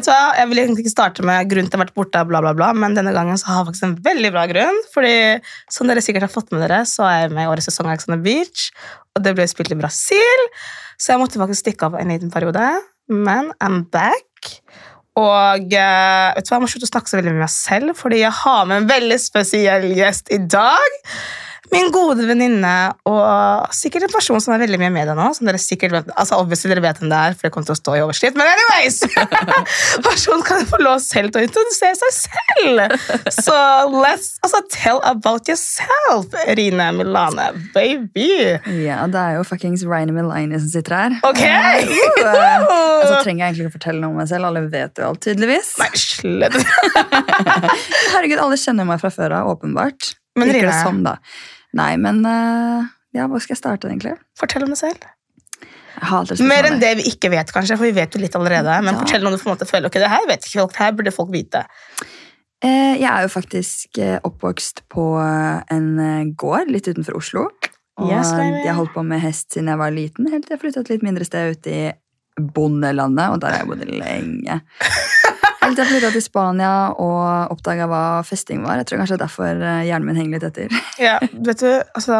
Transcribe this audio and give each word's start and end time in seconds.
vet 0.00 0.10
hva? 0.10 0.18
Jeg 0.38 0.50
vil 0.50 0.62
egentlig 0.62 0.84
ikke 0.84 0.92
starte 0.94 1.24
med 1.26 1.48
grunnen 1.50 1.68
til 1.68 1.76
at 1.76 1.78
jeg 1.78 1.80
har 1.80 1.86
vært 1.86 1.98
borte, 1.98 2.22
bla, 2.28 2.40
bla, 2.44 2.52
bla, 2.56 2.70
men 2.76 2.96
denne 2.96 3.12
gangen 3.14 3.38
så 3.40 3.50
har 3.50 3.60
jeg 3.60 3.70
faktisk 3.70 3.86
en 3.86 3.96
veldig 4.06 4.30
bra 4.34 4.44
grunn. 4.50 4.78
Fordi 4.94 5.14
som 5.72 5.90
dere 5.90 6.04
sikkert 6.04 6.26
har 6.26 6.32
fått 6.32 6.52
med 6.54 6.64
dere, 6.64 6.82
så 6.88 7.06
er 7.08 7.24
jeg 7.24 7.34
med 7.36 7.46
i 7.46 7.50
årets 7.52 7.70
sesong 7.70 7.88
av 7.88 7.94
Alexander 7.94 8.22
Beach. 8.24 8.70
Og 9.14 9.24
det 9.26 9.34
ble 9.36 9.48
spilt 9.50 9.74
i 9.74 9.80
Brasil, 9.80 10.46
så 11.00 11.14
jeg 11.14 11.22
måtte 11.22 11.40
faktisk 11.40 11.64
stikke 11.64 11.90
av 11.90 11.98
en 12.00 12.12
liten 12.12 12.32
periode. 12.32 12.64
Men 13.10 13.52
I'm 13.62 13.82
back. 13.92 14.56
Og 15.18 15.74
eh, 15.74 16.26
vet 16.36 16.46
du 16.46 16.52
hva, 16.52 16.56
jeg 16.56 16.64
må 16.64 16.70
slutte 16.70 16.88
å 16.88 16.92
snakke 16.94 17.10
så 17.10 17.18
veldig 17.18 17.34
med 17.34 17.44
meg 17.44 17.52
selv, 17.52 17.94
fordi 17.98 18.22
jeg 18.22 18.34
har 18.40 18.66
med 18.70 18.82
en 18.82 18.90
veldig 18.90 19.20
spesiell 19.20 19.88
gjest 19.98 20.30
i 20.32 20.40
dag. 20.46 21.00
Min 21.70 21.90
gode 21.94 22.24
venninne 22.26 22.74
og 23.06 23.74
sikkert 23.74 24.06
en 24.06 24.12
person 24.12 24.40
som 24.42 24.54
er 24.54 24.62
veldig 24.64 24.78
mye 24.80 24.90
i 24.90 24.94
media 24.94 25.14
nå. 25.14 25.28
som 25.36 25.46
dere 25.46 25.60
sikkert 25.62 25.94
vet, 25.94 26.08
altså 26.18 26.40
obviously 26.42 26.70
dere 26.72 26.82
vet 26.82 26.98
hvem 26.98 27.12
det 27.12 27.20
er, 27.20 27.36
for 27.36 27.46
det 27.46 27.52
kommer 27.54 27.68
til 27.68 27.76
å 27.76 27.78
stå 27.78 27.94
i 27.94 28.02
overskrift. 28.04 28.38
Men 28.38 28.50
anyways! 28.50 28.98
Personen 30.08 30.42
kan 30.46 30.66
få 30.70 30.80
lov 30.82 30.98
selv 31.04 31.34
til 31.34 31.42
å 31.42 31.46
introdusere 31.46 31.94
seg 32.00 32.16
selv. 32.16 32.96
Så 33.36 33.54
let's 33.94 34.34
altså, 34.42 34.62
tell 34.72 34.98
about 35.06 35.50
yourself, 35.50 36.34
Rine 36.58 36.90
Milane, 36.98 37.50
baby. 37.74 38.28
Ja, 38.82 39.04
det 39.10 39.22
er 39.22 39.38
jo 39.38 39.46
fuckings 39.46 39.86
Rine 39.86 40.14
Milane 40.16 40.58
som 40.58 40.72
sitter 40.72 40.96
her. 40.96 41.18
Ok! 41.28 41.44
Uh, 41.44 42.34
uh, 42.34 43.06
så 43.06 43.22
trenger 43.22 43.44
jeg 43.44 43.52
egentlig 43.52 43.68
ikke 43.68 43.76
fortelle 43.78 44.02
noe 44.02 44.14
om 44.14 44.20
meg 44.20 44.30
selv. 44.32 44.50
Alle 44.50 44.64
vet 44.72 44.98
jo 44.98 45.12
alt, 45.12 45.22
tydeligvis. 45.22 45.76
Nei, 45.80 45.90
slett. 46.00 46.58
Herregud, 48.14 48.40
alle 48.42 48.58
kjenner 48.60 48.88
meg 48.88 49.00
fra 49.02 49.12
før 49.14 49.38
av, 49.38 49.54
åpenbart. 49.54 50.14
Men 50.38 50.52
Rine, 50.54 50.74
sånn, 50.82 51.02
da. 51.06 51.18
Nei, 51.78 51.96
men 52.02 52.24
uh, 52.26 52.86
Ja, 53.14 53.26
hvor 53.30 53.40
skal 53.42 53.54
jeg 53.56 53.62
starte, 53.62 53.88
egentlig? 53.90 54.16
fortell 54.38 54.62
om 54.66 54.70
deg 54.74 54.78
selv. 54.80 55.08
Mer 56.40 56.64
enn 56.68 56.78
det 56.80 56.94
vi 57.00 57.10
ikke 57.10 57.28
vet, 57.32 57.50
kanskje, 57.52 57.76
for 57.76 57.84
vi 57.84 57.92
vet 57.92 58.14
jo 58.14 58.20
litt 58.22 58.36
allerede. 58.38 58.76
Men 58.82 58.94
Ja. 58.94 59.00
fortell 59.02 59.26
om 59.26 59.34
du 59.34 59.38
på 59.38 59.50
en 59.50 59.56
måte 59.56 59.68
føler. 59.68 59.90
Ok, 59.90 59.98
det 60.00 60.08
her 60.08 60.26
vet 60.28 60.46
ikke 60.46 60.60
folk, 60.62 60.72
det 60.72 60.78
her 60.84 60.92
burde 60.96 61.12
folk 61.12 61.32
vite. 61.34 61.64
Eh, 62.62 62.94
Jeg 63.00 63.08
er 63.10 63.22
jo 63.26 63.28
faktisk 63.32 63.98
eh, 63.98 64.18
oppvokst 64.24 64.82
på 64.88 65.04
eh, 65.20 65.62
en 65.76 65.90
eh, 65.98 66.24
gård 66.36 66.70
litt 66.70 66.88
utenfor 66.88 67.16
Oslo. 67.20 67.48
Og 68.00 68.08
Yes, 68.08 68.30
jeg 68.64 68.74
holdt 68.74 68.94
på 68.94 69.02
med 69.04 69.20
hest 69.20 69.52
siden 69.52 69.68
jeg 69.68 69.76
var 69.78 69.90
liten, 69.92 70.30
helt 70.32 70.46
til 70.46 70.54
jeg 70.56 70.60
flytta 70.62 70.80
et 70.80 70.88
litt 70.94 71.02
mindre 71.04 71.24
sted 71.26 71.56
ute 71.58 71.68
i 71.70 71.92
bondelandet, 72.40 73.26
og 73.34 73.40
der 73.42 73.52
har 73.52 73.58
jeg 73.64 73.68
bodd 73.68 73.84
lenge. 73.90 74.60
Helt 75.70 75.78
til 75.78 75.86
jeg 75.86 76.00
flytta 76.00 76.08
til 76.10 76.22
Spania 76.24 76.70
og 76.98 77.52
oppdaga 77.54 77.86
hva 77.86 78.02
festing 78.26 78.64
var. 78.66 78.80
Jeg 78.80 78.88
tror 78.88 78.98
kanskje 78.98 79.14
det 79.14 79.20
er 79.20 79.22
derfor 79.22 79.60
eh, 79.68 79.84
hjernen 79.86 80.08
min 80.08 80.16
henger 80.18 80.32
litt 80.34 80.46
etter. 80.48 80.72
Ja, 80.98 81.12
vet 81.46 81.62
du, 81.62 81.68
altså 81.94 82.16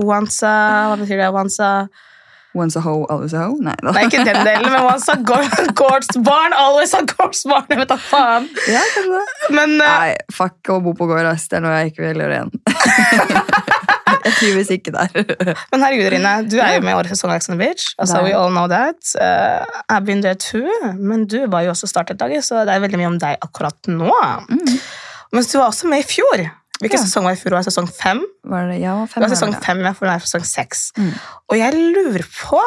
Once 0.00 0.40
a, 0.48 0.86
Hva 0.88 0.96
betyr 1.02 1.20
det? 1.20 1.28
Once 1.36 1.60
a 1.60 1.84
Once 2.56 2.78
a 2.78 2.82
hoe, 2.86 3.04
always 3.12 3.34
a 3.34 3.42
hoe? 3.44 3.58
Nei 3.60 3.74
da. 3.82 3.92
Nei, 3.92 4.06
ikke 4.08 4.24
den 4.24 4.40
delen, 4.46 4.70
men 4.72 4.88
once 4.88 5.12
a 5.12 5.18
gårdsbarn, 5.20 6.56
always 6.64 6.94
a 6.96 7.02
gårdsbarn! 7.12 7.66
Jeg 7.74 7.82
vet 7.82 7.92
da 7.92 8.00
faen. 8.00 8.48
Ja, 8.70 8.80
kanskje 8.94 9.18
det. 9.18 9.54
Men 9.58 9.76
uh, 9.82 9.84
Nei, 9.84 10.16
fuck 10.32 10.72
å 10.72 10.80
bo 10.86 10.96
på 10.96 11.10
gård, 11.10 11.26
ass. 11.28 11.50
Det 11.50 11.58
er 11.58 11.66
noe 11.66 11.76
jeg 11.82 11.92
ikke 11.92 12.06
vil 12.06 12.24
gjøre 12.24 12.40
igjen. 12.40 12.54
jeg 14.24 14.34
trives 14.40 14.70
ikke 14.74 14.92
der. 14.94 15.12
Men 15.72 15.84
herregud, 15.84 16.08
Rine, 16.14 16.32
du 16.50 16.56
er 16.58 16.74
jo 16.76 16.82
med 16.84 16.94
i 16.94 16.96
årets 16.98 17.20
sesong 17.20 17.58
Beach. 17.60 17.90
Altså, 17.98 18.22
we 18.24 18.32
all 18.36 18.50
know 18.52 18.66
that. 18.70 18.98
Uh, 19.20 19.64
I've 19.92 20.04
been 20.08 20.22
there 20.24 20.34
too. 20.40 20.66
Men 20.98 21.26
du 21.30 21.44
var 21.52 21.66
jo 21.66 21.72
også 21.74 21.86
startet-laget, 21.90 22.44
så 22.44 22.64
det 22.64 22.74
er 22.74 22.82
veldig 22.84 23.00
mye 23.02 23.12
om 23.12 23.18
deg 23.22 23.38
akkurat 23.44 23.90
nå. 23.90 24.10
Mm. 24.48 24.76
Mens 25.34 25.50
du 25.52 25.58
var 25.58 25.70
også 25.70 25.88
med 25.90 26.04
i 26.04 26.08
fjor. 26.08 26.44
Hvilken 26.80 26.98
Ja. 26.98 27.04
sesong 27.06 27.24
var 27.28 27.36
i 27.36 27.38
fjor? 27.38 27.54
Var 27.54 27.62
det 27.62 27.70
sesong 27.72 27.88
fem? 27.94 28.20
Var 28.50 28.68
det, 28.72 28.80
ja, 28.82 28.94
Det 29.06 29.22
var 29.22 29.30
sesong 29.30 29.54
fem, 29.62 29.80
for 29.94 30.06
det 30.08 30.14
er 30.16 30.24
sesong 30.26 30.44
seks. 30.48 30.88
Mm. 30.98 31.12
Og 31.50 31.58
jeg 31.60 31.74
lurer 31.94 32.24
på 32.34 32.60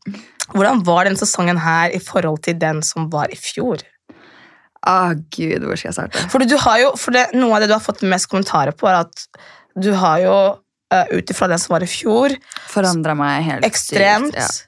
hvordan 0.56 0.80
var 0.86 1.04
den 1.06 1.16
sesongen 1.20 1.58
her 1.60 1.92
i 1.94 2.00
forhold 2.02 2.40
til 2.46 2.56
den 2.58 2.80
som 2.82 3.10
var 3.12 3.28
i 3.30 3.36
fjor? 3.38 3.82
Ah, 4.80 5.12
gud, 5.36 5.60
hvor 5.68 5.76
skal 5.76 5.90
jeg 5.90 5.94
starte? 5.98 6.22
For 6.32 6.40
du 6.40 6.56
har 6.56 6.78
jo, 6.80 6.94
for 6.96 7.12
det, 7.12 7.26
Noe 7.36 7.52
av 7.58 7.60
det 7.60 7.68
du 7.68 7.74
har 7.76 7.84
fått 7.84 8.00
mest 8.08 8.30
kommentarer 8.32 8.72
på, 8.72 8.88
er 8.88 9.02
at 9.04 9.26
du 9.76 9.90
har 9.92 10.22
jo, 10.24 10.36
uh, 10.94 11.06
ut 11.14 11.30
ifra 11.30 11.48
den 11.52 11.58
som 11.62 11.74
var 11.76 11.82
i 11.86 11.90
fjor, 11.90 12.34
Forandra 12.70 13.14
meg 13.18 13.44
helt 13.46 13.66
ekstremt 13.66 14.34
Styrt, 14.34 14.66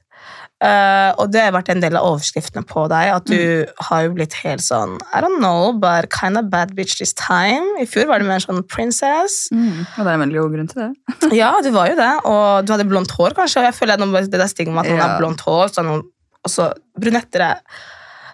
ja. 0.62 1.10
uh, 1.12 1.22
Og 1.22 1.30
det 1.34 1.42
har 1.44 1.54
vært 1.56 1.70
en 1.74 1.80
del 1.82 1.96
av 1.98 2.06
overskriftene 2.12 2.62
på 2.68 2.84
deg, 2.92 3.10
at 3.16 3.26
du 3.30 3.66
har 3.88 4.04
jo 4.06 4.12
blitt 4.16 4.34
helt 4.42 4.62
sånn 4.64 4.96
I 5.12 5.22
don't 5.24 5.38
know, 5.42 5.72
but 5.72 6.10
kind 6.14 6.38
of 6.38 6.50
bad 6.52 6.74
bitch 6.78 6.98
this 7.00 7.14
time. 7.18 7.66
I 7.82 7.86
fjor 7.90 8.06
var 8.10 8.22
du 8.22 8.28
mer 8.28 8.42
sånn 8.44 8.62
princess. 8.70 9.48
Mm, 9.54 9.82
og 9.96 10.02
det 10.02 10.08
er 10.08 10.14
en 10.18 10.24
veldig 10.26 10.40
god 10.42 10.56
grunn 10.56 10.70
til 10.72 10.82
det. 10.84 10.92
Ja, 11.42 11.50
du 11.64 11.70
var 11.74 11.90
jo 11.92 11.96
det, 11.98 12.12
og 12.28 12.66
du 12.68 12.74
hadde 12.74 12.86
blondt 12.90 13.14
hår, 13.18 13.34
kanskje. 13.38 13.62
Og 13.62 13.68
jeg 13.70 13.78
føler 13.78 13.98
at 13.98 14.30
det 14.30 14.38
der 14.42 14.50
stigmaet 14.50 14.86
at 14.86 14.92
noen 14.94 15.02
Ja. 15.02 15.08
har 15.10 15.18
blondt 15.22 15.42
hår, 15.46 15.72
Sånn, 15.74 15.90
og 16.42 16.50
så 16.50 16.72
brunetter 16.98 17.44
er 17.52 17.60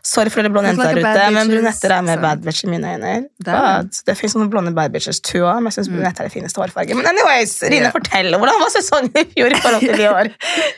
Sorry 0.08 0.32
for 0.32 0.40
alle 0.40 0.50
blonde 0.52 0.70
jenter 0.70 0.96
like 0.96 1.02
der 1.04 1.18
ute, 1.18 1.32
men 1.36 1.50
brunetter 1.52 1.92
er 1.92 2.04
mer 2.06 2.20
bad 2.22 2.44
bitch 2.46 2.64
i 2.64 2.70
mine 2.70 2.92
øyne. 2.94 3.12
Det 3.44 3.52
But 3.52 3.98
det 4.08 4.14
finnes 4.16 4.36
noen 4.38 4.48
blonde 4.52 4.72
bad 4.76 4.94
bitches 4.94 5.20
too, 5.20 5.44
men 5.44 5.68
jeg 5.68 5.76
syns 5.76 5.90
brunetter 5.92 6.24
er 6.24 6.30
det 6.30 6.34
fineste 6.34 6.62
hårfarge. 6.62 6.96
Men 6.96 7.10
anyways, 7.10 7.58
Rine, 7.66 7.90
yeah. 7.90 7.92
fortell. 7.92 8.32
Hvordan 8.40 8.62
var 8.62 8.72
sesongen 8.72 9.12
i 9.12 9.26
fjor 9.34 9.52
i 9.52 9.60
forhold 9.60 9.84
til 9.84 10.04
i 10.04 10.08
år? 10.18 10.32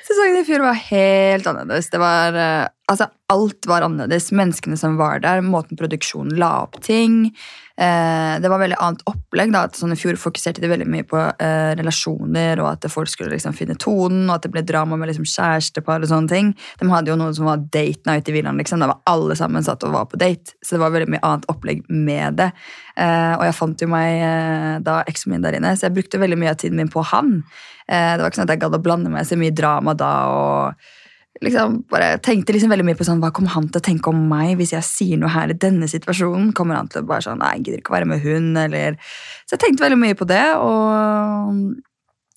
Sesongen 0.08 0.40
i 0.40 0.44
fjor 0.48 0.66
var 0.66 0.82
helt 0.88 1.50
annerledes. 1.52 1.92
Det 1.94 2.02
var, 2.02 2.40
eh, 2.42 2.66
altså, 2.90 3.10
alt 3.30 3.70
var 3.70 3.86
annerledes. 3.86 4.32
Menneskene 4.34 4.80
som 4.80 4.98
var 4.98 5.22
der, 5.22 5.44
måten 5.46 5.78
produksjonen 5.78 6.34
la 6.40 6.50
opp 6.64 6.80
ting. 6.82 7.28
Eh, 7.76 8.40
det 8.42 8.50
var 8.50 8.60
veldig 8.60 8.78
annet 8.80 9.02
opplegg. 9.08 9.52
da, 9.52 9.62
at 9.68 9.78
sånn 9.78 9.94
I 9.94 9.98
fjor 9.98 10.18
fokuserte 10.20 10.60
de 10.62 10.70
veldig 10.70 10.88
mye 10.90 11.06
på 11.08 11.20
eh, 11.20 11.72
relasjoner, 11.78 12.60
og 12.60 12.72
at 12.72 12.88
folk 12.92 13.08
skulle 13.08 13.32
liksom 13.32 13.56
finne 13.56 13.78
tonen, 13.80 14.28
og 14.28 14.36
at 14.36 14.46
det 14.46 14.52
ble 14.54 14.64
drama 14.66 14.98
med 15.00 15.12
liksom 15.12 15.28
kjærestepar 15.28 16.04
og 16.04 16.10
sånne 16.10 16.32
ting. 16.32 16.52
De 16.80 16.90
hadde 16.90 17.12
jo 17.12 17.18
noe 17.20 17.34
som 17.36 17.48
var 17.48 17.64
date 17.72 18.04
night 18.10 18.28
i 18.28 18.36
villaen. 18.36 18.60
liksom, 18.60 18.80
Da 18.82 18.90
var 18.92 19.02
alle 19.06 19.36
sammen 19.38 19.64
satt 19.64 19.84
og 19.84 19.96
var 19.96 20.06
på 20.10 20.20
date. 20.20 20.56
Så 20.64 20.76
det 20.76 20.84
var 20.84 20.94
veldig 20.94 21.10
mye 21.14 21.24
annet 21.26 21.48
opplegg 21.52 21.84
med 21.88 22.40
det. 22.42 22.50
Eh, 22.96 23.34
og 23.38 23.44
jeg 23.48 23.56
fant 23.56 23.82
jo 23.82 23.90
meg 23.90 24.20
eh, 24.20 24.78
da 24.84 25.00
eksen 25.08 25.32
min 25.32 25.44
der 25.44 25.56
inne, 25.56 25.76
så 25.76 25.88
jeg 25.88 25.96
brukte 25.96 26.20
veldig 26.20 26.38
mye 26.40 26.54
av 26.54 26.60
tiden 26.60 26.80
min 26.80 26.92
på 26.92 27.04
han. 27.12 27.40
Eh, 27.88 28.16
det 28.16 28.22
var 28.22 28.30
ikke 28.30 28.42
sånn 28.42 28.48
at 28.48 28.56
jeg 28.56 28.64
gadd 28.66 28.76
å 28.76 28.82
blande 28.82 29.12
meg 29.12 29.26
så 29.26 29.38
mye 29.40 29.54
drama 29.54 29.96
da. 29.98 30.14
og 30.30 30.90
liksom 31.38 31.80
bare 31.90 32.18
tenkte 32.24 32.52
liksom 32.54 32.72
veldig 32.72 32.86
mye 32.88 32.98
på 32.98 33.06
sånn, 33.06 33.20
Hva 33.22 33.30
kommer 33.34 33.54
han 33.54 33.68
til 33.70 33.80
å 33.80 33.86
tenke 33.86 34.10
om 34.10 34.24
meg 34.30 34.56
hvis 34.58 34.74
jeg 34.74 34.86
sier 34.86 35.20
noe 35.20 35.30
her 35.32 35.52
i 35.52 35.56
denne 35.56 35.88
situasjonen? 35.90 36.52
Kommer 36.56 36.78
han 36.80 36.90
til 36.90 37.02
å 37.02 37.08
bare 37.08 37.24
sånn, 37.24 37.40
nei, 37.40 37.54
jeg 37.56 37.68
gidder 37.68 37.82
ikke 37.82 37.94
å 37.94 37.98
være 37.98 38.10
med 38.10 38.24
hun, 38.24 38.50
eller 38.58 38.98
Så 39.46 39.56
jeg 39.56 39.64
tenkte 39.64 39.86
veldig 39.86 40.00
mye 40.02 40.18
på 40.18 40.28
det, 40.28 40.44
og 40.58 40.84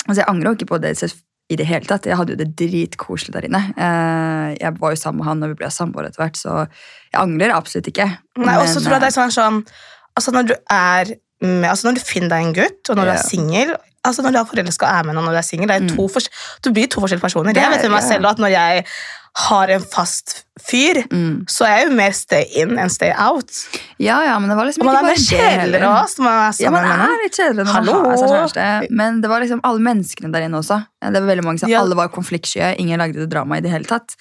altså, 0.07 0.19
jeg 0.21 0.29
angrer 0.29 0.51
jo 0.51 0.57
ikke 0.59 0.71
på 0.73 0.81
det 0.83 0.95
i 1.51 1.57
det 1.59 1.67
hele 1.67 1.85
tatt. 1.89 2.07
Jeg 2.07 2.17
hadde 2.17 2.35
jo 2.35 2.39
det 2.39 2.53
dritkoselig 2.59 3.33
der 3.35 3.49
inne. 3.49 3.63
Eh, 3.75 4.53
Jeg 4.61 4.77
var 4.79 4.93
jo 4.93 5.01
sammen 5.01 5.21
med 5.21 5.27
han 5.27 5.41
når 5.43 5.53
vi 5.53 5.59
ble 5.61 5.71
samboere 5.73 6.09
etter 6.09 6.23
hvert, 6.23 6.39
så 6.39 6.53
jeg 6.63 7.19
angrer 7.19 7.53
absolutt 7.53 7.89
ikke. 7.91 8.07
Nei, 8.39 8.55
og 8.61 8.69
så 8.71 8.79
tror 8.79 8.97
jeg 8.97 9.03
det 9.03 9.11
er 9.11 9.17
sånn, 9.19 9.33
sånn 9.33 9.59
altså 10.13 10.31
Når 10.33 10.49
du 10.51 10.55
er 10.71 11.15
med, 11.43 11.69
altså 11.69 11.89
når 11.89 11.99
du 11.99 12.05
finner 12.07 12.29
deg 12.33 12.45
en 12.47 12.53
gutt, 12.57 12.89
og 12.89 12.95
når 12.99 13.03
du 13.09 13.11
Ja. 13.13 13.17
er 13.19 13.27
singel 13.29 13.75
altså 14.03 14.19
Når 14.21 14.31
du 14.35 14.37
er 14.41 14.47
forelska 14.49 14.83
og 14.83 14.97
er 14.99 15.03
med 15.07 15.15
noen 15.15 15.25
når 15.29 15.31
du 15.31 15.37
er 15.39 15.45
singel, 15.47 15.69
fors- 16.11 16.27
du 16.61 16.71
blir 16.75 16.89
to 16.91 16.99
forskjellige 16.99 17.23
personer. 17.23 17.53
Det 17.55 17.61
Jeg 17.63 17.71
vet 17.71 17.83
med 17.87 17.91
meg 17.91 18.03
selv 18.03 18.25
at 18.27 18.37
når 18.37 18.51
jeg 18.51 18.85
har 19.47 19.67
en 19.69 19.81
fast 19.81 20.43
fyr, 20.61 20.99
mm. 21.09 21.45
så 21.49 21.63
er 21.65 21.77
jeg 21.79 21.87
jo 21.87 21.93
mer 21.95 22.11
stay 22.11 22.43
in 22.61 22.75
enn 22.77 22.89
stay 22.91 23.13
out. 23.17 23.49
Ja, 23.97 24.19
ja, 24.27 24.35
men 24.39 24.49
det 24.51 24.57
var 24.59 24.67
liksom 24.67 24.83
Og 24.83 24.91
man 24.91 25.07
ikke 25.09 25.39
bare 25.39 25.55
kjedeligere 25.55 25.93
også 26.03 26.19
man 26.19 26.33
er 26.51 26.59
Ja, 26.59 26.69
man 26.69 26.83
med 26.83 26.99
er 26.99 27.23
litt 27.23 27.39
kjedelig 27.39 27.63
når 27.65 27.73
Hallo? 27.73 27.93
man 27.93 28.05
har 28.11 28.17
seg 28.17 28.29
kjæreste. 28.35 28.91
Men 28.91 29.21
det 29.23 29.29
var 29.31 29.39
liksom 29.39 29.61
alle 29.63 29.79
menneskene 29.79 30.31
der 30.35 30.41
inne 30.49 30.59
også. 30.59 30.85
Det 31.01 31.21
var 31.23 31.29
veldig 31.31 31.43
mange 31.47 31.59
som, 31.63 31.69
Ja. 31.69 31.79
Alle 31.81 31.95
var 31.95 32.09
konfliktsky, 32.09 32.75
ingen 32.77 32.99
lagde 32.99 33.13
det 33.23 33.29
drama 33.31 33.55
i 33.57 33.61
det 33.61 33.71
hele 33.71 33.85
tatt. 33.85 34.17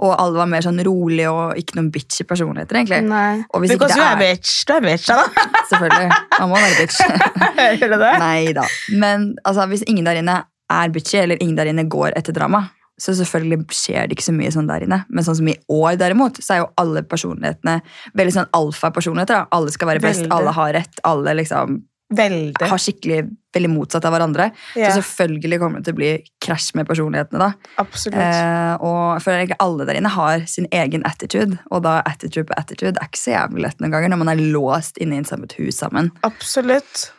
Og 0.00 0.14
alle 0.16 0.38
var 0.40 0.48
mer 0.48 0.64
sånn 0.64 0.80
rolig 0.86 1.26
og 1.28 1.58
ikke 1.60 1.76
noen 1.76 1.90
bitchy 1.92 2.24
personligheter, 2.24 2.78
egentlig. 2.80 3.02
Nei. 3.10 3.42
Og 3.52 3.60
hvis 3.60 3.74
ikke 3.74 3.90
det 3.90 3.98
er 4.00 4.06
er- 4.14 4.20
bitch. 4.22 4.54
Du 4.64 4.72
er 4.78 4.84
bitch, 4.86 5.06
da. 5.10 5.46
Selvfølgelig. 5.70 6.10
Man 6.38 6.52
må 6.52 6.56
være 6.62 6.76
bitch. 6.80 7.00
Hører 7.60 7.92
du 7.94 7.96
det? 8.00 8.12
Nei 8.24 8.52
da. 8.56 8.64
Men 9.02 9.30
altså, 9.44 9.66
hvis 9.68 9.84
ingen 9.86 10.08
der 10.08 10.22
inne 10.22 10.38
er 10.70 10.92
bitchy, 10.94 11.18
eller 11.20 11.40
ingen 11.42 11.58
der 11.58 11.68
inne 11.72 11.84
går 11.90 12.14
etter 12.16 12.32
drama, 12.36 12.64
så 13.00 13.14
selvfølgelig 13.16 13.64
skjer 13.72 14.08
det 14.08 14.16
ikke 14.16 14.26
så 14.26 14.32
mye 14.36 14.50
sånn 14.52 14.68
der 14.68 14.84
inne. 14.84 14.98
Men 15.08 15.24
sånn 15.24 15.38
som 15.38 15.48
i 15.48 15.54
år, 15.72 15.94
derimot, 16.00 16.40
så 16.44 16.52
er 16.54 16.58
jo 16.62 16.70
alle 16.80 17.00
personlighetene 17.08 17.78
veldig 18.16 18.34
sånn 18.34 18.50
alfa-personligheter. 18.56 19.46
Alle 19.56 19.72
skal 19.72 19.88
være 19.94 20.02
best, 20.04 20.24
Veldig. 20.26 20.34
alle 20.36 20.52
har 20.58 20.74
rett, 20.76 21.00
alle 21.08 21.36
liksom 21.40 21.78
Veldig. 22.10 22.66
har 22.66 22.80
skikkelig 22.82 23.20
veldig 23.54 23.70
motsatt 23.70 24.06
av 24.06 24.14
hverandre. 24.14 24.48
Yeah. 24.74 24.90
Så 24.90 25.00
selvfølgelig 25.00 25.60
kommer 25.62 25.80
det 25.80 25.88
til 25.88 25.96
å 25.96 26.00
bli 26.00 26.10
krasj 26.42 26.72
med 26.78 26.88
personlighetene. 26.88 27.50
da. 27.50 27.70
absolutt. 27.82 28.18
Eh, 28.18 28.74
og 28.86 29.22
for 29.22 29.34
egentlig 29.34 29.60
alle 29.62 29.86
der 29.88 30.00
inne 30.00 30.12
har 30.14 30.44
sin 30.50 30.66
egen 30.74 31.06
attitude, 31.06 31.58
og 31.70 31.84
da 31.86 32.00
attitude 32.06 32.48
på 32.50 32.58
attitude 32.58 32.96
er 32.96 33.10
ikke 33.10 33.22
så 33.22 33.36
jævlig 33.36 33.66
lett 33.66 33.80
noen 33.82 33.94
ganger 33.94 34.12
når 34.12 34.22
man 34.24 34.34
er 34.34 34.44
låst 34.54 35.00
inne 35.02 35.18
i 35.18 35.24
et 35.24 35.30
samme 35.30 35.50
hus 35.58 35.80
sammen. 35.82 36.12
Absolutt. 36.26 37.10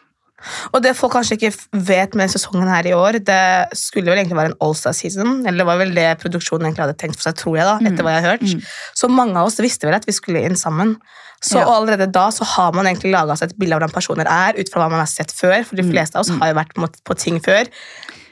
Og 0.74 0.82
det 0.84 0.96
folk 0.98 1.14
kanskje 1.14 1.38
ikke 1.38 1.52
vet 1.88 2.16
med 2.18 2.32
sesongen 2.34 2.70
her 2.72 2.88
i 2.90 2.96
år, 2.98 3.20
det 3.22 3.78
skulle 3.78 4.10
vel 4.10 4.22
egentlig 4.22 4.40
være 4.40 4.54
en 4.54 4.60
All-Star 4.66 4.96
season. 4.98 5.42
Eller 5.46 5.62
det 5.62 5.68
var 5.70 5.82
vel 5.82 5.96
det 5.96 6.08
produksjonen 6.24 6.68
egentlig 6.68 6.88
hadde 6.88 7.00
tenkt 7.02 7.20
for 7.20 7.30
seg, 7.30 7.38
tror 7.40 7.60
jeg, 7.60 7.68
da, 7.68 7.76
etter 7.92 8.08
hva 8.08 8.16
jeg 8.16 8.26
har 8.26 8.36
hørt. 8.36 8.48
Mm. 8.48 8.64
Så 9.04 9.12
mange 9.12 9.38
av 9.38 9.52
oss 9.52 9.62
visste 9.62 9.90
vel 9.90 10.00
at 10.00 10.08
vi 10.10 10.16
skulle 10.18 10.44
inn 10.48 10.58
sammen. 10.60 10.96
Så 11.44 11.58
Ja. 11.58 11.66
allerede 11.66 12.06
da 12.12 12.30
så 12.30 12.46
har 12.46 12.72
man 12.74 12.86
egentlig 12.86 13.12
laga 13.12 13.34
seg 13.36 13.50
et 13.50 13.58
bilde 13.60 13.74
av 13.74 13.82
hvordan 13.82 13.94
personer 13.96 14.28
er, 14.30 14.54
ut 14.60 14.70
fra 14.72 14.82
hva 14.84 14.90
man 14.92 15.00
har 15.00 15.08
sett 15.10 15.32
før. 15.34 15.64
For 15.66 15.76
de 15.76 15.84
Mm. 15.84 15.92
fleste 15.92 16.16
av 16.16 16.22
oss 16.22 16.30
har 16.30 16.48
jo 16.54 16.54
vært 16.60 16.74
på, 16.76 16.88
på 17.04 17.18
ting 17.18 17.40
før. 17.40 17.66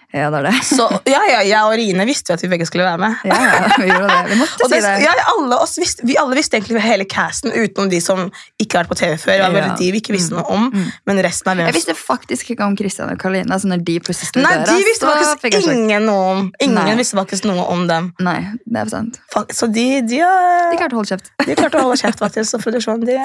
Ja, 0.09 0.31
det 0.33 0.39
er 0.39 0.45
det. 0.47 0.53
Så 0.65 0.85
ja, 1.06 1.19
ja, 1.29 1.39
jeg 1.45 1.59
og 1.67 1.73
Rine 1.77 2.06
visste 2.09 2.31
jo 2.31 2.38
at 2.39 2.41
vi 2.41 2.47
begge 2.50 2.65
skulle 2.65 2.81
være 2.88 2.97
med. 2.97 3.19
Ja, 3.29 3.35
ja, 3.45 3.67
vi 3.77 3.89
gjorde 3.91 4.07
det. 4.09 4.21
Vi 4.31 4.38
måtte 4.39 4.67
det, 4.71 4.79
si 4.81 4.88
det. 4.88 4.94
ja, 5.06 5.11
alle 5.35 5.59
oss 5.61 5.75
visste, 5.77 6.06
vi 6.09 6.15
alle 6.17 6.33
visste 6.39 6.57
egentlig 6.57 6.81
hele 6.81 7.06
casten, 7.06 7.53
utenom 7.53 7.91
de 7.91 8.00
som 8.01 8.23
ikke 8.57 8.79
har 8.79 8.88
vært 8.88 8.94
på 8.95 8.97
TV 9.03 9.13
før. 9.21 9.35
Det 9.35 9.44
var 9.44 9.53
bare 9.59 9.75
de 9.77 9.89
vi 9.94 10.01
ikke 10.01 10.15
visste 10.17 10.33
noe 10.33 10.45
om, 10.50 10.65
Mm. 10.73 10.88
men 11.09 11.21
resten 11.25 11.51
av 11.53 11.61
Jeg 11.61 11.75
visste 11.77 11.94
faktisk 11.97 12.50
ikke 12.56 12.65
om 12.65 12.73
Kristian 12.77 13.09
og 13.13 13.19
Karoline. 13.21 13.53
Altså 13.53 13.69
når 13.69 13.83
de 13.85 14.00
plutselig 14.06 14.31
sto 14.31 14.41
Nei, 14.41 14.56
de 14.65 14.75
visste 14.88 15.13
faktisk 15.29 15.69
ingen 15.75 16.06
noe 16.09 16.25
om 16.33 16.41
Ingen 16.62 16.75
Nei. 16.89 16.95
visste 17.00 17.17
faktisk 17.17 17.45
noe 17.50 17.63
om 17.69 17.85
dem. 17.89 18.09
Nei, 18.21 18.39
det 18.65 18.81
er 18.83 18.91
sant. 18.91 19.21
Så 19.53 19.69
de, 19.69 19.85
de, 20.09 20.19
De 20.25 20.77
klarte 20.81 20.97
å 20.97 21.00
holde 21.03 21.13
kjeft. 21.13 21.29
de 21.45 21.55
klarte 21.57 21.77
å 21.79 21.85
holde 21.85 21.97
kjeft, 22.01 22.19
faktisk. 22.21 22.57
Og 22.57 22.65
produksjonen, 22.65 23.05
de, 23.05 23.17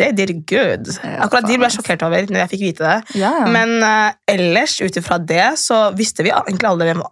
de 0.00 0.10
did 0.16 0.32
good. 0.48 0.88
Akkurat 1.20 1.46
de 1.48 1.56
ble 1.60 1.68
jeg 1.68 1.76
sjokkert 1.78 2.04
over 2.08 2.26
når 2.32 2.42
jeg 2.44 2.52
fikk 2.54 2.64
vite 2.68 2.88
det. 2.88 3.20
Ja, 3.20 3.32
ja. 3.42 3.48
Men 3.52 3.76
uh, 3.84 4.12
ellers, 4.30 4.78
ut 4.84 4.96
ifra 5.00 5.18
det, 5.20 5.44
så 5.60 5.81
visste 5.98 6.24
vi 6.26 6.32
egentlig 6.34 6.70
hvem, 6.80 7.02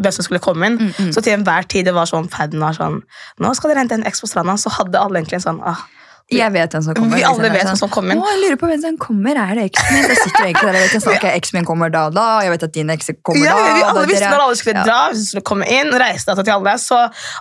hvem 0.00 0.16
som 0.16 0.26
skulle 0.26 0.42
komme 0.44 0.70
inn. 0.70 0.78
Mm, 0.80 0.92
mm. 0.96 1.12
Så 1.14 1.24
til 1.24 1.36
enhver 1.36 1.68
tid 1.70 1.88
det 1.88 1.96
var 1.96 2.10
sånn 2.10 2.30
faden 2.32 2.62
var 2.62 2.76
sånn 2.76 3.00
Nå 3.40 3.54
skal 3.56 3.72
dere 3.72 3.84
hente 3.84 3.98
en 3.98 4.06
X 4.08 4.22
på 4.24 4.30
stranda. 4.30 4.56
Så 4.60 4.72
hadde 4.76 5.00
alle 5.00 5.20
egentlig 5.20 5.40
en 5.40 5.48
sånn 5.48 5.62
ah, 5.66 5.82
Jeg 6.30 6.52
vet 6.54 6.70
hvem 6.76 6.82
som 6.86 6.94
kommer. 6.94 7.16
Vi 7.18 7.24
alle 7.26 7.48
vet 7.50 7.64
hvem 7.66 7.78
som 7.80 7.90
kommer. 7.90 8.18
Å, 8.20 8.26
jeg 8.30 8.38
lurer 8.44 8.58
på 8.60 8.68
hvem 8.70 8.82
som 8.84 8.96
kommer. 9.02 9.38
Er 9.42 9.58
det 9.58 9.64
eksen 9.70 9.88
min? 9.96 10.04
Jeg 10.06 10.18
sitter 10.20 10.44
egentlig 10.44 10.66
der. 10.68 10.76
Jeg 10.78 10.84
vet 10.84 10.92
ikke, 10.94 11.02
sånn, 11.06 11.24
eksen 11.40 11.56
min 11.58 11.66
kommer 11.66 11.90
da 11.90 12.02
og 12.06 12.14
da. 12.14 12.26
Jeg 12.46 12.52
vet 12.54 12.66
at 12.68 12.74
din 12.76 12.92
eks 12.94 13.10
kommer 13.26 13.42
Ja, 13.48 13.56
da. 13.58 13.72
vi 13.74 13.82
alle 13.88 14.04
visste 14.10 14.28
når 14.30 14.44
alle 14.44 14.58
skulle 14.60 14.84
dra, 14.86 14.98
hvis 15.10 15.24
skulle 15.32 15.42
komme 15.50 15.66
inn, 15.74 15.90
reise 16.02 16.28
data 16.30 16.44
til 16.46 16.54
alle. 16.54 16.76
Så 16.78 17.00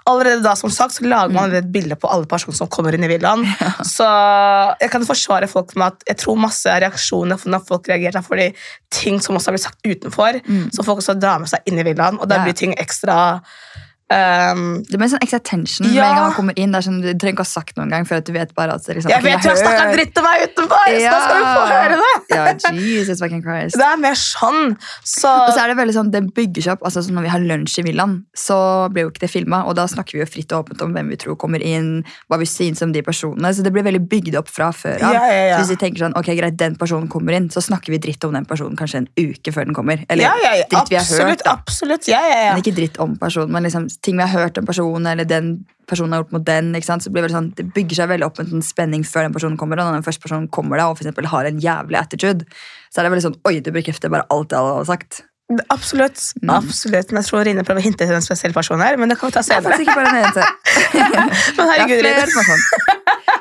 allerede 0.09 0.41
da 0.45 0.55
som 0.57 0.73
sagt, 0.73 0.97
så 0.97 1.05
lager 1.05 1.35
man 1.37 1.53
et 1.59 1.69
bilde 1.73 1.99
på 2.01 2.09
alle 2.09 2.25
personer 2.31 2.57
som 2.57 2.71
kommer 2.73 2.97
inn 2.97 3.05
i 3.05 3.11
villaen. 3.13 3.45
Så 3.95 4.07
jeg 4.81 4.89
kan 4.93 5.05
forsvare 5.05 5.47
folk 5.51 5.75
med 5.77 5.93
at 5.93 6.09
jeg 6.09 6.21
tror 6.23 6.39
masse 6.41 6.73
reaksjoner 6.81 7.45
når 7.49 7.65
folk 7.69 7.87
reagerer 7.91 8.19
er 8.19 8.25
fordi 8.25 8.49
ting 8.93 9.19
som 9.21 9.37
også 9.37 9.51
har 9.51 9.57
blitt 9.59 9.67
sagt 9.67 9.85
utenfor, 9.85 10.39
Mm. 10.49 10.69
så 10.73 10.83
folk 10.85 11.01
også 11.01 11.13
drar 11.19 11.39
med 11.41 11.49
seg 11.51 11.65
inn 11.69 11.77
i 11.81 11.83
villaen, 11.85 12.17
og 12.21 12.27
da 12.29 12.39
blir 12.43 12.55
ting 12.57 12.71
ekstra 12.79 13.15
ehm, 14.13 14.83
Det 14.89 14.99
blir 14.99 15.09
sånn 15.11 15.23
extra 15.23 15.39
tension 15.39 15.87
med 15.87 15.97
en 15.97 16.15
gang 16.15 16.25
man 16.27 16.35
kommer 16.37 16.57
inn. 16.59 16.73
Det 16.73 16.81
er 16.81 16.87
sånn, 16.87 16.99
du 17.03 17.09
trenger 17.13 17.37
ikke 17.37 17.45
ha 17.45 17.51
sagt 17.51 17.77
noen 17.79 17.93
gang, 17.93 18.07
for 18.09 18.21
at 18.21 18.27
du 18.27 18.33
vet 18.35 18.53
bare 18.57 18.75
at 18.77 18.85
det 18.85 18.97
liksom, 18.99 19.13
Jeg 19.13 19.25
vet 19.25 19.43
du 19.43 19.49
har 19.49 19.59
snakka 19.59 19.85
dritt 19.93 20.21
om 20.21 20.27
meg 20.27 20.45
utenfor, 20.47 20.85
så 20.89 21.13
da 21.13 21.19
skal 21.25 21.39
du 21.39 21.47
få 21.49 21.65
høre 21.73 21.99
det! 22.01 22.13
Ja, 22.29 22.73
Jesus 22.73 23.23
fucking 23.23 23.43
Christ. 23.45 23.77
Det 23.79 23.85
er 23.85 23.99
mer 24.01 24.17
sånn. 24.19 24.75
Så, 25.03 25.29
Og 25.29 25.53
så 25.53 25.63
er 25.63 25.73
det 25.73 25.77
veldig 25.79 25.95
sånn, 25.95 26.11
det 26.13 26.23
bygger 26.35 26.65
seg 26.65 26.77
opp, 26.77 26.85
altså 26.89 27.03
så 27.05 27.13
Når 27.15 27.25
vi 27.25 27.33
har 27.33 27.43
lunsj 27.43 27.79
i 27.81 27.85
villaen, 27.87 28.15
så 28.37 28.59
blir 28.93 29.07
jo 29.07 29.13
ikke 29.13 29.25
det 29.25 29.31
filma. 29.31 29.63
Og 29.69 29.75
da 29.79 29.87
snakker 29.89 30.17
vi 30.17 30.23
jo 30.23 30.29
fritt 30.29 30.53
og 30.53 30.65
åpent 30.65 30.83
om 30.85 30.93
hvem 30.95 31.09
vi 31.13 31.19
tror 31.21 31.37
kommer 31.39 31.63
inn, 31.65 32.03
hva 32.29 32.39
vi 32.41 32.47
syns 32.49 32.83
om 32.85 32.93
de 32.95 33.03
personene. 33.05 33.51
Så 33.55 33.65
det 33.65 33.73
blir 33.75 33.85
veldig 33.87 34.03
bygd 34.11 34.37
opp 34.39 34.51
fra 34.51 34.69
før 34.75 35.01
av. 35.01 35.15
Ja, 35.17 35.25
ja, 35.29 35.45
ja. 35.53 35.59
Hvis 35.61 35.73
vi 35.73 35.79
tenker 35.81 36.05
sånn, 36.05 36.15
ok 36.19 36.31
greit, 36.37 36.57
den 36.59 36.77
personen 36.79 37.09
kommer 37.11 37.35
inn, 37.37 37.49
så 37.53 37.63
snakker 37.63 37.93
vi 37.93 38.01
dritt 38.03 38.23
om 38.27 38.35
den 38.35 38.47
personen 38.49 38.77
kanskje 38.79 39.03
en 39.03 39.09
uke 39.19 39.53
før 39.55 39.69
den 39.69 39.77
kommer. 39.77 40.03
Eller 40.09 40.27
ja, 40.27 40.33
ja, 40.43 40.53
ja, 40.61 40.67
dritt 40.71 40.93
vi 40.93 40.99
har 40.99 41.05
absolutt, 41.05 41.29
hørt. 41.29 41.45
da. 41.45 41.55
absolutt. 41.57 42.09
Ja, 42.11 42.21
ja, 42.25 42.39
ja. 42.47 42.53
Men 42.53 42.63
ikke 42.63 42.75
dritt 42.77 42.99
om 43.03 43.15
personen, 43.19 43.53
men 43.55 43.67
liksom 43.67 43.89
ting 44.05 44.17
vi 44.19 44.25
har 44.25 44.33
hørt 44.45 44.57
om 44.61 44.65
personen, 44.67 45.07
eller 45.11 45.27
den 45.27 45.65
personen 45.89 46.13
har 46.13 46.23
gjort 46.23 46.35
mot 46.37 46.45
den. 46.45 46.73
ikke 46.77 46.85
sant? 46.85 47.03
Så 47.03 47.11
blir 47.11 47.25
Det 47.25 47.31
sånn, 47.33 47.53
det 47.57 47.65
bygger 47.73 47.95
seg 48.03 48.09
veldig 48.11 48.27
opp 48.27 48.39
en 48.39 48.51
sånn 48.51 48.65
spenning 48.65 49.03
før 49.03 49.25
den 49.25 49.33
personen 49.33 49.57
kommer. 49.57 49.79
Og 49.81 49.89
når 49.89 49.99
den 49.99 50.05
første 50.05 50.21
personen 50.21 50.47
kommer 50.53 50.77
da, 50.77 50.89
og 50.89 50.97
for 50.99 51.05
eksempel 51.07 51.25
har 51.31 51.49
en 51.49 51.59
jævlig 51.59 51.97
attitude, 51.99 52.45
så 52.93 52.99
er 53.01 53.07
det 53.07 53.11
veldig 53.15 53.27
sånn 53.29 53.39
Oi, 53.49 53.59
du 53.65 53.71
bekrefter 53.75 54.09
bare 54.13 54.27
alt 54.29 54.53
jeg 54.53 54.59
har 54.59 54.85
sagt. 54.85 55.23
Absolutt. 55.73 56.21
Mm. 56.43 56.49
absolutt. 56.59 57.09
Men 57.09 57.23
jeg 57.23 57.29
tror 57.31 57.41
Rine 57.47 57.63
prøver 57.65 57.81
å 57.81 57.85
hinte 57.87 58.05
til 58.05 58.13
en 58.13 58.21
spesiell 58.21 58.53
person 58.53 58.79
her, 58.85 58.97
men 59.01 59.09
det 59.09 59.17
kan 59.17 59.31
vi 59.31 59.33
ta 59.33 59.41
Det 59.41 59.49
er 59.49 59.63
senere. 59.63 59.65
faktisk 59.65 59.87
ikke 59.87 59.97
bare 59.97 60.11
eneste. 60.21 60.43
Men 61.57 61.57
Det 61.57 61.63
er 61.63 61.71
herregud, 61.71 62.03
flere 62.03 62.27
som 62.29 62.41
er 62.41 62.49
sånn. 62.51 62.63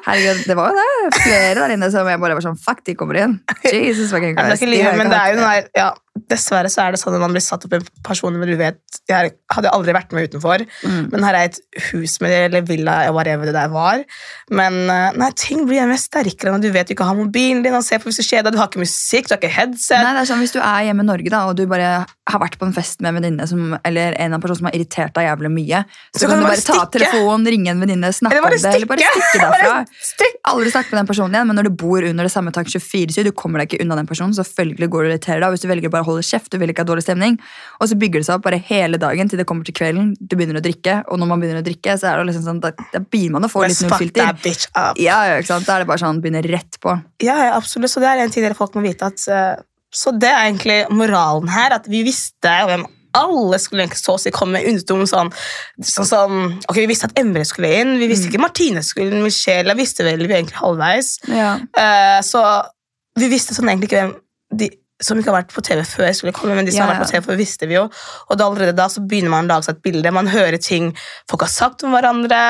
Herregud, 0.09 0.39
det 0.49 0.57
var 0.57 0.71
jo 0.73 0.79
det. 0.79 1.19
Flere 1.21 1.55
der 1.61 1.75
inne 1.75 1.91
som 1.93 2.09
jeg 2.09 2.21
bare 2.23 2.37
var 2.39 2.45
sånn 2.47 2.57
Fuck, 2.57 2.81
de 2.89 2.95
kommer 2.97 3.19
inn. 3.21 3.35
Jesus 3.69 4.09
fucking 4.15 4.39
Ja, 4.39 4.47
men 4.49 4.55
det 4.55 4.57
er 4.57 4.63
Christ. 4.63 4.89
De 4.89 4.97
men 5.03 5.13
det 5.13 5.19
er 5.21 5.35
jo 5.35 5.37
noe 5.37 5.51
den 5.53 5.67
der, 5.69 5.69
ja, 5.77 5.91
Dessverre 6.29 6.71
så 6.73 6.83
er 6.87 6.93
det 6.93 7.01
sånn 7.01 7.15
at 7.15 7.21
man 7.23 7.33
blir 7.35 7.45
satt 7.45 7.65
opp 7.65 7.73
i 7.77 7.81
personer 8.07 8.39
men 8.39 8.49
du 8.49 8.57
vet 8.57 8.79
Jeg 9.09 9.33
hadde 9.53 9.71
aldri 9.73 9.93
vært 9.97 10.13
med 10.13 10.29
utenfor, 10.31 10.65
Mm. 10.85 11.11
men 11.13 11.23
her 11.25 11.35
er 11.35 11.45
et 11.49 11.59
hus 11.93 12.21
med 12.21 12.31
det, 12.31 12.39
eller 12.49 12.61
villa, 12.63 13.11
whatever 13.13 13.45
det 13.49 13.55
der 13.55 13.69
var. 13.73 14.03
Men 14.51 14.89
eh, 14.91 15.13
nei, 15.17 15.31
ting 15.37 15.67
blir 15.69 15.87
mer 15.89 15.97
sterkere 16.01 16.53
når 16.53 16.63
du 16.63 16.71
vet 16.75 16.89
du 16.89 16.95
ikke 16.95 17.07
har 17.09 17.17
mobilen 17.17 17.63
din, 17.65 17.75
og 17.75 17.85
ser 17.85 17.99
på 18.03 18.09
hvis 18.11 18.21
du 18.21 18.25
skjeder, 18.27 18.53
du 18.53 18.59
har 18.59 18.69
ikke 18.69 18.83
musikk, 18.83 19.29
du 19.29 19.35
har 19.35 19.41
ikke 19.41 19.53
headset. 19.55 20.03
Nei, 20.03 20.13
det 20.17 20.23
er 20.25 20.31
sånn, 20.33 20.43
Hvis 20.45 20.53
du 20.55 20.61
er 20.61 20.85
hjemme 20.89 21.05
i 21.05 21.09
Norge 21.09 21.31
da, 21.31 21.47
og 21.49 21.57
du 21.57 21.67
bare 21.67 22.07
har 22.29 22.41
vært 22.41 22.59
på 22.61 22.67
en 22.69 22.73
fest 22.77 23.01
med 23.01 23.15
en 23.15 23.23
venninne 23.23 23.49
som- 23.49 23.79
eller 23.85 24.13
en 24.21 24.35
av 24.35 24.41
personene 24.41 24.57
som 24.59 24.67
har 24.67 24.77
irritert 24.77 25.15
deg 25.15 25.25
jævlig 25.29 25.51
mye, 25.53 25.85
så, 26.17 26.29
kan, 26.29 26.39
du 26.39 26.45
bare 26.45 26.61
ta 26.61 26.85
telefonen, 26.87 27.47
ringe 27.49 27.69
en 27.73 27.81
venninne, 27.81 28.13
snakke 28.13 28.37
om 28.45 28.51
det, 28.51 28.65
eller 28.65 28.87
bare 28.87 28.99
stikke 28.99 29.41
derfra. 29.41 29.87
Stikk. 30.03 30.35
Aldri 30.47 30.71
snakke 30.71 30.93
med 30.93 31.01
den 31.01 31.07
personen 31.09 31.33
igjen, 31.35 31.47
men 31.47 31.57
når 31.57 31.65
du 31.65 31.71
bor 31.71 32.03
under 32.05 32.25
det 32.25 32.33
samme 32.33 32.53
tak 32.53 32.67
24-7, 32.67 33.25
du 33.25 33.33
kommer 33.33 33.59
deg 33.61 33.69
ikke 33.73 33.81
unna 33.85 33.97
den 33.97 34.07
personen, 34.07 34.33
selvfølgelig 34.37 34.89
går 34.89 35.01
du 35.03 35.07
og 35.09 35.13
irriterer 35.19 35.41
deg. 35.41 35.49
og 35.49 35.53
Hvis 35.57 35.65
du 35.65 35.69
velger 35.69 35.91
bare 35.91 36.05
å 36.09 36.15
holde 36.17 36.27
kjeft, 36.27 36.51
du 36.51 36.59
vil 36.59 36.73
ikke 36.73 36.83
ha 36.85 36.89
dårlig 36.89 37.05
stemning, 37.05 37.37
og 37.79 37.91
så 37.91 37.99
bygger 38.01 38.23
det 38.25 38.29
seg 38.31 38.39
opp 38.41 38.47
bare 38.49 38.59
hele 38.69 38.99
dagen 39.01 39.29
til 39.31 39.39
det 39.41 39.47
kommer 39.49 39.69
til 39.69 39.77
kvelden, 39.79 40.11
du 40.19 40.37
begynner 40.37 40.59
å 40.59 40.65
drikke, 40.65 40.99
og 41.09 41.21
når 41.21 41.31
man 41.31 41.45
begynner 41.45 41.63
å 41.63 41.67
drikke, 41.69 41.97
så 42.01 42.11
er 42.11 42.19
det 42.23 42.29
liksom 42.33 42.47
sånn, 42.49 42.61
da, 42.65 42.73
da 42.93 43.05
begynner 43.05 43.39
man 43.39 43.49
å 43.49 43.53
få 43.53 43.67
litt 43.69 43.81
nullfilter. 43.85 44.35
Ja, 44.99 45.19
ja, 45.29 45.39
ikke 45.39 45.53
sant? 45.53 45.69
Da 45.69 45.77
er 45.79 45.85
det 45.85 45.91
bare 45.93 46.03
sånn, 46.03 46.21
begynner 46.25 46.47
rett 46.49 46.81
på. 46.83 46.97
Ja, 47.23 47.37
ja, 47.49 47.57
absolutt. 47.57 47.93
Så 47.93 48.01
det 48.03 48.09
er 48.11 48.25
en 48.25 48.31
ting 48.35 48.45
dere 48.47 48.57
folk 48.59 48.75
må 48.79 48.83
vite. 48.85 49.13
At, 49.13 49.25
eh, 49.29 49.59
så 49.95 50.13
det 50.17 50.29
er 50.29 50.47
egentlig 50.49 50.83
moralen 50.95 51.49
her. 51.53 51.75
At 51.79 51.87
vi 51.91 52.03
visste 52.07 52.53
hvem 52.69 52.87
alle 53.19 53.57
skulle 53.59 53.87
egentlig 53.87 54.03
så 54.03 54.15
å 54.19 54.21
si 54.21 54.31
komme 54.31 54.61
utenom 54.63 55.07
sånn, 55.09 55.31
sånn 55.83 56.07
sånn, 56.07 56.43
Ok, 56.69 56.77
vi 56.83 56.89
visste 56.91 57.09
at 57.09 57.17
Emre 57.19 57.43
skulle 57.49 57.71
inn. 57.81 57.95
Vi 57.99 58.07
visste 58.11 58.29
Mm. 58.29 58.33
ikke 58.35 58.43
Martine 58.45 58.83
skulle 58.85 59.11
inn. 59.17 59.25
Michelle 59.25 59.75
visste 59.75 60.05
vel 60.05 60.27
vi 60.27 60.35
egentlig 60.37 60.61
halvveis. 60.61 61.19
Ja. 61.27 61.55
Uh, 61.73 62.21
så 62.23 62.43
vi 63.19 63.31
visste 63.33 63.57
sånn 63.57 63.71
egentlig 63.73 63.89
ikke 63.91 64.03
hvem 64.05 64.15
de 64.61 64.71
som 65.01 65.19
ikke 65.21 65.31
har 65.31 65.39
vært 65.43 65.53
på 65.55 65.63
TV 65.63 65.83
før, 65.87 66.11
skulle 66.17 66.33
komme, 66.35 66.57
men 66.59 66.67
de 66.67 66.73
som 66.75 66.81
Ja, 66.83 66.87
har 66.89 66.97
vært 66.99 67.07
på. 67.07 67.13
TV 67.15 67.27
før, 67.29 67.39
visste 67.39 67.69
vi 67.71 67.77
jo. 67.77 67.85
Og 68.29 68.39
da 68.39 68.47
allerede 68.49 68.75
da 68.77 68.89
så 68.91 69.01
begynner 69.07 69.31
man 69.31 69.47
å 69.47 69.55
lage 69.55 69.69
seg 69.69 69.77
et 69.79 69.83
bilde. 69.87 70.11
Man 70.15 70.27
hører 70.33 70.59
ting 70.59 70.91
folk 71.31 71.45
har 71.47 71.53
sagt 71.53 71.85
om 71.87 71.95
hverandre. 71.95 72.41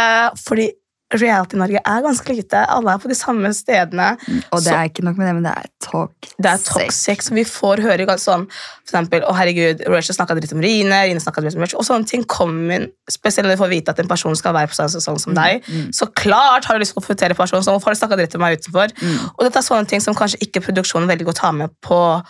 Fordi 0.41 0.71
reality-Norge 1.15 1.81
er 1.81 2.03
ganske 2.05 2.35
lite. 2.37 2.61
Alle 2.69 2.93
er 2.93 3.01
på 3.01 3.09
de 3.09 3.17
samme 3.17 3.49
stedene. 3.57 4.11
Og 4.53 4.59
det 4.61 4.69
Så- 4.69 4.75
er 4.77 4.89
ikke 4.89 5.05
nok 5.05 5.17
med 5.17 5.27
det, 5.27 5.35
men 5.35 5.43
det 5.43 5.53
er 5.57 5.69
toxic. 5.81 6.35
Det 6.37 6.47
er 6.47 6.59
toxic, 6.59 7.23
så 7.23 7.35
vi 7.35 7.45
får 7.45 7.81
høre 7.81 8.07
ganske 8.07 8.29
sånn 8.29 8.47
For 8.89 8.97
eksempel, 8.97 9.21
å 9.29 9.35
herregud, 9.37 9.87
Rachel 9.87 10.17
snakka 10.17 10.35
dritt 10.39 10.53
om 10.53 10.61
Rine, 10.61 11.03
Rine 11.05 11.21
snakket 11.21 11.45
dritt 11.45 11.57
om 11.57 11.61
Rachel, 11.61 11.79
og 11.79 11.85
sånne 11.85 12.07
ting 12.09 12.25
kommer 12.25 12.75
inn, 12.75 12.87
spesielt 13.11 13.45
når 13.45 13.57
du 13.57 13.63
får 13.63 13.69
vite 13.69 13.89
at 13.91 13.99
en 14.01 14.09
person 14.09 14.35
skal 14.35 14.55
være 14.55 14.69
på 14.69 14.75
samme 14.75 14.89
sesong 14.89 15.21
som 15.21 15.35
deg. 15.35 15.63
Mm. 15.67 15.91
Så 15.93 16.07
klart 16.15 16.65
har 16.65 16.75
du 16.75 16.81
lyst 16.81 16.95
til 16.95 17.03
å 17.03 17.05
konfrontere 17.05 17.37
personen, 17.37 17.63
så 17.63 17.69
hvorfor 17.77 17.85
har 17.85 17.95
du 17.95 18.01
snakket 18.01 18.19
dritt 18.19 18.35
om 18.35 18.41
meg 18.41 18.59
utenfor? 18.59 18.89
Mm. 18.97 19.31
Og 19.39 19.45
dette 19.45 19.57
er 19.59 19.61
sånne 19.61 19.87
ting 19.87 20.01
som 20.01 20.15
kanskje 20.15 20.41
ikke 20.41 20.65
produksjonen 20.65 21.07
veldig 21.07 21.27
å 21.29 21.35
ta 21.35 21.53
med 21.53 21.69
på, 21.83 22.25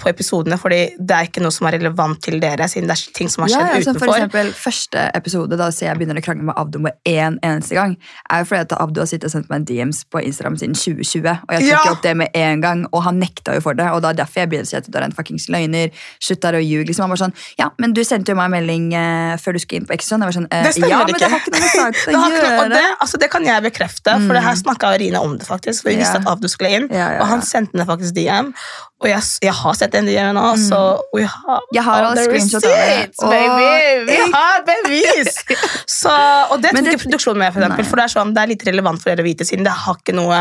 på 0.00 0.08
episodene, 0.08 0.56
fordi 0.56 0.78
det 0.96 1.12
er 1.16 1.26
ikke 1.28 1.42
noe 1.44 1.52
som 1.52 1.66
er 1.68 1.74
relevant 1.76 2.20
til 2.24 2.38
dere, 2.40 2.64
siden 2.72 2.88
det 2.88 2.94
er 2.96 3.12
ting 3.18 3.28
som 3.28 3.42
har 3.44 3.50
Ja, 3.52 3.58
skjedd 3.58 3.74
ja, 3.76 3.84
som 3.84 3.98
for 4.00 4.08
eksempel 4.14 4.52
Første 4.56 5.02
episode 5.14 5.58
da 5.60 5.66
jeg 5.68 5.98
begynner 6.00 6.16
å 6.20 6.24
krangle 6.24 6.46
med 6.48 6.56
Abdo 6.56 6.78
med 6.80 6.96
én 7.04 7.36
eneste 7.44 7.76
gang, 7.76 7.96
er 8.32 8.40
jo 8.40 8.48
fordi 8.48 8.60
at 8.64 8.72
Abdo 8.80 9.02
har 9.04 9.10
sittet 9.10 9.28
og 9.28 9.34
sendt 9.34 9.50
meg 9.52 9.60
en 9.60 9.66
DMs 9.68 10.04
på 10.08 10.22
Instagram 10.24 10.56
siden 10.56 10.74
2020. 10.78 11.28
Og 11.48 11.52
jeg 11.52 11.66
tok 11.68 11.68
Ja! 11.68 11.92
opp 11.92 12.02
det 12.02 12.14
med 12.16 12.28
en 12.34 12.60
gang, 12.64 12.86
og 12.92 13.02
han 13.04 13.20
nekta 13.20 13.54
jo 13.58 13.60
for 13.60 13.76
det. 13.76 13.90
Og 13.92 14.00
da 14.02 14.10
er 14.14 14.18
derfor 14.22 14.40
jeg 14.40 14.48
begynner 14.54 14.64
å 14.68 14.70
si 14.72 14.76
at 14.80 14.88
du 14.88 14.96
er 14.98 15.04
en 15.06 15.12
fuckings 15.12 15.48
løgner. 15.52 15.92
Slutt 16.20 16.40
der 16.42 16.56
å 16.58 16.62
ljuge. 16.64 16.86
Liksom. 16.88 17.04
Han 17.04 17.12
var 17.12 17.20
sånn 17.26 17.34
Ja, 17.60 17.68
men 17.78 17.92
du 17.92 18.00
sendte 18.08 18.32
jo 18.32 18.38
meg 18.40 18.48
en 18.48 18.56
melding 18.56 18.88
eh, 18.96 19.36
før 19.42 19.52
du 19.52 19.60
skulle 19.62 19.82
inn 19.82 19.88
på 19.90 19.96
Exxon. 19.98 20.24
Jeg 20.24 20.32
var 20.32 20.38
sånn, 20.38 20.48
eh, 20.50 20.64
ja, 20.64 21.02
ikke. 21.02 21.12
men 21.12 21.20
det 21.20 21.30
har 21.32 21.40
ikke 21.44 21.54
noe 21.54 21.60
med 21.60 21.74
saken 21.76 22.18
å 22.22 22.24
gjøre. 22.32 22.48
noe, 22.48 22.64
og 22.64 22.70
det, 22.72 22.84
altså 23.04 23.20
det 23.22 23.30
kan 23.36 23.44
jeg 23.52 23.66
bekrefte, 23.68 24.16
for 24.26 24.32
det 24.38 24.44
her 24.48 24.58
snakka 24.64 24.94
Rine 25.04 25.20
om 25.20 25.36
det. 25.38 25.46
faktisk 25.48 25.84
For 25.84 25.92
Vi 25.92 26.00
visste 26.00 26.22
at 26.22 26.28
Abdo 26.32 26.48
skulle 26.48 26.72
inn, 26.80 26.88
Ja, 26.90 27.12
ja, 27.18 27.20
og 27.22 27.28
han 27.34 27.42
sendte 27.44 27.76
henne 27.76 27.86
faktisk 27.88 28.16
DM. 28.16 28.54
Og 28.98 29.06
jeg, 29.06 29.22
jeg 29.46 29.54
har 29.62 29.74
sett 29.78 29.92
den 29.94 30.06
DM 30.08 30.32
nå, 30.36 30.44
så 30.60 30.78
we 31.14 31.24
have 31.28 31.60
Jeg 31.74 31.84
har 31.86 32.06
all 32.08 32.18
receipts, 32.32 33.20
baby! 33.22 33.68
Vi 34.08 34.18
har 34.34 34.64
bevis! 34.68 35.34
Så, 35.98 36.12
og 36.52 36.60
det 36.62 36.70
tok 36.74 36.84
det- 36.84 36.92
ikke 36.94 37.04
produksjonen 37.08 37.40
med, 37.42 37.52
for, 37.54 37.62
eksempel, 37.64 37.86
for 37.88 37.98
det 38.00 38.04
er 38.04 38.12
sånn, 38.12 38.32
det 38.36 38.42
er 38.42 38.50
litt 38.52 38.64
relevant 38.68 39.00
for 39.02 39.10
dere 39.10 39.24
å 39.24 39.26
vite, 39.26 39.46
siden 39.48 39.64
det 39.66 39.72
har 39.84 39.96
ikke 39.98 40.14
noe, 40.14 40.40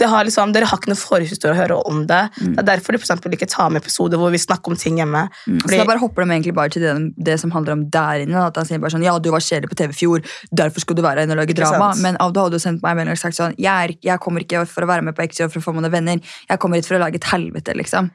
det 0.00 0.08
har 0.10 0.26
liksom, 0.28 0.52
dere 0.56 0.68
har 0.68 0.80
ikke 0.80 0.90
noe 0.92 1.00
forhistorie 1.00 1.54
å 1.54 1.58
høre 1.58 1.78
om 1.88 2.02
det. 2.10 2.20
Mm. 2.42 2.52
Det 2.56 2.62
er 2.64 2.68
derfor 2.72 2.92
de 2.96 3.00
for 3.00 3.06
eksempel 3.08 3.36
ikke 3.38 3.48
tar 3.50 3.70
med 3.72 3.82
episoder 3.82 4.20
hvor 4.20 4.34
vi 4.34 4.40
snakker 4.42 4.74
om 4.74 4.78
ting 4.80 4.98
hjemme. 5.00 5.24
Mm, 5.46 5.60
så 5.64 5.72
da 5.78 5.86
bare 5.88 6.02
hopper 6.02 6.24
de 6.26 6.34
egentlig 6.36 6.54
bare 6.58 6.74
til 6.74 6.84
det, 6.84 6.94
det 7.30 7.38
som 7.40 7.54
handler 7.54 7.78
om 7.78 7.86
der 7.94 8.26
inne. 8.26 8.44
At 8.50 8.60
han 8.60 8.68
sier 8.68 8.82
bare 8.82 8.94
sånn, 8.96 9.06
ja, 9.06 9.16
du 9.22 9.30
var 9.32 9.44
kjedelig 9.44 9.72
på 9.72 9.78
TV 9.80 9.94
i 9.94 9.98
fjor, 10.02 10.28
derfor 10.62 10.84
skulle 10.84 11.00
du 11.00 11.06
være 11.06 11.24
inne 11.26 11.36
og 11.38 11.42
lage 11.42 11.56
drama. 11.56 11.92
sant? 11.94 12.04
Men 12.04 12.20
Avdo 12.24 12.44
hadde 12.48 12.60
jo 12.60 12.64
sendt 12.66 12.82
meg 12.84 12.92
en 12.96 13.02
melding 13.02 13.16
og 13.18 13.22
sagt 13.24 13.38
sånn, 13.38 13.56
jeg, 13.56 13.72
er, 13.72 13.96
jeg 14.12 14.22
kommer 14.24 14.44
ikke 14.44 14.66
for 14.68 14.84
å 14.84 14.90
være 14.90 15.06
med 15.08 15.16
på 15.16 15.24
Exio 15.24 15.48
for 15.48 15.62
å 15.62 15.66
få 15.70 15.76
meg 15.76 15.86
noen 15.86 15.96
venner. 15.98 16.36
Jeg 16.50 16.60
kommer 16.62 16.80
hit 16.82 16.88
for 16.90 16.98
å 16.98 17.02
lage 17.06 17.20
et 17.22 17.30
helvete, 17.32 17.74
liksom. 17.78 18.10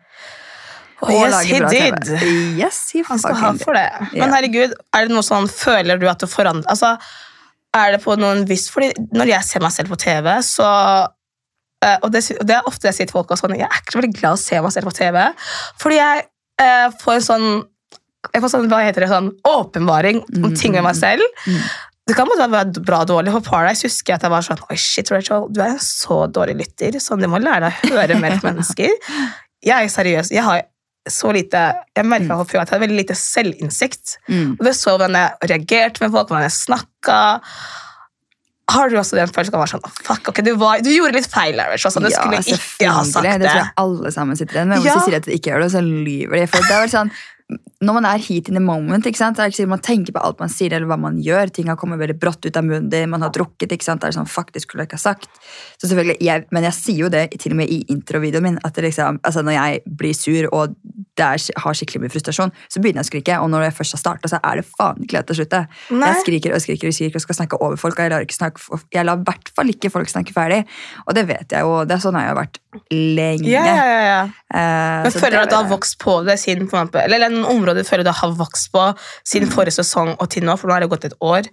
Oh, 1.02 1.10
yes, 1.12 1.32
lage 1.34 1.48
he 1.50 1.60
bra 1.60 1.70
did. 1.74 2.04
TV. 2.06 2.32
Yes, 2.62 2.78
he 2.94 3.02
Han 3.08 3.20
skal 3.20 3.36
ha 3.42 3.52
for 3.60 3.74
det. 3.74 3.88
Men 4.14 4.32
herregud, 4.36 4.74
er 4.96 5.08
det 5.08 5.14
noe 5.16 5.26
sånn, 5.26 5.50
føler 5.52 5.98
du 6.00 6.08
at 6.12 6.20
du 6.24 6.28
forandrer 6.32 6.70
altså, 6.72 6.94
Er 7.76 7.92
det 7.96 8.04
på 8.04 8.14
noen 8.22 8.46
viss 8.48 8.68
Fordi 8.72 8.92
når 9.18 9.32
jeg 9.34 9.44
ser 9.50 9.64
meg 9.66 9.72
selv 9.76 9.90
på 9.90 9.98
TV, 10.04 10.30
så 10.46 10.68
eh, 11.84 11.98
Og 12.04 12.12
det, 12.14 12.22
og 12.40 12.46
det 12.48 12.56
er 12.60 12.70
ofte 12.70 12.88
jeg 12.92 13.00
sier 13.00 13.10
til 13.10 13.18
folk 13.18 13.32
også, 13.34 13.48
sånn, 13.48 13.58
jeg 13.60 13.68
er 13.68 13.82
ikke 13.84 13.98
veldig 14.00 14.14
glad 14.20 14.38
å 14.38 14.42
se 14.44 14.62
meg 14.64 14.76
selv 14.76 14.90
på 14.92 14.96
TV. 15.00 15.20
Fordi 15.82 15.98
jeg 16.00 16.26
eh, 16.64 16.90
får 17.04 17.20
en 17.20 17.28
sånn 17.32 17.48
jeg 18.34 18.40
får 18.40 18.52
sånn, 18.54 18.70
hva 18.72 18.78
heter 18.86 19.04
det, 19.04 19.10
sånn 19.12 19.26
åpenbaring 19.50 20.22
om 20.24 20.46
Mm, 20.48 20.54
ting 20.56 20.72
med 20.78 20.86
meg 20.86 20.96
selv. 20.96 21.26
mm. 21.44 21.66
Det 22.08 22.16
kan 22.16 22.28
måtte 22.28 22.46
være 22.52 22.82
bra 22.84 23.02
og 23.04 23.08
dårlig. 23.08 23.32
For 23.36 23.44
Paradise 23.48 23.84
husker 23.88 24.12
jeg 24.14 24.18
at 24.20 24.24
jeg 24.28 24.32
var 24.32 24.44
sånn 24.44 24.62
Oi, 24.72 24.76
shit, 24.80 25.12
Rachel, 25.12 25.46
du 25.52 25.60
er 25.64 25.74
en 25.74 25.80
så 25.84 26.18
dårlig 26.32 26.56
lytter. 26.62 26.98
Sånn, 27.04 27.20
Du 27.24 27.28
må 27.32 27.40
lære 27.40 27.70
deg 27.70 27.92
å 27.92 27.98
høre 28.00 28.18
mer 28.20 28.38
på 28.40 28.48
mennesker. 28.50 28.96
Jeg 29.64 29.76
er 29.88 29.92
seriøs. 29.92 30.32
Jeg 30.36 30.44
har 30.44 30.64
så 31.10 31.32
lite 31.36 31.62
Jeg 31.96 32.08
merka 32.08 32.32
mm. 32.32 32.42
at 32.42 32.54
jeg 32.54 32.62
hadde 32.64 32.84
veldig 32.86 33.00
lite 33.02 33.16
selvinnsikt. 33.18 34.18
Mm. 34.30 34.54
Og 34.58 34.68
det 34.68 34.76
så 34.78 34.94
hvordan 34.96 35.18
jeg 35.20 35.50
reagerte 35.52 36.04
med 36.04 36.14
folk, 36.14 36.30
hvordan 36.30 36.46
jeg 36.48 36.56
snakka. 36.56 37.18
Har 38.74 38.90
du 38.90 38.96
også 38.98 39.18
den 39.20 39.32
følelsen 39.36 39.58
av 39.60 39.68
sånn, 39.68 39.84
fuck, 40.08 40.30
ok, 40.32 40.40
du, 40.46 40.54
var, 40.58 40.80
du, 40.82 40.88
gjorde 40.94 41.18
litt 41.18 41.28
feil? 41.30 41.60
Irish, 41.60 41.84
du 41.84 42.08
ja, 42.08 42.16
skulle 42.16 42.40
ikke 42.40 42.94
ha 42.96 43.04
sagt 43.04 43.28
det. 43.28 43.34
Det 43.44 43.50
tror 43.50 43.60
jeg 43.60 43.74
alle 43.84 44.14
sammen 44.16 44.40
sitter 44.40 44.60
igjen 44.60 44.72
med. 44.72 44.80
Hvis 44.80 44.94
Ja. 44.94 44.96
de 44.96 45.10
sier 45.10 45.20
at 45.20 45.28
de 45.28 45.36
ikke 45.36 45.52
gjør 45.52 45.66
det, 45.66 45.72
så 45.76 45.84
lyver 45.84 46.40
de. 46.40 46.46
For 46.48 46.70
det 46.70 46.78
er 46.78 46.86
vel 46.86 46.94
sånn, 46.94 47.12
når 47.84 47.98
man 48.00 48.08
er 48.08 48.22
heat 48.24 48.50
in 48.50 48.58
the 48.58 48.63
moment, 48.63 49.06
ikke 49.10 49.20
sant? 49.20 49.38
Det 49.38 49.44
er 49.44 49.52
ikke 49.52 49.60
sikkert 49.62 49.74
man 49.74 49.84
tenker 49.86 50.16
på 50.16 50.24
alt 50.24 50.42
man 50.42 50.52
sier 50.52 50.74
eller 50.75 50.90
hva 50.90 50.98
man 51.00 51.20
gjør. 51.24 51.52
Ting 51.54 51.70
har 51.72 51.78
kommet 51.80 52.02
veldig 52.02 52.18
brått 52.22 52.46
ut 52.46 52.60
av 52.60 52.66
munnen 52.68 52.90
din, 52.92 53.10
man 53.12 53.25
har 53.25 53.34
drukket. 53.36 53.72
ikke 53.75 53.88
sant? 53.88 54.02
Det 54.04 54.12
er 54.12 54.18
sånn, 54.18 54.30
faktisk 54.30 54.70
skulle 54.70 54.86
jeg 54.86 54.92
ikke 54.92 55.00
ha 55.02 55.06
sagt. 55.06 55.30
Så 55.82 55.90
selvfølgelig, 55.92 56.18
jeg, 56.24 56.46
Men 56.54 56.68
jeg 56.68 56.78
sier 56.80 57.04
jo 57.06 57.10
det 57.13 57.24
til 57.40 57.56
og 57.56 57.60
med 57.62 57.72
i 57.74 57.82
introvideoen 57.94 58.44
min. 58.44 58.60
at 58.63 58.74
det 58.75 58.84
liksom, 58.90 59.20
altså 59.24 59.42
Når 59.44 59.58
jeg 59.58 59.82
blir 59.98 60.13
sur 60.13 60.50
og 60.54 60.75
er, 61.18 61.38
har 61.63 61.78
skikkelig 61.78 62.02
mye 62.02 62.13
frustrasjon, 62.13 62.52
så 62.70 62.82
begynner 62.82 63.04
jeg 63.04 63.08
å 63.08 63.12
skrike. 63.12 63.40
Og 63.44 63.50
når 63.54 63.68
jeg 63.68 63.78
først 63.80 63.98
har 63.98 64.02
starta, 64.02 64.32
så 64.32 64.40
er 64.44 64.62
det 64.62 64.66
faen 64.70 65.04
ikke 65.04 65.18
lett 65.20 65.34
å 65.34 65.38
slutte. 65.38 65.63
Nei. 65.92 66.12
Jeg 66.13 66.24
skriker 66.24 66.56
og 66.56 66.63
skriker 66.63 66.90
og 66.90 66.98
skriker 66.98 67.20
og 67.20 67.25
skal 67.25 67.40
snakke 67.42 67.60
over 67.62 67.78
folk. 67.78 67.98
og 68.00 68.06
Jeg 68.06 68.13
lar, 68.13 68.25
ikke 68.25 68.38
snakke, 68.40 68.82
jeg 68.94 69.06
lar 69.06 69.20
i 69.20 69.28
hvert 69.28 69.54
fall 69.56 69.74
ikke 69.74 69.92
folk 69.94 70.10
snakke 70.10 70.34
ferdig. 70.36 70.63
Og 71.08 71.16
det 71.18 71.25
vet 71.30 71.52
jeg 71.52 71.66
jo. 71.66 71.84
det 71.88 71.98
er 71.98 72.04
Sånn 72.04 72.18
jeg 72.20 72.28
har 72.28 72.36
vært 72.36 72.58
lenge. 72.92 73.48
Ja, 73.48 73.63
ja, 73.63 74.00
ja. 74.04 74.22
Eh, 74.54 75.06
Men 75.06 75.13
føler 75.16 75.38
du 75.38 75.44
at 75.46 75.54
du 75.54 75.56
har 75.56 75.70
vokst 75.70 75.96
på 76.02 76.18
det 76.28 76.36
siden 76.42 76.68
på 76.70 76.78
eller, 76.78 77.16
Eller 77.16 77.32
noen 77.32 77.48
områder 77.48 77.73
føler 77.82 78.03
du 78.06 78.12
har 78.13 78.36
vokst 78.38 78.70
på 78.72 78.84
siden 79.25 79.50
forrige 79.50 79.80
sesong 79.82 80.13
og 80.20 80.30
til 80.30 80.46
nå, 80.46 80.53
for 80.58 80.68
nå 80.70 80.74
har 80.77 80.82
det 80.86 80.89
gått 80.94 81.06
et 81.10 81.18
år. 81.22 81.50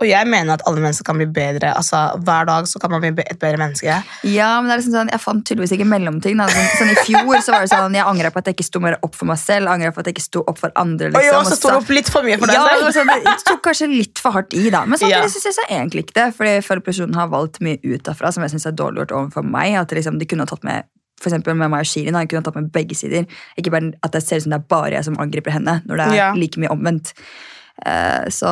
Og 0.00 0.08
jeg 0.08 0.24
mener 0.32 0.54
at 0.54 0.62
alle 0.64 0.80
mennesker 0.80 1.04
kan 1.04 1.18
bli 1.20 1.26
bedre. 1.28 1.74
altså 1.76 1.98
Hver 2.24 2.46
dag 2.48 2.64
så 2.66 2.80
kan 2.80 2.88
man 2.90 3.02
bli 3.02 3.10
et 3.20 3.36
bedre 3.38 3.58
menneske. 3.60 3.98
Ja, 4.24 4.46
men 4.56 4.70
det 4.70 4.72
er 4.72 4.80
liksom 4.80 4.94
sånn, 4.96 5.10
Jeg 5.12 5.20
fant 5.20 5.44
tydeligvis 5.44 5.74
ikke 5.76 5.84
mellomting. 5.84 6.38
Da. 6.40 6.46
Sånn, 6.48 6.70
sånn 6.78 6.92
I 6.94 6.94
fjor 7.04 7.42
så 7.44 7.52
var 7.52 7.66
det 7.66 7.68
sånn, 7.68 7.92
jeg 7.98 8.06
angra 8.08 8.30
på 8.32 8.40
at 8.40 8.48
jeg 8.48 8.56
ikke 8.56 8.64
sto 8.64 8.80
mer 8.80 8.96
opp 9.04 9.14
for 9.18 9.28
meg 9.28 9.36
selv. 9.42 9.68
Angra 9.68 9.90
på 9.92 10.00
at 10.00 10.08
jeg 10.08 10.16
ikke 10.16 10.24
sto 10.24 10.40
opp 10.48 10.56
for 10.62 10.72
andre. 10.80 11.10
Liksom, 11.12 11.20
og 11.20 11.26
jeg 11.28 11.34
også 11.36 11.58
sto 11.60 11.72
opp 11.76 11.92
litt 11.92 12.08
for 12.08 12.24
mye 12.24 12.38
for 12.40 12.48
deg 12.48 12.56
ja, 12.56 12.64
selv. 12.80 12.94
sånn, 12.96 13.12
det 13.28 13.34
tok 13.44 13.60
kanskje 13.68 13.90
litt 13.92 14.22
for 14.24 14.38
hardt 14.38 14.56
i, 14.56 14.70
da. 14.72 14.86
Men 14.88 14.96
samtidig 15.02 15.20
Ja. 15.20 15.28
synes 15.36 15.44
jeg 15.50 15.58
så 15.58 15.66
egentlig 15.68 16.06
ikke 16.06 16.16
det. 16.16 16.26
Fordi 16.38 16.54
jeg 16.56 16.64
føler 16.64 16.80
personen 16.88 17.14
har 17.20 17.28
valgt 17.28 17.60
mye 17.60 17.76
ut 17.84 18.02
derfra 18.08 18.32
som 18.32 18.42
jeg 18.42 18.54
synes 18.56 18.66
er 18.72 18.72
dårlig 18.80 19.04
gjort 19.04 19.12
overfor 19.20 19.44
meg. 19.44 19.74
At 19.84 19.92
liksom, 19.92 20.16
de 20.18 20.24
kunne 20.24 20.48
ha 20.48 20.50
tatt 20.54 20.64
med 20.64 20.88
for 21.22 21.54
med 21.54 21.70
meg 21.70 21.84
og 21.84 21.86
Shirin, 21.86 22.12
da, 22.16 22.22
Hun 22.24 22.28
kunne 22.32 22.42
tatt 22.46 22.56
med 22.58 22.72
begge 22.72 22.96
sider. 22.96 23.26
Ikke 23.60 23.70
bare 23.74 23.92
at 24.02 24.12
det 24.16 24.22
ser 24.24 24.36
ut 24.40 24.42
som 24.48 24.54
det 24.56 24.60
er 24.60 24.68
bare 24.72 24.92
jeg 24.96 25.04
som 25.04 25.18
angriper 25.20 25.50
henne, 25.54 25.82
når 25.86 25.96
det 25.96 26.06
er 26.08 26.14
Ja. 26.16 26.32
like 26.34 26.60
mye 26.60 26.70
omvendt. 26.72 27.12
Eh, 27.86 28.26
så 28.34 28.50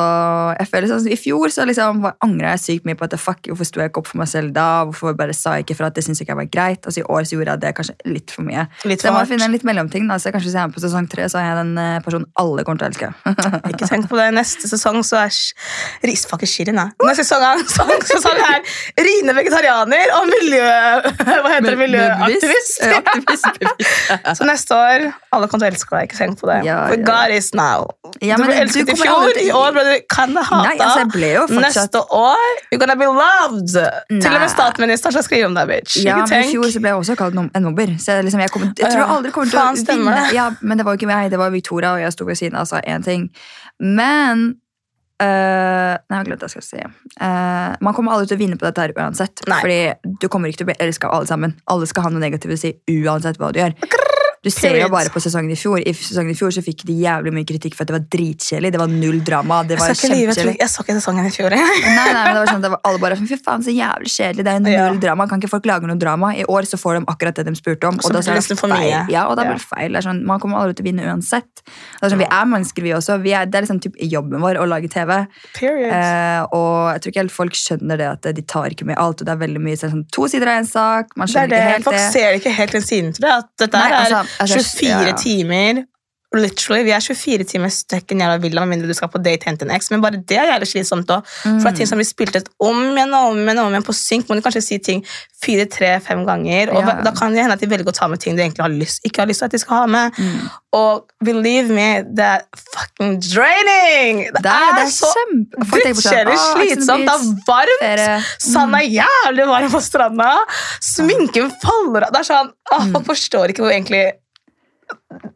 jeg 0.57 0.67
føler 0.71 0.87
sånn, 0.89 1.05
I 1.11 1.17
fjor 1.19 1.51
så 1.53 1.65
liksom 1.69 2.01
angra 2.25 2.55
jeg 2.55 2.61
sykt 2.63 2.87
mye 2.89 2.97
på 2.97 3.05
at 3.05 3.13
fuck, 3.21 3.43
hvorfor 3.51 3.67
sto 3.67 3.81
jeg 3.83 3.91
ikke 3.91 4.01
opp 4.01 4.07
for 4.09 4.17
meg 4.21 4.29
selv 4.31 4.53
da? 4.55 4.67
Hvorfor 4.89 5.13
bare 5.19 5.35
sa 5.37 5.57
jeg 5.57 5.67
ikke 5.67 5.77
for 5.77 5.89
at 5.89 5.97
det 5.99 6.03
syntes 6.07 6.23
ikke 6.23 6.33
jeg 6.33 6.39
var 6.41 6.49
greit? 6.53 6.81
Altså 6.89 7.03
i 7.03 7.05
år 7.05 7.27
så 7.29 7.35
gjorde 7.37 7.53
jeg 7.55 7.61
det 7.65 7.73
kanskje 7.77 7.95
litt 8.09 8.33
for 8.33 8.47
mye. 8.47 8.65
Litt 8.89 9.03
så 9.03 9.09
jeg 9.11 9.15
må 9.17 9.23
finne 9.29 9.45
en 9.49 9.53
litt 9.53 9.65
mellomting. 9.67 10.07
da, 10.09 10.17
så 10.21 10.31
kanskje 10.33 10.49
Hvis 10.49 10.57
jeg 10.57 10.63
er 10.65 10.73
på 10.73 10.81
sesong 10.83 11.09
tre, 11.11 11.27
så 11.29 11.37
er 11.41 11.45
jeg 11.51 11.57
den 11.61 11.73
eh, 11.83 11.99
personen 12.05 12.25
alle 12.41 12.63
kommer 12.65 12.81
til 12.81 12.87
å 12.87 12.91
elske. 12.93 13.11
Ikke 13.73 13.89
tenk 13.91 14.09
på 14.09 14.17
det. 14.17 14.29
Neste 14.37 14.69
sesong 14.71 15.01
så 15.05 15.19
er 15.25 15.29
Sh- 15.35 15.53
Ris 16.09 16.25
fuck 16.29 16.41
Shirin, 16.49 16.79
da. 16.79 16.87
Neste 17.05 17.25
sesong 17.27 17.45
er, 17.51 17.63
sesong, 17.69 17.93
sesong 18.09 18.39
er 18.49 18.59
Rine 19.09 19.35
vegetarianer 19.37 20.15
og 20.17 20.29
miljø... 20.31 20.65
Hva 21.43 21.53
heter 21.53 21.69
det? 21.69 21.77
Miljøaktivist. 21.83 22.81
Så 24.39 24.47
neste 24.47 24.75
år 24.75 25.05
alle 25.35 25.47
kommer 25.49 25.65
til 25.65 25.67
å 25.67 25.71
elske 25.73 25.93
deg. 25.95 26.09
Ikke 26.09 26.17
tenk 26.23 26.39
på 26.41 26.49
det. 26.49 26.59
Ja, 26.67 26.79
ja. 26.89 26.99
God 27.05 27.33
is 27.35 27.51
now. 27.57 27.85
Ja, 28.23 28.37
du 28.39 28.45
ble 28.47 28.57
elsket 28.63 28.89
i 28.89 28.97
fjor. 28.97 29.18
Til- 29.33 29.47
I 29.47 29.51
år 29.51 29.71
ble 29.75 29.83
du 29.87 29.93
kind 30.15 30.37
of 30.37 30.45
hata. 30.45 30.85
Altså, 30.85 31.49
Neste 31.59 32.01
år 32.15 32.45
you're 32.71 32.79
gonna 32.79 32.95
be 32.95 33.05
loved. 33.05 33.73
Til 33.73 34.15
og 34.15 34.37
med 34.37 34.45
Nei. 34.45 34.53
statsministeren 34.53 35.17
skal 35.17 35.23
skrive 35.23 35.45
om 35.49 35.57
deg, 35.59 35.67
bitch. 35.67 35.99
Ja, 36.03 36.15
men 36.21 36.25
I 36.25 36.51
fjor 36.51 36.69
ble 36.79 36.93
jeg 36.93 37.01
også 37.01 37.17
kalt 37.19 37.35
en 37.39 37.63
mobber. 37.63 37.95
Så 37.99 38.21
liksom, 38.23 38.39
jeg, 38.39 38.51
kom, 38.51 38.61
jeg 38.77 38.87
tror 38.87 39.01
jeg 39.03 39.09
aldri 39.17 39.31
kommer 39.31 39.49
til 39.49 39.59
Faen, 39.59 39.75
å 39.75 39.99
vinne. 40.05 40.31
Ja, 40.33 40.49
men 40.61 40.77
det 40.77 40.85
var 40.85 40.97
ikke 40.97 41.11
meg, 41.11 41.29
det 41.31 41.39
var 41.39 41.49
Victoria, 41.49 41.93
og 41.93 42.01
jeg 42.01 42.13
sto 42.13 42.25
ved 42.25 42.35
siden 42.39 42.55
av 42.55 42.67
og 42.67 42.71
sa 42.73 42.81
én 42.81 43.03
ting. 43.03 43.29
Men 43.79 44.55
Uh, 45.19 45.99
Nei, 46.07 46.15
jeg 46.15 46.19
har 46.21 46.27
glemt 46.29 46.43
hva 46.45 46.47
jeg 46.47 46.63
skal 46.63 46.63
si. 46.63 46.83
Uh, 47.19 47.73
man 47.83 47.95
kommer 47.95 48.15
aldri 48.15 48.29
til 48.29 48.37
å 48.37 48.39
vinne 48.39 48.55
på 48.55 48.63
dette 48.63 48.85
her 48.85 48.93
uansett. 48.95 49.41
Nei. 49.51 49.57
Fordi 49.59 50.13
du 50.21 50.29
kommer 50.31 50.47
ikke 50.47 50.61
til 50.61 50.67
å 50.69 50.69
bli 50.71 50.77
elska 50.85 51.09
av 51.09 51.17
alle 51.17 51.27
sammen. 51.27 51.55
Alle 51.67 51.89
skal 51.91 52.05
ha 52.05 52.11
noe 52.13 52.23
negativt 52.23 52.55
å 52.55 52.59
si 52.61 52.71
uansett 52.87 53.35
hva 53.41 53.49
du 53.51 53.59
gjør. 53.59 53.75
Du 54.43 54.49
ser 54.49 54.77
jo 54.79 54.87
bare 54.87 55.09
på 55.11 55.19
sesongen 55.19 55.51
i 55.51 55.57
fjor. 55.59 55.81
I 55.83 55.91
sesongen 55.93 56.31
i 56.31 56.37
fjor 56.37 56.53
så 56.55 56.61
fikk 56.63 56.85
de 56.87 56.93
jævlig 57.01 57.33
mye 57.35 57.43
kritikk 57.49 57.73
for 57.75 57.83
at 57.83 57.89
det 57.91 57.95
var 57.97 58.05
dritkjedelig. 58.15 58.71
Det 58.71 58.79
var 58.79 58.87
null 58.87 59.17
drama. 59.27 59.57
Det 59.67 59.75
Jeg 59.75 59.79
var 59.81 59.89
ikke 59.91 60.07
jeg, 60.07 60.19
kjempekjedelig. 60.29 60.53
jeg 60.61 60.69
så 60.71 60.83
ikke 60.85 60.95
sesongen 60.99 61.25
i 61.27 61.33
fjor. 61.35 61.49
Nei, 61.51 61.81
nei, 61.89 62.05
men 62.13 62.29
det 62.37 62.39
var 62.39 62.51
sånn, 62.53 62.61
det 62.63 62.71
var 62.71 62.79
alle 62.87 63.01
bare 63.03 63.17
Fy 63.19 63.35
faen, 63.43 63.65
så 63.65 63.73
jævlig 63.75 64.11
kjedelig. 64.13 64.45
Det 64.47 64.53
er 64.53 64.59
null 64.63 64.73
Ja. 64.77 64.85
drama. 65.03 65.27
Kan 65.27 65.41
ikke 65.43 65.49
folk 65.51 65.65
lage 65.67 65.87
noe 65.91 65.99
drama? 65.99 66.31
I 66.39 66.45
år 66.47 66.63
så 66.71 66.79
får 66.79 66.99
de 66.99 67.05
akkurat 67.11 67.35
det 67.35 67.45
de 67.49 67.55
spurte 67.59 67.83
om. 67.89 67.99
Og 67.99 68.13
da 68.13 68.21
blir 68.23 68.39
det 68.39 68.47
det 68.47 68.59
feil. 68.59 69.11
Ja, 69.11 69.25
og 69.27 69.35
da 69.35 69.43
blir 69.43 69.59
det 69.59 69.67
feil. 69.67 69.91
Det 69.91 69.99
er 69.99 70.07
sånn, 70.07 70.23
man 70.25 70.39
kommer 70.39 70.57
aldri 70.63 70.75
til 70.79 70.85
å 70.85 70.89
vinne 70.91 71.03
uansett. 71.11 71.49
Det 71.65 72.07
er 72.07 72.09
sånn, 72.15 72.23
vi 72.23 72.29
er 72.31 72.45
mennesker, 72.45 72.81
vi 72.87 72.95
også. 72.95 73.19
Vi 73.21 73.33
er, 73.35 73.45
det 73.45 73.55
er 73.59 73.67
liksom 73.67 73.81
typ 73.83 73.95
jobben 73.99 74.39
vår 74.39 74.55
å 74.63 74.65
lage 74.71 74.87
TV. 74.89 75.27
Period. 75.59 75.91
Eh, 75.91 76.41
og 76.55 76.93
jeg 76.95 77.01
tror 77.03 77.11
ikke 77.11 77.23
helt 77.25 77.35
folk 77.35 77.53
skjønner 77.59 77.97
det 77.99 78.07
at 78.07 78.21
de 78.35 78.41
tar 78.41 78.69
ikke 78.71 78.85
med 78.87 78.95
alt. 78.97 79.19
Og 79.21 79.27
det 79.27 79.35
er 79.35 79.43
veldig 79.43 79.59
mye 79.67 79.75
så 79.75 79.89
det 79.89 79.93
sånn, 79.97 80.07
to 80.15 80.27
sider 80.31 80.47
av 80.47 80.63
en 80.63 80.65
sak. 80.71 81.11
Man 81.17 81.27
er 81.27 81.33
skjønner 81.33 81.49
det. 81.49 81.59
ikke 81.59 81.73
helt 81.75 81.83
Folk 81.89 81.99
det. 81.99 82.11
ser 82.13 82.39
ikke 82.39 82.55
helt 82.55 82.71
den 82.71 82.81
siden 82.87 83.13
til 83.13 83.27
det. 83.27 83.35
At 83.43 83.49
dette 83.59 83.73
Nei, 83.77 83.89
er 83.91 83.99
altså, 84.05 84.23
altså, 84.39 84.77
24 84.77 85.07
ja. 85.07 85.15
timer 85.17 85.83
Literally, 86.35 86.83
Vi 86.85 86.91
er 86.93 87.01
24 87.01 87.43
timer 87.49 87.71
stuck 87.73 88.11
i 88.11 88.13
en 88.13 88.19
jævla 88.21 88.37
villa 88.43 88.61
med 88.61 88.75
mindre 88.77 88.87
du 88.91 88.93
skal 88.93 89.09
på 89.09 89.17
date 89.25 89.47
hente 89.49 89.65
en 89.65 89.71
eks. 89.73 89.87
Men 89.89 90.01
bare 90.03 90.19
det 90.29 90.37
er 90.37 90.51
jævlig 90.51 90.67
slitsomt 90.69 91.09
òg. 91.09 91.25
For 91.25 91.57
det 91.63 91.71
er 91.71 91.77
ting 91.79 91.87
som 91.89 91.97
blir 91.97 92.05
spilt 92.05 92.35
ut 92.37 92.51
om 92.61 92.83
igjen 92.93 93.15
og 93.17 93.31
om 93.31 93.39
igjen, 93.41 93.57
og 93.63 93.65
om 93.65 93.73
igjen 93.73 93.85
på 93.87 93.95
synk. 93.97 94.27
Må 94.29 94.37
du 94.37 94.43
kanskje 94.45 94.61
si 94.61 94.77
ting 94.77 95.01
fire, 95.41 95.65
tre, 95.71 95.89
fem 96.05 96.21
ganger. 96.27 96.69
Og 96.75 96.83
Ja. 96.85 97.01
da 97.01 97.11
kan 97.17 97.33
det 97.33 97.41
hende 97.41 97.53
at 97.57 97.59
de 97.63 97.65
velger 97.71 97.89
å 97.89 97.95
ta 97.95 98.07
med 98.07 98.19
ting 98.19 98.35
de 98.37 98.43
egentlig 98.43 98.61
har 98.61 98.69
lyst, 98.69 99.01
ikke 99.07 99.23
har 99.23 99.27
lyst 99.31 99.39
til 99.39 99.45
at 99.49 99.51
de 99.51 99.57
skal 99.63 99.77
ha 99.77 99.85
med. 99.87 100.13
Mm. 100.19 100.49
Og 100.73 101.05
believe 101.23 101.69
me, 101.73 102.03
det 102.03 102.25
er 102.27 102.41
fucking 102.75 103.17
draining! 103.25 104.21
Det, 104.29 104.43
Det 104.43 104.53
er, 104.53 104.69
det 104.77 104.85
er 104.85 104.93
så 104.93 105.09
sånn, 105.15 105.45
gudskjellig 105.65 106.37
«Å, 106.37 106.47
slitsomt. 106.53 107.09
Det 107.09 107.15
er 107.15 107.25
varmt. 107.49 108.05
Mm. 108.05 108.29
Sand 108.51 108.75
er 108.75 108.85
jævlig 109.01 109.47
varm 109.49 109.71
på 109.71 109.81
stranda. 109.81 110.29
Sminken 110.79 111.49
faller 111.63 112.05
av. 112.05 112.11
Det 112.13 112.19
er 112.21 112.29
sånn, 112.33 112.51
åh, 112.71 112.79
Mm. 112.85 112.91
Folk 112.93 113.05
forstår 113.09 113.49
ikke 113.49 113.63
hvor 113.65 113.71
egentlig 113.73 114.11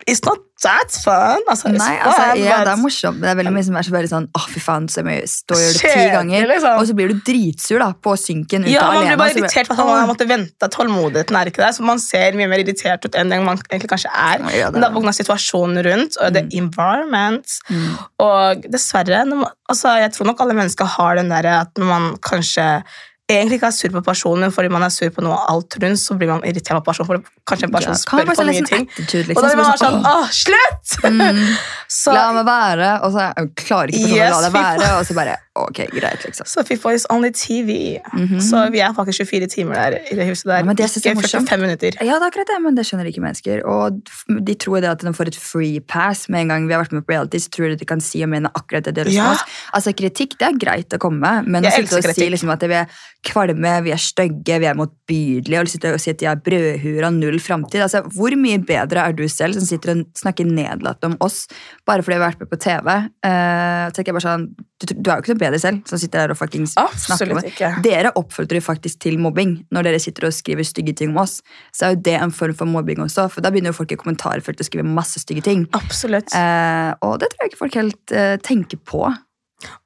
It's 0.07 0.19
not 0.25 0.37
that 0.63 0.91
fun. 1.03 1.41
Altså, 1.47 1.69
Nei, 1.71 1.95
altså, 1.99 2.21
fun, 2.33 2.39
ja, 2.43 2.57
but- 2.57 2.65
det 2.67 2.71
er 2.73 2.79
morsomt, 2.81 3.19
det 3.23 3.29
er 3.31 3.35
veldig 3.39 3.53
mye 3.55 3.63
som 3.67 3.75
er 3.79 3.85
så 3.87 3.93
veldig 3.93 4.09
sånn 4.11 4.25
Åh, 4.37 4.45
fy 4.51 4.59
faen, 4.63 4.87
så 4.91 5.03
mye 5.05 5.23
stå 5.27 5.55
og 5.55 5.61
gjør 5.63 5.73
det 5.77 5.91
ti 5.93 6.03
ganger. 6.13 6.47
liksom. 6.51 6.77
Og 6.79 6.87
så 6.89 6.95
blir 6.97 7.11
du 7.13 7.21
dritsur 7.27 7.79
da, 7.83 7.87
på 7.93 8.15
synken 8.19 8.63
ute 8.67 8.73
ja, 8.73 8.81
Man 8.87 8.97
alene. 8.97 9.07
blir 9.13 9.21
bare 9.23 9.35
irritert 9.37 9.67
for 9.71 9.79
at 9.79 9.91
man 9.91 10.09
måtte 10.11 10.27
vente. 10.27 10.69
Tålmodigheten 10.75 11.39
er 11.39 11.51
ikke 11.51 11.63
der. 11.63 11.71
Så 11.77 11.87
man 11.87 11.99
ser 11.99 12.37
mye 12.39 12.49
mer 12.51 12.63
irritert 12.63 13.05
ut 13.05 13.15
enn 13.19 13.29
det 13.31 13.41
man 13.43 13.57
egentlig 13.69 13.89
kanskje 13.93 14.11
er. 14.11 14.43
Ja, 14.57 14.69
det 14.71 14.73
Men 14.79 14.81
det 14.81 14.89
er 14.91 14.99
pga. 14.99 15.15
situasjonen 15.21 15.83
rundt 15.89 16.17
og 16.21 16.33
the 16.33 16.43
environment. 16.59 17.47
Mm. 17.69 17.97
Og 18.19 18.67
dessverre, 18.71 19.23
man, 19.27 19.47
altså, 19.69 19.95
jeg 19.99 20.11
tror 20.13 20.25
nok 20.31 20.39
alle 20.43 20.53
mennesker 20.59 20.85
har 20.97 21.15
den 21.15 21.29
der 21.29 21.45
at 21.61 21.73
når 21.79 21.85
man 21.85 22.17
kanskje 22.17 22.83
egentlig 23.29 23.55
ikke 23.59 23.67
er 23.71 23.75
sur 23.75 23.89
på 23.93 24.01
personen, 24.03 24.51
fordi 24.51 24.69
man 24.69 24.83
er 24.83 24.89
sur 24.93 25.09
på 25.09 25.23
noe 25.23 25.37
alt 25.49 25.77
rundt, 25.81 25.99
så 25.99 26.17
blir 26.19 26.27
man 26.27 26.43
irritert 26.43 26.81
på 26.83 26.89
personen, 26.91 27.07
for 27.07 27.23
kanskje 27.47 27.69
en 27.69 27.71
person 27.71 27.93
Ja, 27.93 27.99
spør 28.01 28.25
på 28.27 28.35
for 28.35 28.49
mye 28.49 28.65
ting. 28.67 28.87
attitude, 28.91 29.23
Og 29.23 29.27
liksom. 29.29 29.47
da 29.47 29.53
blir 29.55 29.63
man 29.63 29.77
sånn, 29.79 29.99
åh, 30.05 30.27
slutt! 30.29 30.97
Mm. 31.07 31.55
Så, 31.87 32.13
La 32.13 32.31
meg 32.33 32.45
være, 32.45 32.91
og 33.03 33.11
så 33.13 33.27
jeg 33.35 33.49
klarer 33.55 33.89
ikke 33.93 34.15
Yes, 34.17 34.33
å 34.35 34.41
la 34.41 34.49
det 34.49 34.53
være, 34.53 34.91
og 34.99 35.05
så 35.09 35.15
bare 35.17 35.37
Ok, 35.55 35.83
greit, 35.93 36.23
liksom. 36.25 36.47
så 36.49 36.63
FIFA 36.65 36.93
is 36.97 37.03
only 37.13 37.29
TV. 37.29 37.99
Mhm. 38.17 38.39
Så 38.41 38.57
vi 38.73 38.79
er 38.81 38.89
faktisk 38.97 39.21
24 39.29 39.47
timer 39.53 39.75
der 39.77 39.99
i 40.09 40.15
det 40.17 40.25
huset 40.25 40.47
der. 40.49 40.57
Ja, 40.57 40.65
men 40.65 40.75
det 40.75 40.87
synes 40.89 41.05
jeg 41.05 41.13
ikke 41.15 41.29
45 41.29 41.61
minutter. 41.61 41.97
Ja, 42.01 42.15
det 42.17 42.25
er 42.25 42.31
akkurat 42.31 42.49
det, 42.49 42.57
men 42.63 42.73
det 42.73 42.85
skjønner 42.87 43.05
ikke 43.05 43.21
mennesker. 43.21 43.61
Og 43.69 43.99
de 44.47 44.55
tror 44.55 44.81
det 44.81 44.89
at 44.89 45.03
de 45.05 45.13
får 45.13 45.29
et 45.29 45.37
free 45.37 45.79
pass 45.79 46.25
med 46.27 46.41
en 46.41 46.47
gang 46.55 46.65
vi 46.67 46.73
har 46.73 46.81
vært 46.81 46.95
med 46.97 47.05
på 47.05 47.13
reality. 47.13 47.37
så 47.37 47.49
tror 47.53 47.69
de 47.69 47.75
de 47.75 47.85
kan 47.85 48.01
si 48.01 48.23
og 48.25 48.29
mene 48.33 48.49
akkurat 48.57 48.83
det 48.89 48.95
de 48.95 49.01
har 49.01 49.05
lyst 49.05 49.13
til 49.13 49.21
Ja. 49.21 49.31
oss. 49.31 49.43
Altså, 49.77 49.93
Kritikk 49.93 50.37
det 50.39 50.47
er 50.49 50.57
greit 50.57 50.89
å 50.89 50.97
komme 50.97 51.19
med, 51.21 51.47
men 51.47 51.61
å 51.61 51.69
Jeg 51.69 51.85
sitte 51.85 51.93
og 51.93 52.01
elsker 52.01 52.13
si 52.15 52.21
kritikk. 52.21 52.31
liksom, 52.33 52.49
at 52.49 52.61
vi 52.61 52.73
er 52.73 52.87
kvalme, 53.23 53.83
vi 53.83 53.91
er 53.91 54.01
stygge, 54.01 54.59
vi 54.59 54.65
er 54.65 54.73
motbydelige, 54.73 55.61
og 55.61 55.67
sitte 55.67 55.93
og 55.93 55.99
si 56.01 56.09
at 56.09 56.17
de 56.17 56.25
er 56.25 56.35
brødhuer 56.35 57.05
og 57.05 57.13
null 57.13 57.37
framtid. 57.39 57.79
Altså, 57.85 58.01
hvor 58.09 58.33
mye 58.35 58.57
bedre 58.57 59.05
er 59.05 59.13
du 59.13 59.27
selv 59.29 59.53
som 59.53 59.61
sitter 59.69 59.91
og 59.99 60.05
snakker 60.17 60.49
nedlatende 60.49 61.13
om 61.13 61.17
oss 61.21 61.45
bare 61.87 62.03
fordi 62.03 62.15
vi 62.15 62.21
har 62.21 62.31
vært 62.31 62.43
med 62.43 62.49
på 62.51 62.59
TV? 62.63 62.89
Uh, 63.25 63.89
tenker 63.91 64.11
jeg 64.11 64.17
bare 64.17 64.25
sånn, 64.25 64.45
du, 64.55 64.85
du 64.93 65.09
er 65.09 65.17
jo 65.17 65.23
ikke 65.23 65.33
noe 65.33 65.41
bedre 65.41 65.59
selv 65.59 65.81
som 65.89 65.99
sitter 65.99 66.23
der 66.23 66.33
og 66.33 66.39
fuckings 66.39 66.75
snakker 67.05 67.33
om 67.35 67.41
ikke. 67.43 67.71
dere 67.83 68.13
oppfordrer 68.19 68.61
jo 68.61 68.65
faktisk 68.65 69.01
til 69.03 69.19
mobbing 69.21 69.57
når 69.73 69.89
dere 69.89 69.99
sitter 70.03 70.29
og 70.29 70.35
skriver 70.35 70.67
stygge 70.67 70.95
ting 71.01 71.11
om 71.11 71.19
oss. 71.25 71.41
Så 71.75 71.87
er 71.87 71.97
jo 71.97 72.01
det 72.07 72.15
en 72.19 72.33
form 72.35 72.55
for 72.59 72.69
mobbing 72.69 73.03
også, 73.03 73.27
for 73.33 73.43
da 73.43 73.51
begynner 73.53 73.73
jo 73.73 73.79
folk 73.81 73.91
i 73.95 73.99
kommentarfeltet 73.99 74.63
å 74.63 74.69
skrive 74.69 74.87
masse 74.87 75.21
stygge 75.23 75.43
ting. 75.49 75.67
Absolutt. 75.75 76.31
Uh, 76.31 76.95
og 77.03 77.19
det 77.21 77.33
tror 77.33 77.43
jeg 77.43 77.53
ikke 77.53 77.63
folk 77.65 77.79
helt 77.81 78.15
uh, 78.15 78.35
tenker 78.43 78.79
på. 78.79 79.03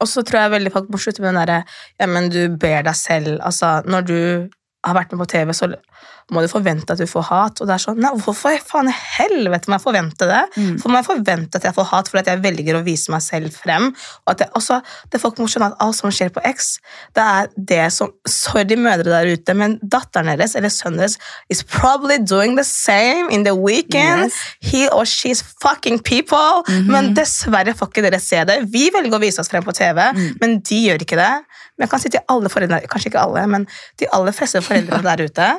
Og 0.02 0.10
så 0.10 0.24
tror 0.26 0.44
jeg 0.44 0.54
veldig 0.56 0.74
folk 0.74 0.88
må 0.90 1.00
slutte 1.02 1.22
med 1.22 1.32
den 1.32 1.42
derre 1.42 1.58
ja, 2.00 2.06
men 2.10 2.30
du 2.34 2.40
ber 2.60 2.86
deg 2.86 2.96
selv. 2.98 3.36
Altså, 3.46 3.78
når 3.86 4.06
du 4.08 4.18
har 4.86 4.96
vært 4.96 5.12
med 5.12 5.22
på 5.22 5.30
TV, 5.32 5.52
så 5.56 5.70
må 6.34 6.42
du 6.44 6.48
forvente 6.50 6.92
at 6.92 7.00
du 7.00 7.08
får 7.08 7.26
hat. 7.30 7.60
Og 7.62 7.68
det 7.68 7.74
er 7.74 7.82
sånn, 7.82 8.00
nei, 8.02 8.10
hvorfor 8.20 8.58
faen 8.68 8.90
i 8.90 8.94
helvete 8.94 9.70
må 9.70 9.78
jeg 9.78 9.84
forvente 9.84 10.28
det? 10.28 10.42
Mm. 10.58 10.74
For 10.82 10.92
må 10.92 11.00
jeg 11.00 11.08
forvente 11.08 11.60
at 11.60 11.66
jeg 11.68 11.76
får 11.76 11.88
hat 11.92 12.10
fordi 12.10 12.22
at 12.24 12.30
jeg 12.32 12.42
velger 12.44 12.78
å 12.78 12.84
vise 12.86 13.12
meg 13.14 13.24
selv 13.24 13.54
frem? 13.56 13.90
Og 14.26 14.34
at 14.34 14.44
jeg, 14.44 14.52
også, 14.58 14.80
det 15.12 15.22
folk 15.22 15.40
må 15.40 15.48
skjønne 15.48 15.70
at 15.72 15.80
alt 15.84 15.98
som 15.98 16.12
skjer 16.12 16.32
på 16.34 16.44
X, 16.48 16.74
det 17.16 17.24
er 17.24 17.52
det 17.72 17.82
som 17.94 18.12
Sorry, 18.28 18.76
mødre 18.78 19.08
der 19.08 19.28
ute, 19.32 19.54
men 19.56 19.76
datteren 19.80 20.28
deres 20.28 20.54
eller 20.58 20.72
sønnen 20.72 21.00
deres 21.00 21.16
is 21.52 21.62
probably 21.64 22.18
doing 22.20 22.56
the 22.58 22.64
same 22.66 23.30
in 23.32 23.44
the 23.46 23.54
weekend. 23.56 24.28
Yes. 24.28 24.38
He 24.60 24.84
or 24.88 25.04
she's 25.08 25.42
fucking 25.62 26.00
people. 26.04 26.64
Men 26.88 27.14
dessverre 27.16 27.74
får 27.76 27.92
ikke 27.92 28.04
dere 28.04 28.20
se 28.22 28.42
det. 28.48 28.60
Vi 28.72 28.88
velger 28.94 29.16
å 29.16 29.22
vise 29.22 29.42
oss 29.42 29.50
frem 29.52 29.64
på 29.64 29.74
TV, 29.76 30.00
men 30.42 30.58
de 30.60 30.80
gjør 30.88 31.04
ikke 31.04 31.18
det. 31.20 31.34
Men 31.76 31.86
jeg 31.86 31.92
kan 31.92 32.02
si 32.02 32.12
til 32.12 32.24
alle 32.32 32.50
foreldre, 32.52 32.80
kanskje 32.90 33.12
ikke 33.12 33.22
alle, 33.22 33.44
men 33.50 33.68
de 34.00 34.10
aller 34.14 34.34
fleste 34.36 34.62
foreldrene 34.64 35.06
der 35.10 35.28
ute 35.28 35.52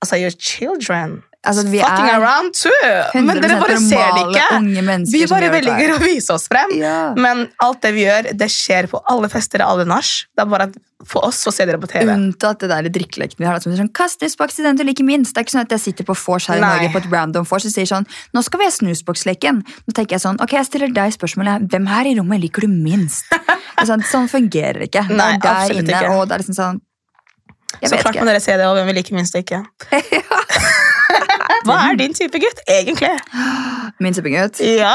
Altså, 0.00 0.16
your 0.16 0.32
children 0.32 1.20
Altså, 1.40 1.62
vi 1.72 1.78
fucking 1.80 2.04
er 2.04 2.18
around 2.20 2.52
too. 2.52 3.20
Men 3.24 3.38
dere 3.40 3.56
bare 3.62 3.78
ser 3.80 4.10
det 4.12 4.24
ikke. 4.28 4.96
Vi 5.08 5.22
bare 5.30 5.48
velger 5.54 5.94
å 5.94 5.96
vise 6.02 6.34
oss 6.34 6.44
frem. 6.52 6.74
Ja. 6.76 7.14
Men 7.16 7.46
alt 7.64 7.80
det 7.80 7.94
vi 7.96 8.04
gjør, 8.04 8.28
det 8.36 8.48
skjer 8.52 8.90
på 8.92 9.00
alle 9.08 9.30
fester, 9.32 9.64
og 9.64 9.72
alle 9.72 9.86
nach. 9.88 10.10
Det 10.36 10.44
er 10.44 10.50
bare 10.52 10.66
at 10.68 10.76
for 11.08 11.24
oss 11.24 11.38
så 11.40 11.52
ser 11.54 11.70
dere 11.70 11.80
på 11.80 11.88
TV. 11.88 12.10
Unntatt 12.12 12.60
det 12.60 12.68
der 12.68 12.90
drikkeleken 12.92 13.40
vi 13.40 13.48
har. 13.48 13.56
Som 13.64 13.72
er 13.72 13.80
sånn, 13.80 13.88
Kastes 13.96 14.36
den 14.36 14.76
du 14.76 14.84
liker 14.84 15.06
minst. 15.08 15.32
Det 15.32 15.40
er 15.40 15.48
ikke 15.48 15.54
sånn 15.56 15.64
at 15.64 15.72
jeg 15.78 15.84
sitter 15.86 16.08
på 16.10 16.18
vors 16.26 16.50
her 16.52 16.60
i 16.60 16.64
Nei. 16.64 16.74
Norge 16.74 16.92
på 16.92 17.00
et 17.00 17.08
random 17.14 17.48
vors 17.48 17.64
og 17.64 17.72
sier 17.72 17.88
sånn 17.88 18.04
Nå 18.36 18.44
skal 18.44 18.60
vi 18.60 18.68
ha 18.68 18.74
snusboksleken. 18.76 19.62
Nå 19.64 19.96
tenker 19.96 20.18
jeg 20.18 20.24
sånn, 20.26 20.42
ok, 20.44 20.58
jeg 20.58 20.68
stiller 20.68 20.92
deg 20.92 21.16
spørsmålet. 21.16 21.64
Hvem 21.72 21.88
her 21.88 22.12
i 22.12 22.14
rommet 22.20 22.44
liker 22.44 22.68
du 22.68 22.74
minst? 22.74 23.32
Er 23.80 23.88
sånn, 23.88 24.28
fungerer 24.28 24.82
det 24.82 24.90
ikke. 24.90 25.06
Det 25.08 25.16
Nei, 25.16 25.30
er 25.38 25.40
der 25.40 25.54
absolutt 25.56 25.86
inne, 25.86 26.00
ikke. 26.04 26.16
og 26.18 26.26
det 26.28 26.34
er 26.36 26.42
liksom 26.42 26.56
sånn 26.58 26.80
Jeg 27.80 27.90
Så 27.90 27.96
klart 27.96 28.14
klart 28.14 28.24
må 28.24 28.30
dere 28.30 28.40
se 28.44 28.56
det, 28.60 28.66
og 28.68 28.76
hvem 28.78 28.90
vi 28.90 28.96
liker 28.98 29.16
minst 29.16 29.36
ikke. 29.38 29.62
Hva 31.66 31.76
er 31.90 31.96
din 32.00 32.14
type 32.16 32.40
gutt, 32.40 32.60
egentlig? 32.70 33.10
Min 34.00 34.14
type 34.16 34.30
gutt? 34.32 34.60
Ja. 34.64 34.94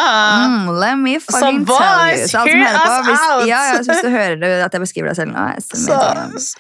Mm, 0.50 0.72
let 0.82 0.98
me 1.02 1.18
fucking 1.22 1.66
boys, 1.68 1.78
tell 1.78 2.16
you. 2.16 2.28
Så 2.28 2.40
alt 2.42 2.50
som 2.50 2.50
hear 2.50 2.66
hører 2.66 2.86
på, 2.86 2.96
us 2.96 3.10
hvis, 3.10 3.26
out. 3.30 3.44
ja, 3.50 3.60
ja, 3.70 3.76
så 3.84 3.92
hvis 3.92 4.02
du 4.06 4.10
hører 4.10 4.40
det, 4.42 4.52
at 4.66 4.78
jeg 4.78 4.86
beskriver 4.86 5.12
deg 5.12 5.20
selv 5.20 5.36
nå 5.36 5.46
jeg 5.52 5.66
Så, 5.70 6.00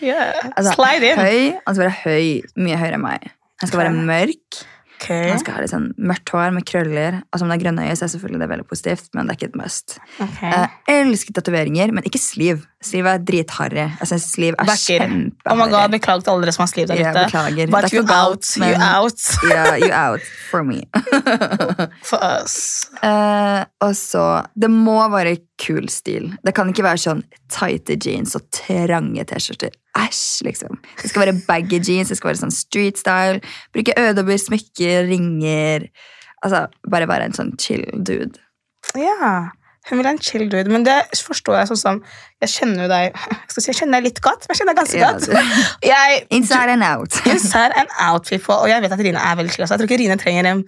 yeah. 0.03 0.51
Altså, 0.51 0.75
Slide 0.77 1.09
in. 1.09 1.23
Høy, 1.23 1.41
han 1.65 1.77
skal 1.77 1.83
være 1.87 1.97
høy, 2.03 2.27
mye 2.67 2.79
høyere 2.83 2.99
enn 2.99 3.05
meg. 3.05 3.29
Han 3.63 3.71
skal 3.71 3.85
være 3.85 4.05
mørk. 4.11 4.65
Ok. 4.95 5.09
Man 5.11 5.39
skal 5.41 5.57
ha 5.57 5.61
litt 5.63 5.73
sånn 5.73 5.89
mørkt 5.99 6.31
hår 6.33 6.53
med 6.55 6.65
krøller. 6.67 7.19
Altså 7.29 7.45
Om 7.45 7.51
det 7.51 7.57
er 7.59 7.63
grønne 7.65 7.83
øyne, 7.85 7.95
så 7.99 8.05
er 8.07 8.11
selvfølgelig 8.15 8.41
det 8.41 8.49
veldig 8.51 8.67
positivt, 8.69 9.09
men 9.13 9.27
det 9.27 9.35
er 9.35 9.39
ikke 9.39 9.49
et 9.51 9.59
must. 9.59 9.97
Okay. 10.23 10.51
Jeg 10.55 11.03
elsker 11.05 11.35
tatoveringer, 11.35 11.91
men 11.95 12.07
ikke 12.07 12.21
sliv. 12.21 12.63
Sliv 12.85 13.07
er 13.09 13.21
dritharry. 13.25 13.85
Jeg 13.99 14.07
synes 14.11 14.27
sliv 14.35 14.55
er 14.61 14.69
kjempeharry. 14.71 15.31
Oh 15.51 15.57
my 15.57 15.67
god, 15.71 15.91
Beklager 15.95 16.25
til 16.25 16.33
alle 16.35 16.45
dere 16.45 16.55
som 16.55 16.63
har 16.65 16.71
sliv 16.71 16.87
der 16.91 17.01
ute. 17.01 17.25
beklager. 17.25 17.71
But 17.73 17.93
you 17.93 18.03
out. 18.07 18.45
Men, 18.61 18.69
You 18.75 18.81
out 18.81 19.21
yeah, 19.51 19.75
you 19.81 19.91
out 19.91 20.21
for 20.51 20.63
me. 20.63 20.83
for 22.09 22.19
us. 22.21 22.87
Uh, 23.03 23.63
og 23.81 23.95
så 23.97 24.25
Det 24.55 24.69
må 24.71 24.99
være 25.13 25.37
kul 25.61 25.89
stil. 25.89 26.31
Det 26.45 26.53
kan 26.55 26.69
ikke 26.71 26.85
være 26.85 27.01
sånn 27.01 27.23
tighte 27.51 27.97
jeans 28.01 28.35
og 28.37 28.47
trange 28.53 29.23
T-skjorter. 29.29 29.73
Æsj, 29.95 30.43
liksom. 30.43 30.79
Det 31.01 31.09
skal 31.09 31.25
være 31.25 31.41
baggy 31.47 31.79
jeans, 31.79 32.09
det 32.11 32.17
skal 32.19 32.33
være 32.33 32.41
sånn 32.43 32.55
street 32.55 32.99
style. 32.99 33.39
Bruke 33.73 33.95
øredobber, 33.99 34.37
smykker, 34.41 35.07
ringer. 35.07 35.87
Altså, 36.43 36.65
Bare 36.91 37.07
være 37.07 37.29
en 37.29 37.37
sånn 37.37 37.53
chill 37.61 37.85
dude. 37.95 38.41
Ja, 38.99 39.49
hun 39.89 39.99
vil 39.99 40.07
ha 40.07 40.11
en 40.15 40.19
chill 40.21 40.47
dude, 40.49 40.71
men 40.73 40.83
det 40.87 40.95
forstår 41.13 41.59
jeg 41.59 41.67
sånn 41.71 41.77
som 41.81 41.99
Jeg 42.41 42.49
kjenner 42.51 42.85
jo 42.85 42.89
deg 42.89 43.15
si, 43.53 43.67
jeg 43.69 43.77
kjenner 43.79 43.99
deg 44.01 44.07
litt 44.09 44.21
godt, 44.25 44.43
men 44.47 44.53
jeg 44.55 44.59
kjenner 44.61 44.73
deg 44.73 44.81
ganske 44.81 45.01
godt. 45.05 45.29
du- 45.29 45.87
Jeg, 45.91 46.25
Inside 46.35 46.73
and 46.75 46.83
out. 46.83 47.19
Inside 47.33 47.71
and 47.79 47.89
out, 48.01 48.25
people. 48.27 48.55
Og 48.57 48.67
jeg 48.69 48.81
vet 48.83 48.91
at 48.97 48.99
Rine 49.07 49.21
er 49.21 49.35
veldig 49.39 49.53
chill. 49.53 49.63
Altså. 49.65 49.75
jeg 49.77 49.83
tror 49.83 49.91
ikke 49.91 50.01
Rine 50.03 50.17
trenger 50.21 50.49
en 50.51 50.65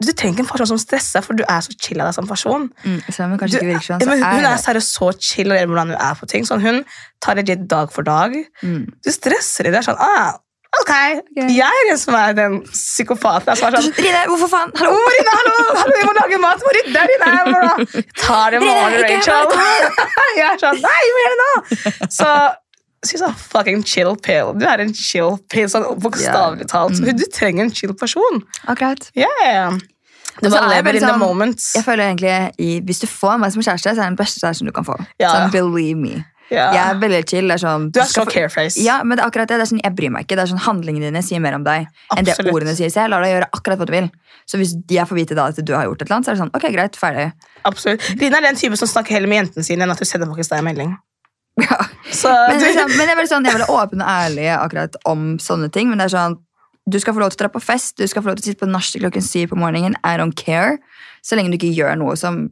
Du 0.00 0.12
trenger 0.16 0.32
ikke 0.34 0.44
en 0.46 0.50
person 0.50 0.66
som 0.72 0.78
stresser, 0.80 1.20
for 1.22 1.36
du 1.36 1.44
er 1.44 1.60
så 1.60 1.74
chill 1.78 2.00
av 2.00 2.08
deg 2.08 2.16
som 2.16 2.26
person. 2.26 2.68
Mm, 2.82 2.98
selv 3.12 3.26
om 3.28 3.38
Du, 3.38 3.58
sånn, 3.60 4.00
så 4.00 4.08
men 4.08 4.22
hun 4.24 4.44
er 4.46 4.50
er 4.54 4.62
seriøst 4.64 4.96
så 4.96 5.10
chill 5.20 5.52
og 5.52 5.58
hvordan 5.68 5.92
hun 5.92 6.00
er 6.00 6.14
på 6.18 6.26
ting. 6.32 6.46
Sånn, 6.48 6.62
hun 6.64 6.80
tar 7.20 7.36
legit 7.36 7.66
dag 7.70 7.92
for 7.92 8.02
dag. 8.08 8.32
mm. 8.64 8.86
Du 9.04 9.10
stresser 9.12 9.68
i 9.68 9.74
det. 9.74 9.84
Sånn, 9.84 10.00
ah, 10.00 10.38
ok, 10.78 10.92
jeg 11.50 11.66
er 11.66 11.88
den 11.90 11.98
som 11.98 12.14
er 12.14 12.32
den 12.38 12.56
psykopaten. 12.70 13.58
Som 13.58 13.68
er 13.68 13.76
sånn, 13.80 13.92
Rine, 13.98 14.22
hvorfor 14.30 14.50
faen? 14.52 14.72
Hallo! 14.78 14.94
Å, 14.94 15.12
Rine, 15.16 15.36
hallo, 15.40 15.58
hallo, 15.80 15.98
vi 15.98 16.06
må 16.06 16.16
lage 16.16 16.40
mat! 16.42 16.64
Hvor 16.64 16.78
rydder 16.78 17.14
jeg, 17.14 17.20
Rine? 17.26 18.02
Ta 18.22 18.40
det 18.54 18.62
med 18.64 18.96
Rine, 18.96 19.04
Rachel. 19.04 19.54
Jeg 20.38 20.46
er 20.46 20.60
sånn, 20.62 20.82
nei, 20.84 20.98
vi 21.06 21.14
må 21.16 21.22
gjøre 21.24 21.38
det 21.38 21.46
nå! 21.46 22.08
Så 22.14 22.32
She's 23.06 23.22
a 23.24 23.32
fucking 23.32 23.82
chill 23.82 24.12
pill. 24.16 24.52
Du 24.60 24.66
er 24.68 24.82
en 24.82 24.90
chill 24.92 25.38
pill, 25.48 25.70
sånn 25.72 25.86
bokstavelig 26.04 26.66
talt. 26.68 26.98
Mm. 27.00 27.14
Du 27.16 27.24
trenger 27.32 27.64
en 27.64 27.72
chill 27.72 27.94
person. 27.96 28.42
Akkurat. 28.68 29.06
Yeah. 29.16 29.78
Du 30.40 30.48
jeg 30.48 30.68
lever 30.68 30.96
in 30.96 31.02
the 31.02 31.08
sånn- 31.08 31.18
moment. 31.18 31.64
Jeg 31.74 31.84
føler 31.84 32.12
egentlig, 32.12 32.82
Hvis 32.84 33.00
du 33.00 33.06
får 33.06 33.38
meg 33.40 33.52
som 33.52 33.62
kjæreste, 33.62 33.82
så 33.82 33.88
er 33.90 33.94
det 33.94 34.04
den 34.04 34.16
beste 34.20 34.40
kjæresten 34.40 34.66
du 34.66 34.72
kan 34.72 34.84
få. 34.84 34.96
Ja. 35.18 35.32
Sånn, 35.32 35.50
believe 35.50 35.96
me. 35.96 36.24
Ja. 36.50 36.66
Jeg 36.74 36.82
er 36.82 36.98
veldig 36.98 37.20
chill. 37.30 37.50
Er 37.54 37.60
sånn, 37.62 37.88
Du 37.94 38.00
er 38.02 38.08
så 38.10 38.24
careface. 38.26 38.80
Ja, 38.82 39.00
men 39.04 39.16
det 39.16 39.24
er 39.24 39.30
akkurat 39.30 39.50
det. 39.50 39.60
det 39.60 39.66
er 39.66 39.70
sånn, 39.70 39.82
Jeg 39.84 39.94
bryr 39.98 40.10
meg 40.14 40.26
ikke. 40.26 40.36
Det 40.38 40.44
er 40.44 40.50
sånn, 40.52 40.62
Handlingene 40.64 41.10
dine 41.10 41.22
sier 41.22 41.42
mer 41.42 41.54
om 41.58 41.66
deg 41.66 41.86
enn 42.16 42.26
det 42.26 42.36
ordene 42.50 42.74
sier. 42.78 42.90
Så 42.90 43.04
jeg 43.04 43.12
lar 43.12 43.22
deg 43.22 43.34
gjøre 43.36 43.50
akkurat 43.54 43.78
hva 43.80 43.86
du 43.86 43.94
vil. 43.94 44.10
Så 44.50 44.58
hvis 44.58 44.74
jeg 44.90 45.06
får 45.06 45.20
vite 45.20 45.38
da 45.38 45.46
at 45.52 45.60
du 45.62 45.72
har 45.76 45.86
gjort 45.86 46.02
et 46.02 46.08
eller 46.08 46.18
annet, 46.18 46.26
så 46.26 46.32
er 46.32 46.38
det 46.38 46.42
sånn, 46.42 46.54
ok, 46.58 46.66
greit, 46.74 46.98
ferdig. 46.98 47.28
Absolutt. 47.70 48.02
Rina 48.18 48.40
er 48.40 48.48
den 48.50 48.58
type 48.58 48.78
som 48.80 48.90
snakker 48.90 49.14
heller 49.14 49.30
med 49.30 49.44
jentene 49.44 49.66
sine 49.66 49.86
enn 49.86 49.94
at 49.94 50.02
du 50.02 50.08
sender 50.08 50.30
faktisk 50.32 50.54
deg 50.54 50.64
en 50.64 50.68
melding. 50.72 50.98
Ja. 51.60 51.76
Så 52.08 52.30
Men, 52.30 52.60
liksom, 52.62 52.92
men 52.94 53.02
jeg, 53.04 53.12
er 53.12 53.18
veldig 53.18 53.28
sånn, 53.28 53.44
jeg 53.44 53.52
er 53.52 53.58
veldig 53.58 53.74
åpen 53.74 54.00
og 54.00 54.08
ærlig 54.08 54.46
akkurat 54.54 54.94
om 55.10 55.34
sånne 55.42 55.68
ting. 55.74 55.90
Men 55.90 56.00
det 56.00 56.06
er 56.06 56.14
sånn, 56.14 56.36
du 56.88 56.96
skal 57.02 57.12
få 57.12 57.20
lov 57.20 57.34
til 57.34 57.40
å 57.40 57.42
dra 57.42 57.50
på 57.52 57.60
fest, 57.60 57.98
du 58.00 58.06
skal 58.08 58.24
få 58.24 58.30
lov 58.30 58.38
til 58.38 58.46
å 58.46 58.48
sitte 58.48 58.62
på 58.64 58.70
nachspiel 58.70 59.04
klokken 59.04 59.26
syv 59.26 59.50
på 59.52 59.58
morgenen. 59.60 59.98
I 60.00 60.14
don't 60.16 60.38
care. 60.38 60.78
Så 61.26 61.36
lenge 61.36 61.52
du 61.52 61.58
ikke 61.58 61.74
gjør 61.74 61.98
noe 62.00 62.16
som 62.16 62.46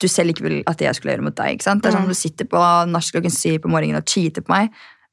du 0.00 0.08
selv 0.08 0.32
ikke 0.34 0.46
vil 0.48 0.62
at 0.66 0.80
jeg 0.80 0.94
skulle 0.96 1.12
gjøre 1.16 1.26
mot 1.28 1.36
deg. 1.36 1.58
ikke 1.58 1.68
sant? 1.68 1.82
Det 1.82 1.92
er 1.92 1.98
sånn, 1.98 2.08
Mm. 2.08 2.14
Du 2.14 2.14
sitter 2.14 2.44
på 2.48 2.62
nach 2.90 3.10
klokken 3.12 3.30
syv 3.30 3.60
på 3.62 3.68
morgenen 3.70 4.00
og 4.00 4.06
cheater 4.08 4.42
på 4.42 4.50
meg, 4.54 4.70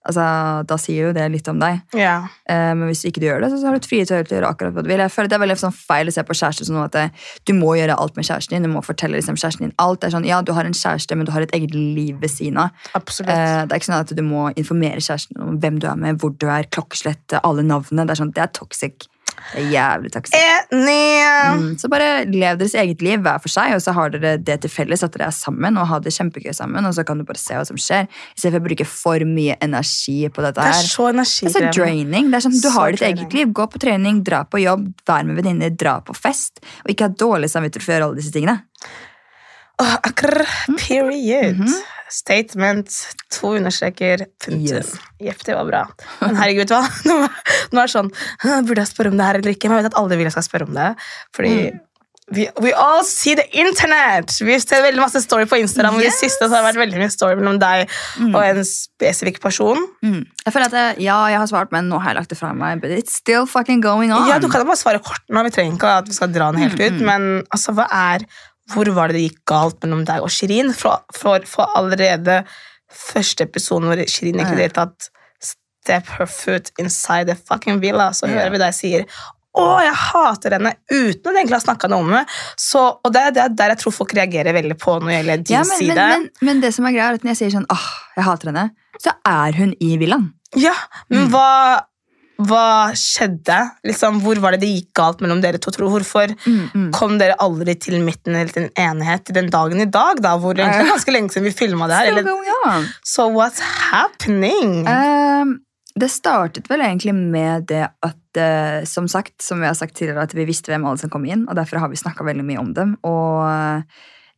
altså, 0.07 0.65
da 0.65 0.75
sier 0.79 1.09
jo 1.09 1.13
det 1.13 1.25
litt 1.33 1.47
om 1.51 1.59
deg. 1.59 1.81
ja. 1.93 2.21
Eh, 2.47 2.73
men 2.73 2.87
hvis 2.87 3.01
du 3.03 3.09
ikke 3.09 3.23
gjør 3.27 3.41
det, 3.43 3.49
så 3.51 3.65
har 3.67 3.75
du 3.75 3.79
et 3.81 3.87
frihet 3.89 4.07
til 4.07 4.15
å 4.15 4.23
gjøre 4.23 4.47
akkurat 4.47 4.71
hva 4.73 4.81
du 4.83 4.87
vil. 4.87 4.97
Jeg 5.03 5.11
føler 5.11 5.27
Det 5.27 5.35
er 5.35 5.43
veldig 5.43 5.57
sånn 5.59 5.73
feil 5.75 6.07
å 6.07 6.13
se 6.15 6.23
på 6.23 6.37
kjæreste 6.39 6.65
som 6.65 6.75
sånn 6.77 6.85
at 6.85 6.91
det, 6.95 7.11
du 7.43 7.51
må 7.53 7.75
gjøre 7.75 7.97
alt 7.99 8.15
med 8.15 8.23
kjæresten 8.23 8.55
din. 8.55 8.63
Du 8.63 8.69
må 8.71 8.79
fortelle 8.85 9.19
liksom 9.19 9.35
kjæresten 9.35 9.65
din 9.67 9.73
alt. 9.77 9.99
Det 9.99 10.07
er 10.07 10.15
sånn, 10.17 10.25
ja, 10.25 10.41
Du 10.41 10.53
har 10.53 10.63
en 10.63 10.71
kjæreste, 10.71 11.17
men 11.17 11.25
du 11.25 11.31
har 11.33 11.41
et 11.41 11.51
eget 11.51 11.73
liv 11.75 12.15
ved 12.21 12.29
siden 12.31 12.57
av. 12.57 12.69
Absolutt. 12.95 13.29
Eh, 13.29 13.65
det 13.67 13.73
er 13.75 13.79
ikke 13.81 13.91
sånn 13.91 13.99
at 13.99 14.15
du 14.15 14.23
må 14.23 14.47
informere 14.55 15.03
kjæresten 15.03 15.41
om 15.43 15.59
hvem 15.59 15.79
du 15.79 15.87
er 15.91 15.95
med, 15.97 16.17
hvor 16.19 16.31
du 16.37 16.47
er, 16.47 16.63
klokkeslett, 16.63 17.35
alle 17.43 17.63
navnene. 17.67 18.07
Det 18.07 18.15
er 18.15 18.23
sånn, 18.23 18.31
det 18.33 18.43
er 18.43 18.47
toxic. 18.55 19.07
Det 19.53 19.61
er 19.63 19.67
jævlig 19.71 20.11
toxic. 20.11 20.33
Mm, 21.57 21.77
så 21.79 21.89
bare 21.91 22.25
lev 22.25 22.57
deres 22.59 22.73
eget 22.75 23.01
liv 23.05 23.21
hver 23.23 23.39
for 23.43 23.49
seg, 23.53 23.73
og 23.77 23.81
så 23.83 23.93
har 23.95 24.09
dere 24.13 24.35
det 24.43 24.59
til 24.63 24.69
felles 24.73 25.03
at 25.05 25.13
dere 25.13 25.27
er 25.29 25.35
sammen 25.35 25.77
og 25.77 25.87
har 25.87 25.99
det 26.03 26.13
kjempegøy 26.15 26.53
sammen, 26.57 26.85
og 26.85 26.93
så 26.97 27.05
kan 27.07 27.17
du 27.21 27.23
bare 27.27 27.39
se 27.39 27.53
hva 27.55 27.65
som 27.67 27.77
skjer, 27.79 28.07
istedenfor 28.35 28.63
å 28.63 28.67
bruke 28.67 28.87
for 28.89 29.25
mye 29.29 29.55
energi 29.63 30.27
på 30.29 30.43
dette 30.45 30.59
Det 30.59 30.67
er 30.67 30.73
her. 30.73 30.89
så 30.89 31.07
Det 31.13 31.19
er 31.21 31.71
så 31.71 31.79
draining. 31.79 32.31
Det 32.31 32.35
er 32.41 32.45
sånn, 32.47 32.57
du 32.61 32.67
Så 32.67 32.73
har 32.75 32.91
ditt 32.91 32.99
draining. 32.99 33.23
eget 33.25 33.33
liv. 33.39 33.53
Gå 33.53 33.67
på 33.71 33.79
trening, 33.79 34.23
dra 34.23 34.43
på 34.43 34.61
jobb, 34.63 34.89
vær 35.07 35.23
med 35.25 35.35
venninner, 35.41 35.69
dra 35.77 35.99
på 36.01 36.15
fest. 36.17 36.59
Og 36.85 36.91
ikke 36.93 37.07
ha 37.07 37.09
dårlig 37.09 37.49
samvittighet 37.53 37.83
for 37.83 37.91
å 37.91 37.95
gjøre 37.97 38.09
alle 38.09 38.19
disse 38.21 38.33
tingene. 38.33 38.61
Oh, 39.79 39.95
akkurat. 40.03 40.47
Mm. 40.67 40.77
Period. 40.81 41.61
Statement. 42.09 42.93
To 43.39 43.55
understreker. 43.57 44.25
Punktum. 44.43 44.61
Yes. 44.77 44.93
Jepp, 45.23 45.41
det 45.47 45.55
var 45.57 45.65
bra. 45.69 45.81
Men 46.21 46.37
herregud, 46.39 46.71
hva? 46.71 46.83
Nå, 47.09 47.17
nå 47.73 47.81
er 47.81 47.89
det 47.89 47.93
sånn 47.95 48.11
Burde 48.67 48.83
jeg 48.83 48.91
spørre 48.93 49.11
om 49.11 49.17
det 49.19 49.25
her 49.27 49.39
eller 49.41 49.55
ikke? 49.57 49.67
Men 49.71 49.79
jeg 49.81 49.87
vet 49.87 49.91
at 49.93 49.99
alle 49.99 50.15
vil 50.19 50.27
jeg 50.29 50.35
skal 50.37 50.47
spørre 50.47 50.69
om 50.69 50.77
det. 50.77 50.93
Fordi 51.35 51.57
Mm. 52.27 52.35
we, 52.35 52.43
we 52.59 52.71
all 52.75 53.03
see 53.07 53.35
the 53.39 53.45
internet! 53.55 54.33
Vi 54.43 54.57
ser 54.59 54.81
veldig 54.83 54.99
masse 54.99 55.21
story 55.23 55.45
på 55.47 55.55
Instagram, 55.63 55.95
og 55.95 56.01
i 56.03 56.09
det 56.09 56.15
siste 56.17 56.43
så 56.43 56.49
har 56.57 56.65
det 56.65 56.73
vært 56.73 56.81
veldig 56.81 56.99
mye 56.99 57.11
story 57.13 57.37
mellom 57.39 57.59
deg 57.61 57.85
Mm. 58.19 58.33
og 58.35 58.41
en 58.43 58.59
spesifikk 58.67 59.39
person. 59.43 59.79
Mm. 60.03 60.25
Jeg 60.43 60.53
føler 60.53 60.65
at 60.67 60.75
jeg, 60.75 61.05
Ja, 61.05 61.21
jeg 61.31 61.39
har 61.39 61.47
svart, 61.47 61.71
men 61.71 61.87
nå 61.87 62.01
har 62.03 62.11
jeg 62.11 62.19
lagt 62.19 62.29
det 62.35 62.37
fra 62.41 62.51
meg. 62.53 62.81
But 62.83 62.91
it's 62.91 63.15
still 63.15 63.45
fucking 63.47 63.79
going 63.81 64.11
on. 64.11 64.27
Ja, 64.27 64.39
Du 64.43 64.49
kan 64.51 64.59
da 64.59 64.67
bare 64.67 64.75
svare 64.79 64.99
kort 65.03 65.23
nå. 65.31 65.43
Vi 65.47 65.55
trenger 65.55 65.77
ikke 65.79 65.93
at 66.03 66.07
vi 66.11 66.13
skal 66.19 66.27
dra 66.35 66.51
den 66.51 66.61
helt 66.65 66.75
ut. 66.79 66.99
Mm, 66.99 66.99
mm. 66.99 67.05
Men 67.05 67.43
altså, 67.55 67.71
hva 67.79 67.87
er 67.91 68.27
Hvor 68.73 68.89
var 68.95 69.07
det 69.11 69.17
det 69.19 69.25
gikk 69.29 69.41
galt 69.47 69.79
mellom 69.85 70.03
deg 70.07 70.23
og 70.25 70.31
Shirin? 70.33 70.73
For, 70.75 71.03
for, 71.15 71.45
for 71.47 71.71
allerede 71.79 72.41
første 72.91 73.45
episoden 73.47 73.87
hvor 73.89 74.01
Shirin 74.09 74.39
ikke 74.43 74.53
i 74.55 74.59
det 74.59 74.65
hele 74.69 74.77
tatt 74.81 75.09
step 75.43 76.07
her 76.17 76.27
foot 76.27 76.71
inside 76.81 77.29
the 77.31 77.35
fucking 77.47 77.79
villa, 77.83 78.09
så 78.15 78.27
hører 78.27 78.51
vi 78.51 78.59
deg 78.59 78.73
sier 78.75 79.05
å, 79.57 79.63
jeg 79.81 79.93
hater 79.97 80.53
henne, 80.53 80.73
uten 80.91 81.31
at 81.31 81.37
egentlig 81.39 81.55
har 81.55 81.63
snakka 81.63 81.87
noe 81.89 82.03
om 82.05 82.11
det. 82.13 82.19
Så, 82.61 82.81
og 83.01 83.13
det 83.15 83.21
er 83.25 83.31
det 83.33 83.41
er 83.47 83.53
der 83.57 83.71
jeg 83.73 83.79
tror 83.81 83.95
folk 83.95 84.11
reagerer 84.13 84.53
veldig 84.53 84.75
på 84.77 84.97
når 84.99 85.07
det 85.09 85.15
gjelder 85.17 85.45
din 85.47 85.55
Ja, 85.55 85.61
men, 85.65 85.79
side. 85.79 85.95
men, 85.95 86.27
men, 86.27 86.45
men 86.51 86.61
det 86.61 86.69
som 86.75 86.85
er 86.85 86.93
greia, 86.93 87.07
er 87.09 87.17
at 87.17 87.25
når 87.25 87.31
jeg 87.33 87.39
sier 87.39 87.55
sånn 87.55 87.65
åh, 87.73 87.87
jeg 88.19 88.27
hater 88.27 88.51
henne, 88.51 88.65
så 89.01 89.15
er 89.31 89.57
hun 89.57 89.71
i 89.81 89.93
villaen. 89.97 90.27
Ja, 90.61 90.75
men 91.09 91.25
Mm. 91.25 91.31
hva, 91.33 91.47
hva 92.37 92.93
skjedde? 92.97 93.57
Liksom, 93.87 94.19
hvor 94.21 94.39
var 94.43 94.53
det 94.53 94.61
det 94.61 94.69
gikk 94.69 94.91
galt 94.99 95.21
mellom 95.23 95.41
dere 95.41 95.57
to? 95.61 95.71
Tror? 95.73 95.89
Hvorfor 95.89 96.33
Mm, 96.45 96.69
mm. 96.73 96.89
kom 96.93 97.17
dere 97.17 97.35
aldri 97.41 97.73
til 97.81 97.97
midten 98.03 98.35
eller 98.35 98.51
til 98.53 98.67
en 98.67 98.73
enighet 98.77 99.25
til 99.25 99.35
den 99.39 99.49
dagen 99.53 99.81
i 99.81 99.85
dag? 99.89 100.21
da, 100.21 100.35
hvor 100.37 100.53
det 100.57 100.65
er 100.65 100.85
ganske 100.91 101.11
lenge 101.13 101.33
siden 101.33 101.47
vi 101.49 101.53
filma 101.55 101.87
det 101.89 101.97
her. 101.97 102.11
Eller, 102.11 102.89
so 103.03 103.29
what's 103.33 103.59
happening? 103.91 104.85
Um, 104.87 105.59
Det 105.97 106.11
startet 106.13 106.67
vel 106.69 106.83
egentlig 106.85 107.15
med 107.17 107.65
det 107.71 107.87
at 108.05 108.37
eh, 108.37 108.83
som 108.85 109.07
sagt, 109.09 109.41
som 109.41 109.57
vi 109.59 109.65
har 109.65 109.73
sagt 109.73 109.95
tidligere, 109.97 110.27
at 110.27 110.35
vi 110.37 110.45
visste 110.45 110.69
hvem 110.69 110.85
alle 110.85 111.01
som 111.01 111.09
kom 111.09 111.25
inn, 111.25 111.47
og 111.49 111.55
derfor 111.57 111.79
har 111.81 111.89
vi 111.89 111.97
snakka 111.97 112.23
veldig 112.27 112.45
mye 112.45 112.59
om 112.61 112.69
dem. 112.77 112.91
Og 113.01 113.47
eh, 113.49 113.81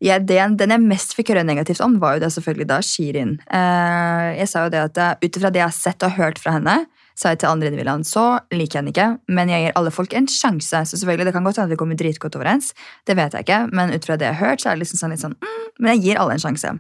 ja, 0.07 0.19
den, 0.23 0.55
den 0.55 0.71
jeg 0.71 0.85
mest 0.87 1.17
fikk 1.17 1.33
høre 1.33 1.43
negativt 1.43 1.81
om, 1.83 1.97
var 1.99 2.15
jo 2.15 2.23
det 2.23 2.29
selvfølgelig 2.31 2.67
da 2.69 2.77
Shirin. 2.79 3.33
Eh, 3.51 4.29
jeg 4.39 4.47
sa 4.47 4.63
jo 4.63 4.71
det 4.71 4.85
at 4.85 5.01
eh, 5.03 5.17
ut 5.27 5.35
ifra 5.41 5.51
det 5.51 5.59
jeg 5.59 5.67
har 5.67 5.75
sett 5.75 6.07
og 6.07 6.15
hørt 6.15 6.39
fra 6.39 6.55
henne, 6.55 6.77
sa 7.19 7.33
jeg 7.33 7.41
til 7.41 7.51
andre 7.51 7.67
individuene, 7.67 8.07
så 8.07 8.25
liker 8.53 8.77
jeg 8.77 8.79
henne 8.79 8.93
ikke, 8.93 9.07
men 9.35 9.51
jeg 9.51 9.65
gir 9.65 9.73
alle 9.79 9.91
folk 9.91 10.13
en 10.15 10.29
sjanse. 10.31 10.83
Så 10.87 10.99
selvfølgelig, 11.01 11.27
det 11.27 11.33
kan 11.35 11.47
godt 11.47 11.59
hende 11.59 11.73
vi 11.73 11.79
kommer 11.81 11.99
dritgodt 11.99 12.37
overens, 12.39 12.71
det 13.09 13.17
vet 13.19 13.35
jeg 13.35 13.47
ikke, 13.47 13.59
men 13.75 13.91
ut 13.91 14.07
fra 14.07 14.15
det 14.19 14.29
jeg 14.29 14.39
har 14.39 14.53
hørt, 14.53 14.63
så 14.63 14.71
er 14.71 14.77
det 14.77 14.85
liksom 14.85 15.01
sånn 15.01 15.15
litt 15.15 15.25
sånn 15.25 15.35
mm, 15.35 15.67
Men 15.79 15.93
jeg 15.93 16.03
gir 16.05 16.21
alle 16.21 16.37
en 16.37 16.43
sjanse. 16.43 16.71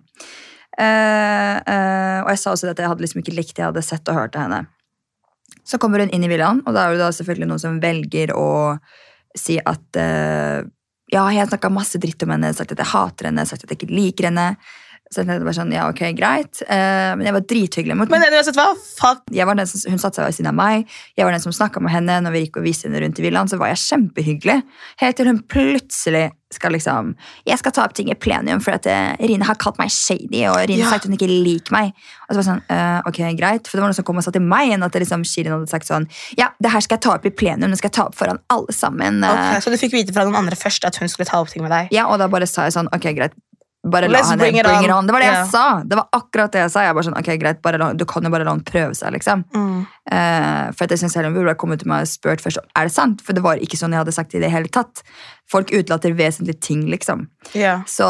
Uh, 0.79 1.55
uh, 1.59 2.19
og 2.23 2.29
jeg 2.31 2.39
sa 2.39 2.53
også 2.53 2.71
at 2.71 2.79
jeg 2.79 2.87
hadde 2.87 3.03
liksom 3.03 3.19
ikke 3.19 3.35
likt 3.35 3.55
det 3.57 3.65
jeg 3.65 3.71
hadde 3.73 3.83
sett 3.83 4.11
og 4.11 4.15
hørt 4.15 4.37
av 4.39 4.47
henne. 4.47 4.63
Så 5.67 5.79
kommer 5.81 5.99
hun 5.99 6.11
inn 6.15 6.23
i 6.23 6.31
villaen, 6.31 6.63
og 6.63 6.75
da 6.75 6.85
er 6.85 6.95
det 6.95 7.03
da 7.03 7.11
selvfølgelig 7.13 7.49
noen 7.49 7.61
som 7.61 7.81
velger 7.83 8.31
å 8.37 8.49
si 9.37 9.59
at 9.59 9.99
uh, 9.99 10.63
ja, 11.09 11.23
jeg 11.33 11.41
har 11.41 11.49
snakka 11.49 11.71
masse 11.73 11.99
dritt 12.01 12.23
om 12.23 12.31
henne, 12.35 12.53
sagt 12.55 12.71
at 12.75 12.79
jeg 12.79 12.93
hater 12.93 13.27
henne, 13.27 13.45
sagt 13.49 13.65
at 13.65 13.73
jeg 13.73 13.81
ikke 13.81 13.91
liker 13.91 14.29
henne. 14.29 14.53
Så 15.09 15.23
jeg 15.25 15.41
var 15.41 15.55
sånn, 15.57 15.71
ja, 15.73 15.87
ok, 15.89 16.03
greit. 16.13 16.59
Uh, 16.69 17.15
men 17.17 17.25
jeg 17.25 17.33
var 17.33 17.45
drithyggelig 17.49 17.95
mot 17.97 18.11
Men 18.13 18.21
uansett 18.29 18.53
hva, 18.59 18.67
fuck. 18.77 19.23
jeg 19.33 19.47
var 19.49 19.57
den 19.57 19.65
som, 19.65 19.81
Hun 19.89 19.97
satte 19.97 20.19
seg 20.21 20.27
ved 20.29 20.35
siden 20.37 20.51
av 20.51 20.57
meg. 20.59 20.85
Jeg 21.17 21.25
var 21.25 21.33
den 21.33 21.41
som 21.41 21.55
snakka 21.55 21.81
med 21.81 21.89
henne 21.95 22.19
når 22.21 22.35
vi 22.35 22.41
gikk 22.45 22.59
og 22.61 22.67
viste 22.67 22.85
henne 22.85 23.01
rundt 23.01 23.17
i 23.17 23.25
villaen. 23.25 23.49
Så 23.49 23.57
var 23.57 23.71
jeg 23.71 23.81
kjempehyggelig. 23.87 24.59
Helt 25.01 25.17
til 25.17 25.31
hun 25.31 25.39
plutselig 25.49 26.27
skal 26.53 26.73
liksom 26.73 27.11
Jeg 27.45 27.59
skal 27.61 27.73
ta 27.73 27.83
opp 27.85 27.93
ting 27.97 28.07
i 28.09 28.15
plenum 28.17 28.61
for 28.61 28.73
at 28.73 28.85
eh, 28.89 29.11
Rine 29.21 29.45
har 29.45 29.57
kalt 29.61 29.77
meg 29.77 29.91
shady, 29.93 30.43
og 30.49 30.57
Rine 30.69 30.81
Ja. 30.81 30.89
sagt 30.93 31.05
hun 31.05 31.13
ikke 31.17 31.27
liker 31.29 31.73
meg. 31.73 31.91
Og 32.29 32.33
så 32.33 32.37
var 32.37 32.43
jeg 32.43 32.49
sånn, 32.51 32.63
uh, 32.69 33.01
ok, 33.09 33.19
greit. 33.37 33.65
For 33.69 33.77
det 33.77 33.83
var 33.83 33.89
noen 33.91 33.97
som 33.99 34.05
kom 34.07 34.17
og 34.21 34.25
sa 34.25 34.33
til 34.33 34.45
meg 34.45 34.69
igjen 34.69 34.85
at 34.85 34.93
det 34.93 35.03
liksom, 35.07 35.25
Shirin 35.25 35.53
hadde 35.57 35.69
sagt 35.73 35.89
sånn 35.89 36.05
Ja, 36.37 36.51
det 36.61 36.69
her 36.73 36.85
skal 36.85 36.97
jeg 36.97 37.05
ta 37.05 37.15
opp 37.17 37.25
i 37.25 37.33
plenum. 37.33 37.69
Det 37.73 37.81
skal 37.81 37.89
jeg 37.89 37.97
ta 37.97 38.05
opp 38.09 38.17
foran 38.17 38.41
alle 38.53 38.73
sammen. 38.77 39.21
Ok, 39.25 39.57
så 39.65 39.73
du 39.73 39.77
fikk 39.81 39.93
vite 39.97 40.13
fra 40.13 40.25
noen 40.29 40.37
andre 40.41 40.57
først 40.57 40.85
at 40.89 41.01
hun 41.01 41.09
skulle 41.09 41.29
ta 41.29 41.41
opp 41.41 41.49
ting 41.49 41.65
med 41.65 41.73
deg? 41.73 41.89
ja, 41.97 42.05
og 42.09 42.17
da 42.21 42.29
bare 42.29 42.45
sa 42.49 42.69
jeg 42.69 42.77
sånn, 42.77 42.89
ok, 42.93 43.09
greit. 43.17 43.33
Bare 43.87 44.09
la 44.09 44.17
Let's 44.19 44.27
henne 44.27 44.43
bring 44.43 44.57
it 44.59 44.65
bring 44.67 44.83
it 44.83 44.91
on. 44.91 44.97
on. 44.97 45.07
Det 45.07 45.13
var 45.15 45.23
det 45.23 45.29
yeah. 45.29 45.37
jeg 45.39 45.51
sa. 45.53 45.83
Det 45.87 45.95
var 45.95 46.09
akkurat 46.11 46.51
det 46.51 46.59
jeg 46.65 46.71
sa. 46.73 46.81
Jeg 46.83 46.95
bare 46.97 47.07
sånn, 47.07 47.15
ok, 47.15 47.29
greit, 47.39 47.69
la, 47.79 47.87
Du 47.95 48.03
kan 48.09 48.25
jo 48.27 48.31
bare 48.33 48.43
la 48.43 48.51
henne 48.51 48.67
prøve 48.67 48.97
seg, 48.97 49.13
liksom. 49.15 49.45
Mm. 49.55 49.77
Uh, 50.11 50.65
for 50.75 50.91
jeg 50.91 50.99
synes 50.99 51.15
Helen 51.15 51.37
burde 51.37 51.53
kommet 51.61 51.79
til 51.79 51.87
meg 51.91 52.03
og 52.03 52.11
spurt 52.11 52.43
først 52.43 52.59
er 52.59 52.89
det 52.89 52.91
sant. 52.91 53.23
For 53.23 53.37
det 53.37 53.43
var 53.45 53.63
ikke 53.63 53.79
sånn 53.79 53.95
jeg 53.95 54.03
hadde 54.03 54.15
sagt 54.15 54.35
det 54.35 54.41
i 54.41 54.43
det 54.43 54.51
hele 54.51 54.67
tatt. 54.75 55.03
Folk 55.49 55.71
utelater 55.71 56.11
vesentlige 56.17 56.59
ting, 56.59 56.83
liksom. 56.91 57.29
Yeah. 57.53 57.87
Så 57.87 58.09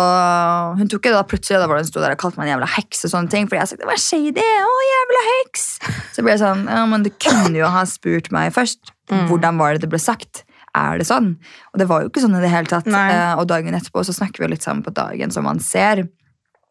hun 0.80 0.90
tok 0.90 1.06
det 1.06 1.14
da 1.14 1.22
plutselig 1.28 1.62
da 1.62 1.70
var 1.70 1.78
det 1.78 1.86
hun 1.86 1.94
sto 1.94 2.02
der 2.02 2.18
og 2.18 2.24
kalte 2.26 2.42
meg 2.42 2.50
en 2.50 2.56
jævla 2.56 2.74
heks 2.80 3.06
og 3.06 3.14
sånne 3.14 3.34
ting. 3.36 3.46
Fordi 3.46 3.62
jeg 3.62 3.70
sa 3.70 3.82
det 3.84 3.92
var 3.94 4.02
shady. 4.02 4.50
Å, 4.66 4.76
jævla 4.90 5.26
heks. 5.30 5.72
Så 6.18 6.26
ble 6.26 6.34
jeg 6.34 6.42
sånn, 6.42 6.66
ja, 6.66 6.82
men 6.90 7.06
du 7.06 7.14
kunne 7.14 7.54
jo 7.62 7.70
ha 7.70 7.86
spurt 7.86 8.34
meg 8.34 8.58
først. 8.58 8.96
Mm. 9.14 9.28
Hvordan 9.30 9.62
var 9.62 9.78
det 9.78 9.86
det 9.86 9.94
ble 9.94 10.02
sagt? 10.02 10.48
Er 10.78 11.02
det 11.02 11.08
sånn? 11.10 11.34
Og 11.74 11.82
det 11.82 11.88
var 11.90 12.04
jo 12.04 12.12
ikke 12.12 12.22
sånn 12.24 12.38
i 12.38 12.44
det 12.44 12.52
hele 12.54 12.70
tatt. 12.70 12.88
Eh, 12.88 13.34
og 13.40 13.48
dagen 13.50 13.76
etterpå 13.78 14.04
så 14.06 14.16
snakker 14.16 14.44
vi 14.44 14.52
litt 14.54 14.66
sammen 14.66 14.86
på 14.86 14.94
dagen, 14.94 15.34
som 15.34 15.48
man 15.50 15.62
ser. 15.64 16.06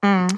Mm. 0.07 0.29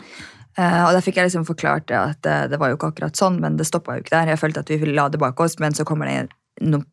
Uh, 0.58 0.82
og 0.88 0.94
da 0.96 1.00
fikk 1.04 1.20
jeg 1.20 1.28
liksom 1.28 1.44
forklart 1.48 1.86
det 1.88 1.96
at 1.96 2.26
uh, 2.26 2.46
det 2.50 2.58
var 2.60 2.72
jo 2.72 2.76
ikke 2.76 2.90
akkurat 2.90 3.16
sånn, 3.16 3.38
men 3.40 3.54
det 3.56 3.68
stoppa 3.68 3.96
jo 3.96 4.02
ikke 4.02 4.16
der. 4.16 4.32
Jeg 4.32 4.40
følte 4.40 4.64
at 4.64 4.72
vi 4.72 4.88
la 4.90 5.06
det 5.08 5.20
bak 5.22 5.38
oss, 5.40 5.54
men 5.62 5.76
så 5.76 5.86
kommer 5.88 6.10
det 6.10 6.32
noen 6.60 6.88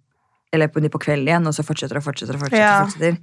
eller 0.56 0.70
på, 0.72 0.80
på 0.80 1.02
kvelden 1.04 1.28
igjen, 1.28 1.48
og 1.50 1.56
så 1.56 1.64
fortsetter 1.66 2.00
og 2.00 2.06
fortsetter. 2.06 2.38
og 2.38 2.46
fortsetter, 2.46 2.64
Ja. 2.64 2.86
fortsetter. 2.86 3.18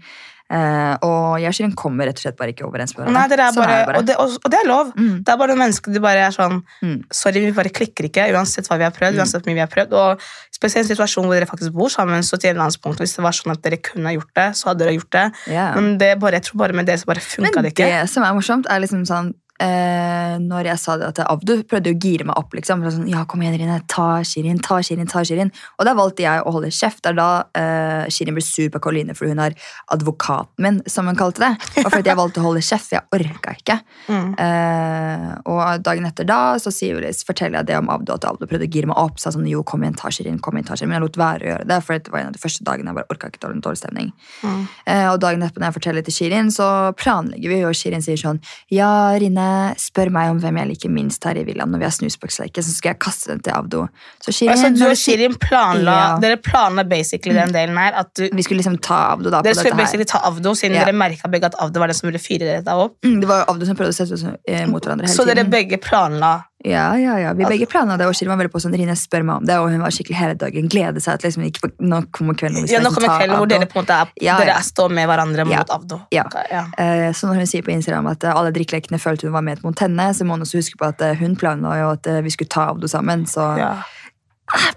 Eh, 0.52 0.94
og 1.06 1.40
jeg 1.40 1.70
kommer 1.72 2.04
rett 2.04 2.18
og 2.20 2.26
slett 2.26 2.36
bare 2.36 2.52
ikke 2.52 2.66
overens 2.66 2.92
med 2.94 3.06
hverandre. 3.06 3.16
Nei, 3.16 3.28
det 3.32 3.38
er 3.40 3.54
bare, 3.56 3.76
er 3.78 3.86
bare. 3.88 4.00
Og, 4.00 4.08
det, 4.08 4.16
og, 4.20 4.34
og 4.44 4.52
det 4.52 4.58
er 4.60 4.68
lov. 4.68 4.90
Mm. 4.92 5.14
Det 5.24 5.32
er 5.32 5.38
bare 5.40 5.54
noen 5.54 5.62
mennesker 5.64 5.94
du 5.94 6.00
bare 6.04 6.26
er 6.28 6.34
sånn 6.34 6.60
Mm. 6.84 6.98
Sorry, 7.14 7.40
vi 7.44 7.52
bare 7.54 7.70
klikker 7.72 8.06
ikke, 8.08 8.24
uansett 8.34 8.66
hva 8.68 8.76
vi 8.80 8.84
har 8.86 8.92
prøvd. 8.94 9.16
Mm. 9.16 9.22
uansett 9.22 9.42
hvor 9.42 9.50
mye 9.50 9.58
vi 9.58 9.62
har 9.64 9.72
prøvd, 9.72 9.94
og 9.98 10.24
Spesielt 10.54 10.84
i 10.84 10.92
en 10.92 10.94
situasjon 10.94 11.26
hvor 11.26 11.34
dere 11.34 11.48
faktisk 11.50 11.74
bor 11.74 11.90
sammen. 11.92 12.22
så 12.22 12.38
til 12.38 12.50
en 12.50 12.56
eller 12.56 12.68
annen 12.68 12.82
punkt, 12.84 13.00
Hvis 13.02 13.16
det 13.16 13.24
var 13.24 13.36
sånn 13.36 13.52
at 13.52 13.62
dere 13.64 13.78
kunne 13.82 14.12
gjort 14.14 14.30
det, 14.38 14.48
så 14.56 14.70
hadde 14.70 14.84
dere 14.84 14.94
gjort 14.94 15.12
det. 15.12 15.24
Yeah. 15.50 15.74
Men 15.74 15.98
det 15.98 16.18
bare, 16.20 16.38
jeg 16.38 16.48
tror 16.48 16.58
bare 16.62 16.76
med 16.78 16.86
det 16.86 17.00
så 17.00 17.08
bare 17.10 17.24
funka 17.24 17.62
det 17.62 17.74
det 17.74 18.10
som 18.10 18.22
er 18.22 18.36
morsomt, 18.36 18.68
er 18.70 18.84
liksom 18.84 19.04
sånn 19.08 19.32
eh, 19.62 20.34
Når 20.42 20.68
jeg 20.70 20.80
sa 20.82 20.96
det 21.00 21.10
til 21.18 21.28
Avdu 21.30 21.54
prøvde 21.68 21.92
å 21.92 21.98
gire 21.98 22.26
meg 22.28 22.38
opp, 22.40 22.54
liksom. 22.56 22.84
Sånn, 22.90 23.08
ja, 23.10 23.24
kom 23.28 23.44
igjen, 23.44 23.56
Rine, 23.60 23.80
ta 23.90 24.22
Shirin, 24.26 24.60
ta 24.64 24.80
Shirin, 24.84 25.10
ta 25.10 25.24
Shirin. 25.26 25.52
Og 25.78 25.88
da 25.88 25.94
valgte 25.98 26.24
jeg 26.24 26.42
å 26.42 26.54
holde 26.54 26.72
kjeft. 26.74 27.02
Det 27.04 27.12
er 27.12 27.18
da 27.18 27.28
eh, 27.58 28.10
Shirin 28.12 28.36
ble 28.36 28.44
sur 28.44 28.70
på 28.72 28.82
Karoline 28.82 29.16
fordi 29.16 29.34
hun 29.34 29.42
har 29.42 29.56
advokaten 29.94 30.64
min, 30.64 30.80
som 30.90 31.08
hun 31.10 31.18
kalte 31.18 31.44
det. 31.44 31.52
Og 31.84 31.90
fordi 31.90 32.12
jeg 32.12 32.20
valgte 32.20 32.42
å 32.42 32.48
holde 32.48 32.64
kjeft, 32.64 32.90
for 32.90 32.98
jeg 32.98 33.30
orka 33.34 33.56
ikke. 33.60 33.80
Mm. 34.04 34.34
Eh, 34.36 35.30
og 35.48 35.80
dagen 35.82 36.04
etter 36.06 36.26
da 36.28 36.58
så 36.60 36.68
forteller 36.70 37.62
jeg 37.62 37.68
det 37.70 37.78
om 37.78 37.88
Avdu, 37.92 38.12
at 38.12 38.26
Avdu 38.28 38.44
prøvde 38.44 38.66
å 38.66 38.70
gire 38.70 38.90
meg 38.90 38.98
opp. 39.00 39.16
Sa 39.22 39.32
sånn, 39.32 39.46
jo, 39.48 39.62
kom 39.66 39.82
igjen, 39.84 39.96
ta 39.96 40.10
Shirin, 40.12 40.36
kom 40.44 40.58
igjen, 40.58 40.66
ta 40.68 40.76
Shirin. 40.76 40.90
Men 40.92 40.98
jeg 40.98 41.06
lot 41.06 41.18
være 41.20 41.46
å 41.46 41.48
gjøre 41.48 41.68
det, 41.70 41.78
for 41.86 41.96
det 42.04 42.12
var 42.12 42.20
en 42.20 42.30
av 42.30 42.36
de 42.36 42.42
første 42.42 42.66
dagene 42.66 42.92
jeg 42.92 42.98
bare 42.98 43.14
orka 43.14 43.30
ikke 43.30 43.42
dårlig, 43.46 43.62
dårlig 43.64 43.80
stemning. 43.80 44.10
Mm. 44.44 44.60
Eh, 44.92 45.06
og 45.08 45.20
dagen 45.24 45.44
etterpå 45.44 45.62
når 45.62 45.70
jeg 45.70 45.76
forteller 45.78 46.06
til 46.06 46.16
Shirin, 46.18 46.50
så 46.54 46.68
planlegger 47.00 47.54
vi, 47.54 47.60
og 47.68 47.78
Shirin 47.78 48.04
sier 48.04 48.20
sånn 48.20 48.40
Ja, 48.72 48.90
Rine, 49.20 49.43
spør 49.80 50.10
meg 50.14 50.30
om 50.32 50.38
hvem 50.42 50.58
jeg 50.60 50.68
liker 50.72 50.92
minst 50.92 51.24
her 51.28 51.38
i 51.40 51.44
villaen 51.46 51.70
når 51.72 51.82
vi 51.82 51.86
har 51.88 51.94
snusboksleike, 51.96 52.62
så 52.64 52.74
skal 52.74 52.92
jeg 52.94 52.98
kaste 53.04 53.30
den 53.32 53.42
til 53.44 53.54
Abdo. 53.56 53.84
Så 54.24 54.32
Shirin, 54.34 54.52
Altså, 54.54 54.70
du 54.78 54.84
og 54.88 54.96
Shirin 55.00 55.34
planla 55.40 55.94
Ja. 55.94 56.18
Dere 56.22 56.36
planla 56.42 56.84
basically 56.88 57.34
den 57.36 57.52
delen 57.54 57.76
her. 57.78 57.92
At 58.04 58.12
du, 58.16 58.28
Vi 58.32 58.42
skulle 58.42 58.60
liksom 58.62 58.78
ta 58.82 59.00
Abdo 59.12 59.30
da 59.30 59.42
dere 59.42 59.54
skulle 59.54 59.76
basically 59.78 60.04
ta 60.04 60.18
Avdo, 60.24 60.54
siden 60.54 60.76
Ja. 60.76 60.84
dere 60.84 60.96
merka 60.96 61.28
begge 61.28 61.46
at 61.52 61.54
Avdo 61.60 61.80
var 61.80 61.88
den 61.88 61.94
som 61.98 62.08
ville 62.08 62.18
fyre 62.22 62.44
dere 62.62 62.74
opp. 62.86 62.96
Mm, 63.04 63.20
det 63.20 63.28
var 63.28 63.44
Avdo 63.48 63.66
som 63.66 63.76
prøvde 63.76 63.94
å 63.94 63.98
sette 64.00 64.14
oss 64.18 64.24
eh, 64.24 64.66
mot 64.66 64.82
hverandre 64.82 65.06
hele 65.08 65.14
Så 65.16 65.26
dere 65.26 65.44
begge 65.48 65.78
planla 65.82 66.44
Ja, 66.64 66.98
ja, 66.98 67.18
ja. 67.20 67.32
Vi 67.36 67.44
begge 67.44 67.66
planla 67.68 67.98
det, 68.00 68.06
og 68.08 68.14
Shirin 68.16 68.30
var 68.32 68.38
veldig 68.40 68.52
på 68.54 68.60
sånn 68.62 68.72
Rine, 68.72 68.94
spør 68.96 69.24
meg 69.28 69.42
om 69.42 69.48
det, 69.48 69.56
og 69.60 69.66
hun 69.68 69.82
var 69.84 69.92
skikkelig 69.92 70.16
hele 70.16 70.36
dagen. 70.40 70.70
Glede 70.72 71.02
seg 71.04 71.20
til 71.20 71.28
liksom, 71.28 71.44
ikke 71.50 71.68
nå 71.84 71.98
kommer 72.16 72.38
kvelden 72.40 72.64
hvor 72.64 72.72
Ja, 72.72 72.80
nå 72.80 72.88
liksom 72.88 73.04
kommer 73.04 73.20
kvelden 73.20 73.40
hvor 73.42 73.50
dere 73.50 73.68
på 73.68 73.76
en 73.76 73.84
måte 73.84 73.98
er, 74.00 74.14
Ja, 74.24 74.38
ja. 74.48 74.54
står 74.64 74.94
med 74.96 75.10
hverandre 75.10 75.44
mot 75.50 75.74
Avdo. 75.76 76.00
Ja. 76.14 76.24
Ja. 76.48 76.64
Uh, 76.78 77.10
Så 77.12 77.28
når 77.28 77.42
hun 77.42 77.50
sier 77.52 77.66
på 77.66 77.74
Instagram 77.74 78.08
at 78.14 78.24
uh, 78.24 78.32
alle 78.32 78.54
drikkelekene 78.56 79.02
følte 79.02 79.28
hun 79.28 79.36
var 79.36 79.44
med 79.44 79.60
mot 79.66 79.84
henne, 79.84 80.08
så 80.16 80.24
må 80.24 80.38
hun 80.38 80.48
også 80.48 80.62
huske 80.62 80.80
på 80.80 80.88
at 80.88 81.04
uh, 81.04 81.12
hun 81.20 81.36
planla 81.36 81.76
jo 81.82 81.92
at 81.98 82.08
vi 82.24 82.32
skulle 82.32 82.48
ta 82.56 82.70
Avdo 82.72 82.88
sammen. 82.88 83.28
Så 83.28 83.44
ah, 83.44 83.84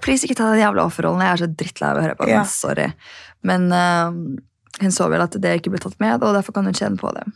please, 0.04 0.28
ikke 0.28 0.42
ta 0.42 0.52
den 0.52 0.66
jævla 0.66 0.90
offerrollen. 0.92 1.24
Jeg 1.24 1.38
er 1.38 1.44
så 1.46 1.52
drittlei 1.64 1.94
av 1.94 2.02
å 2.02 2.08
høre 2.10 2.20
på 2.20 2.28
den. 2.28 2.52
Sorry. 2.52 2.92
Men 3.48 3.72
hun 3.72 4.92
så 4.92 5.08
vel 5.08 5.24
at 5.24 5.40
det 5.40 5.60
ikke 5.62 5.72
ble 5.72 5.80
tatt 5.88 5.96
med, 6.04 6.20
og 6.20 6.36
derfor 6.36 6.60
kan 6.60 6.68
hun 6.68 6.76
kjenne 6.76 7.00
på 7.00 7.16
det. 7.16 7.30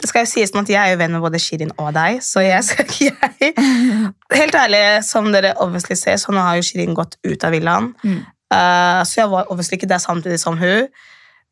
Det 0.00 0.10
skal 0.10 0.26
jo 0.26 0.30
sies 0.30 0.54
at 0.56 0.72
Jeg 0.72 0.80
er 0.80 0.94
jo 0.94 0.98
venn 1.00 1.14
med 1.16 1.24
både 1.24 1.40
Shirin 1.42 1.72
og 1.78 1.92
deg, 1.96 2.20
så 2.24 2.42
jeg 2.44 2.64
skal 2.64 2.86
ikke 2.88 3.10
jeg 3.10 3.54
Helt 4.40 4.54
ærlig, 4.54 4.82
som 5.06 5.30
dere 5.32 5.54
obviously 5.62 5.96
ser, 5.98 6.16
så 6.20 6.32
nå 6.34 6.42
har 6.44 6.58
jo 6.58 6.66
Shirin 6.66 6.94
gått 6.94 7.16
ut 7.26 7.44
av 7.44 7.54
villaen. 7.54 7.92
Mm. 8.02 8.20
Uh, 8.50 9.00
så 9.06 9.22
jeg 9.22 9.30
var 9.30 9.50
obviously 9.52 9.78
ikke 9.78 9.90
der 9.90 10.02
samtidig 10.02 10.40
som 10.42 10.58
hun. 10.58 10.88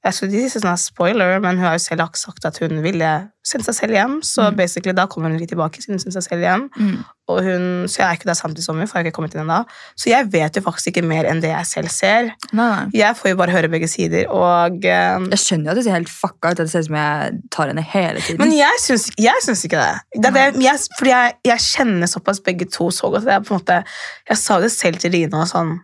Jeg 0.05 0.15
skulle 0.15 0.31
ikke 0.39 0.51
si 0.53 0.61
sånn 0.63 0.79
spoiler, 0.79 1.41
men 1.43 1.57
hun 1.59 1.67
har 1.67 1.75
jo 1.75 1.83
selv 1.83 2.05
sagt 2.15 2.45
at 2.47 2.59
hun 2.63 2.79
ville 2.85 3.09
sende 3.49 3.65
seg 3.67 3.75
selv 3.75 3.97
hjem. 3.97 4.13
Så 4.23 4.45
Mm. 4.51 4.57
basically 4.57 4.93
da 4.95 5.07
kommer 5.11 5.31
hun 5.31 5.39
litt 5.41 5.49
tilbake 5.51 5.81
siden 5.83 5.97
hun 5.97 6.03
sendte 6.05 6.21
seg 6.23 6.29
selv 6.31 6.45
hjem. 6.45 6.69
Mm. 6.79 6.99
Og 7.29 7.39
hun, 7.45 7.65
så 7.89 7.99
jeg 8.03 8.07
er 8.07 8.17
ikke 8.17 8.29
der 8.29 8.37
samtidig 8.39 8.65
som 8.65 8.79
hun, 8.79 8.87
for 8.87 8.99
jeg 8.99 9.05
har 9.05 9.09
ikke 9.11 9.17
kommet 9.17 9.35
inn 9.35 9.43
ennå. 9.43 9.59
Så 9.99 10.11
jeg 10.13 10.29
vet 10.33 10.55
jo 10.57 10.63
faktisk 10.63 10.87
ikke 10.93 11.03
mer 11.05 11.27
enn 11.29 11.41
det 11.43 11.51
jeg 11.51 11.67
selv 11.67 11.89
ser. 11.93 12.31
Nei. 12.53 12.87
Jeg 12.95 13.17
får 13.19 13.33
jo 13.33 13.37
bare 13.41 13.51
høre 13.57 13.69
begge 13.73 13.89
sider, 13.91 14.29
og 14.31 14.79
uh, 14.87 15.27
Jeg 15.35 15.39
skjønner 15.43 15.65
jo 15.67 15.71
at 15.75 15.77
det 15.81 15.85
ser 15.89 15.99
helt 15.99 16.09
fucka 16.15 16.53
ut. 16.55 16.57
Det 16.63 16.71
ser 16.71 16.87
ut 16.87 16.87
som 16.93 17.01
jeg 17.01 17.43
tar 17.51 17.67
henne 17.73 17.83
hele 17.91 18.21
tiden. 18.21 18.39
Men 18.45 18.55
jeg 18.57 18.81
syns, 18.85 19.11
jeg 19.19 19.45
syns 19.45 19.65
ikke 19.67 19.83
det. 19.83 20.23
det, 20.23 20.33
det 20.39 20.47
jeg, 20.63 20.79
fordi 20.99 21.11
jeg, 21.11 21.35
jeg 21.51 21.59
kjenner 21.67 22.07
såpass 22.15 22.41
begge 22.41 22.71
to 22.71 22.91
så 22.95 23.11
godt. 23.11 23.27
Jeg, 23.27 23.45
måte, 23.51 23.83
jeg 24.31 24.39
sa 24.39 24.61
det 24.63 24.71
selv 24.73 25.03
til 25.03 25.11
Rine 25.13 25.43
og 25.43 25.49
sånn 25.51 25.81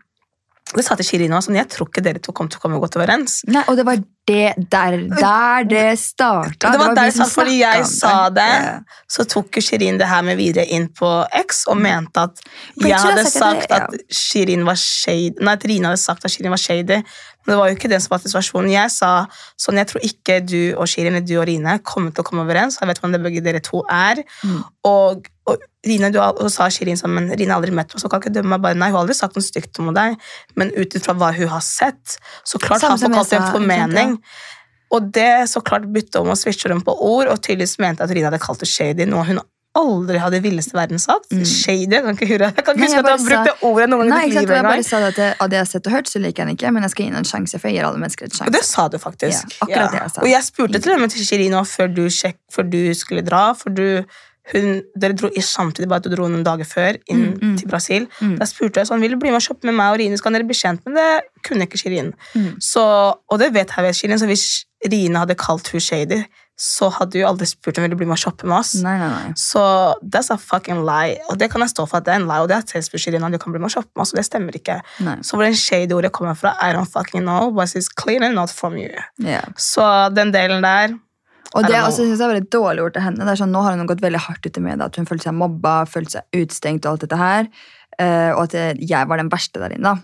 Det 0.74 0.84
sa 0.86 0.96
til 0.98 1.06
Shirin 1.06 1.32
også, 1.34 1.50
sånn, 1.50 1.60
Jeg 1.60 1.70
tror 1.72 1.88
ikke 1.90 2.02
dere 2.04 2.20
to 2.22 2.34
kom 2.36 2.48
til 2.50 2.58
å 2.58 2.64
komme 2.64 2.80
godt 2.82 2.98
overens. 2.98 3.42
Nei, 3.50 3.62
og 3.70 3.78
det 3.78 3.84
var 3.86 4.00
det 4.26 4.54
der, 4.72 4.96
der 5.12 5.66
det 5.68 5.84
starta. 6.00 6.70
Det 6.72 6.80
var 6.80 6.94
der 6.96 7.10
vi 7.10 7.10
jeg 7.10 7.16
sa, 7.18 7.26
fordi 7.28 7.56
jeg 7.60 7.86
sa 7.90 8.14
det, 8.32 8.50
så 9.10 9.26
tok 9.28 9.60
Shirin 9.60 10.00
det 10.00 10.08
her 10.08 10.24
med 10.26 10.38
videre 10.40 10.64
inn 10.72 10.88
på 10.96 11.10
X 11.44 11.64
og 11.70 11.78
mente 11.84 12.24
at 12.24 12.40
jeg 12.80 12.96
hadde 12.96 13.26
sagt 13.28 13.74
at 13.74 13.94
Shirin 14.08 14.64
var 14.66 14.80
shady 14.80 15.44
Nei, 15.44 15.56
at 15.58 15.66
Rina 15.68 15.92
hadde 15.92 16.00
sagt 16.00 16.24
at 16.24 16.32
Shirin 16.32 16.54
var 16.54 16.62
shady. 16.62 17.02
Men 17.44 17.52
det 17.52 17.58
var 17.60 17.70
jo 17.70 17.76
ikke 17.76 17.90
det 17.92 18.00
som 18.00 18.14
var 18.14 18.22
situasjonen. 18.22 18.72
Jeg 18.72 18.92
sa 18.94 19.10
sånn, 19.60 19.78
jeg 19.80 19.90
tror 19.90 20.06
ikke 20.08 20.38
du 20.44 20.58
og 20.80 20.88
Shirin 20.88 21.12
eller 21.12 21.26
du 21.26 21.36
og 21.36 21.46
Rine 21.50 21.76
kommer 21.84 22.14
til 22.14 22.24
å 22.24 22.28
komme 22.28 22.44
overens. 22.46 22.78
Jeg 22.80 22.88
vet 22.90 23.00
hvordan 23.02 23.16
det 23.18 23.22
begge 23.26 23.44
dere 23.44 23.60
to 23.64 23.82
er. 23.92 24.22
Mm. 24.42 24.62
Og, 24.88 25.28
og 25.50 25.68
Rine, 25.84 26.10
du 26.14 26.18
og 26.22 26.48
sa 26.52 26.70
Shirin 26.72 27.00
sånn, 27.00 27.12
men 27.16 27.28
Rine 27.34 27.52
har 27.52 27.60
aldri 27.60 27.76
møtt 27.76 27.92
meg, 27.92 28.00
så 28.00 28.08
kan 28.08 28.22
ikke 28.22 28.32
dømme 28.32 28.56
meg 28.56 28.64
bare. 28.64 28.80
Nei, 28.80 28.88
hun 28.92 28.98
har 28.98 29.04
aldri 29.04 29.18
sagt 29.18 29.36
noe 29.36 29.44
stygt 29.44 29.80
om 29.82 29.92
deg, 29.96 30.16
men 30.56 30.72
ut 30.76 30.96
ifra 30.96 31.16
hva 31.20 31.30
hun 31.36 31.52
har 31.52 31.64
sett, 31.64 32.18
så 32.48 32.60
klart 32.62 32.86
har 32.86 32.96
hun 32.96 33.18
kalt 33.18 33.32
det 33.34 33.40
en 33.42 33.50
formening. 33.52 34.18
Og 34.94 35.10
det 35.12 35.50
så 35.50 35.60
klart 35.64 35.88
bytte 35.92 36.22
om 36.22 36.30
og 36.32 36.38
switche 36.38 36.70
rundt 36.70 36.86
på 36.86 36.94
ord, 36.96 37.28
og 37.28 37.42
tydeligvis 37.42 37.80
mente 37.82 38.04
at 38.04 38.12
Rine 38.14 38.30
hadde 38.30 38.40
kalt 38.42 38.62
det 38.64 38.70
shady, 38.70 39.04
noe 39.10 39.26
hun 39.28 39.42
aldri 39.74 40.18
hadde 40.22 40.38
i 40.38 40.42
villeste 40.44 40.72
verden 40.76 40.98
sagt. 41.02 41.30
Mm. 41.34 41.44
Shady, 41.44 41.90
jeg 41.92 42.02
kan 42.04 42.14
ikke 42.18 42.28
høre. 42.30 42.48
Jeg 42.56 42.64
kan 42.64 42.74
ikke 42.78 42.84
huske 42.86 42.98
at 42.98 43.04
du 43.04 43.10
har 43.10 43.24
brukt 43.28 43.48
det 43.50 43.54
ordet 43.70 43.88
noen 43.90 44.08
gang 44.08 44.18
Nei, 44.18 44.24
i 44.26 44.30
ditt 44.30 44.40
liv 44.44 44.52
Jeg 44.54 44.62
bare 44.68 44.82
sa 44.86 45.00
det 45.02 45.08
at 45.08 45.16
det- 45.16 45.36
av 45.40 45.48
det 45.50 45.56
jeg 45.58 45.64
har 45.66 45.70
sett 45.72 45.86
og 45.86 45.92
hørt, 45.92 46.06
så 46.12 46.18
liker 46.22 46.42
jeg 46.42 46.46
den 46.46 46.56
ikke, 46.56 46.72
men 46.72 46.82
jeg 46.82 46.90
skal 46.90 47.04
gi 47.04 47.10
den 47.10 47.18
en 47.18 47.24
sjanse, 47.24 47.58
for 47.60 47.68
jeg 47.68 47.76
gir 47.80 47.86
alle 47.88 47.98
mennesker 47.98 48.24
en 48.30 48.46
Og 48.46 48.52
det 48.52 48.64
sa 48.64 48.88
du 48.88 48.98
faktisk. 48.98 49.56
Ja, 49.60 49.66
akkurat 49.66 49.90
det 49.92 50.00
jeg 50.00 50.10
sa. 50.14 50.20
Og 50.22 50.28
jeg 50.28 50.42
spurte 50.44 50.80
til 50.82 50.92
og 50.92 51.00
med 51.00 51.10
til 51.10 51.26
Shirin 51.26 51.50
nå 51.52 51.64
før 51.66 51.94
du, 51.94 52.04
sjekk, 52.10 52.38
før 52.52 52.70
du 52.70 52.94
skulle 52.94 53.22
dra, 53.26 53.52
for 53.54 53.70
du 53.70 54.04
hun, 54.52 54.82
Dere 54.94 55.14
dro 55.16 55.28
i 55.32 55.40
samtidig, 55.40 55.88
bare 55.88 56.02
at 56.02 56.04
du 56.04 56.10
dro 56.14 56.26
noen 56.28 56.44
dager 56.44 56.66
før 56.68 56.98
inn 57.08 57.32
Mm, 57.32 57.38
mm. 57.40 57.56
til 57.58 57.66
Brasil. 57.66 58.06
Mm. 58.20 58.36
Da 58.38 58.44
spurte 58.44 58.76
jeg 58.76 58.86
sånn, 58.90 59.00
vil 59.00 59.10
du 59.12 59.16
bli 59.16 59.30
med 59.32 59.40
og 59.40 59.46
shoppe 59.46 59.64
med 59.64 59.72
meg 59.74 59.94
og 59.94 59.98
Rine, 59.98 60.18
så 60.18 60.22
kan 60.22 60.34
dere 60.34 60.44
bli 60.44 60.52
kjent, 60.54 60.80
men 60.84 60.94
det 60.94 61.22
kunne 61.42 61.64
ikke 61.64 61.78
Shirin. 61.80 62.12
Mm. 62.36 62.60
Så, 62.60 62.82
og 63.30 63.38
det 63.40 63.52
vet 63.54 63.70
jeg 63.74 63.84
ved 63.86 63.94
Shirin, 63.96 64.18
så 64.20 64.26
hvis 64.28 64.64
Rine 64.84 65.16
hadde 65.16 65.34
kalt 65.34 65.68
hun 65.72 65.80
shady, 65.80 66.26
så 66.54 66.86
hadde 66.94 67.18
du 67.18 67.24
aldri 67.26 67.48
spurt 67.50 67.78
om 67.78 67.82
hun 67.82 67.88
ville 67.88 67.98
bli 67.98 68.06
med 68.06 68.14
og 68.14 68.22
shoppe 68.22 68.46
med 68.46 68.60
oss. 68.60 68.74
Nei, 68.84 68.94
nei, 69.00 69.08
nei. 69.10 69.32
Så 69.38 69.60
that's 70.06 70.30
a 70.30 70.36
fucking 70.38 70.84
lie. 70.86 71.16
Og 71.28 71.38
det 71.40 71.48
kan 71.50 71.64
jeg 71.64 71.72
stå 71.72 71.86
for 71.90 71.98
at 71.98 72.06
det 72.06 72.14
er 72.14 72.20
en 72.22 72.28
lie, 72.28 72.42
og 72.44 72.50
det 72.50 72.60
har 72.60 72.84
jeg 72.84 73.14
innan 73.14 73.34
du 73.34 73.38
kan 73.42 73.54
bli 73.54 73.58
med 73.58 73.72
og 73.72 73.74
shoppe 73.74 73.90
med 73.94 74.04
oss, 74.04 74.12
og 74.14 74.20
det 74.20 74.26
stemmer 74.28 74.54
ikke. 74.54 74.78
nei. 75.02 75.16
Så 75.26 75.34
hvor 75.34 75.44
den 75.44 75.58
shady 75.58 75.92
ordet 75.92 76.12
kommer 76.12 76.38
fra, 76.38 76.54
I 76.62 76.72
don't 76.72 76.90
fucking 76.90 77.26
know, 77.26 77.50
but 77.50 77.74
it's 77.74 77.90
clearly 77.90 78.30
not 78.32 78.50
from 78.50 78.78
you. 78.78 78.92
Yeah. 79.18 79.50
Så 79.56 79.82
den 80.14 80.32
delen 80.32 80.62
der 80.62 80.94
Og 81.54 81.62
det 81.66 81.78
også 81.78 82.02
synes 82.02 82.18
jeg 82.18 82.26
er 82.26 82.34
veldig 82.34 82.50
dårlig 82.50 82.82
gjort 82.82 82.96
av 82.96 83.02
henne. 83.02 83.26
Det 83.26 83.30
er 83.30 83.38
sånn, 83.44 83.52
nå 83.54 83.60
har 83.62 83.76
hun 83.76 83.86
gått 83.86 84.02
veldig 84.02 84.22
hardt 84.26 84.46
ut 84.46 84.56
i 84.58 84.62
media 84.62 84.86
at 84.86 84.96
hun 84.98 85.06
følte 85.06 85.28
seg 85.28 85.36
mobba, 85.38 85.84
følte 85.86 86.18
seg 86.18 86.40
utstengt 86.42 86.86
og 86.86 86.94
alt 86.96 87.04
dette 87.06 87.18
her. 87.20 87.46
eh, 87.98 88.30
og 88.34 88.48
at 88.48 88.78
jeg 88.82 89.06
var 89.06 89.22
den 89.22 89.30
verste 89.30 89.62
der 89.62 89.74
inne. 89.76 89.94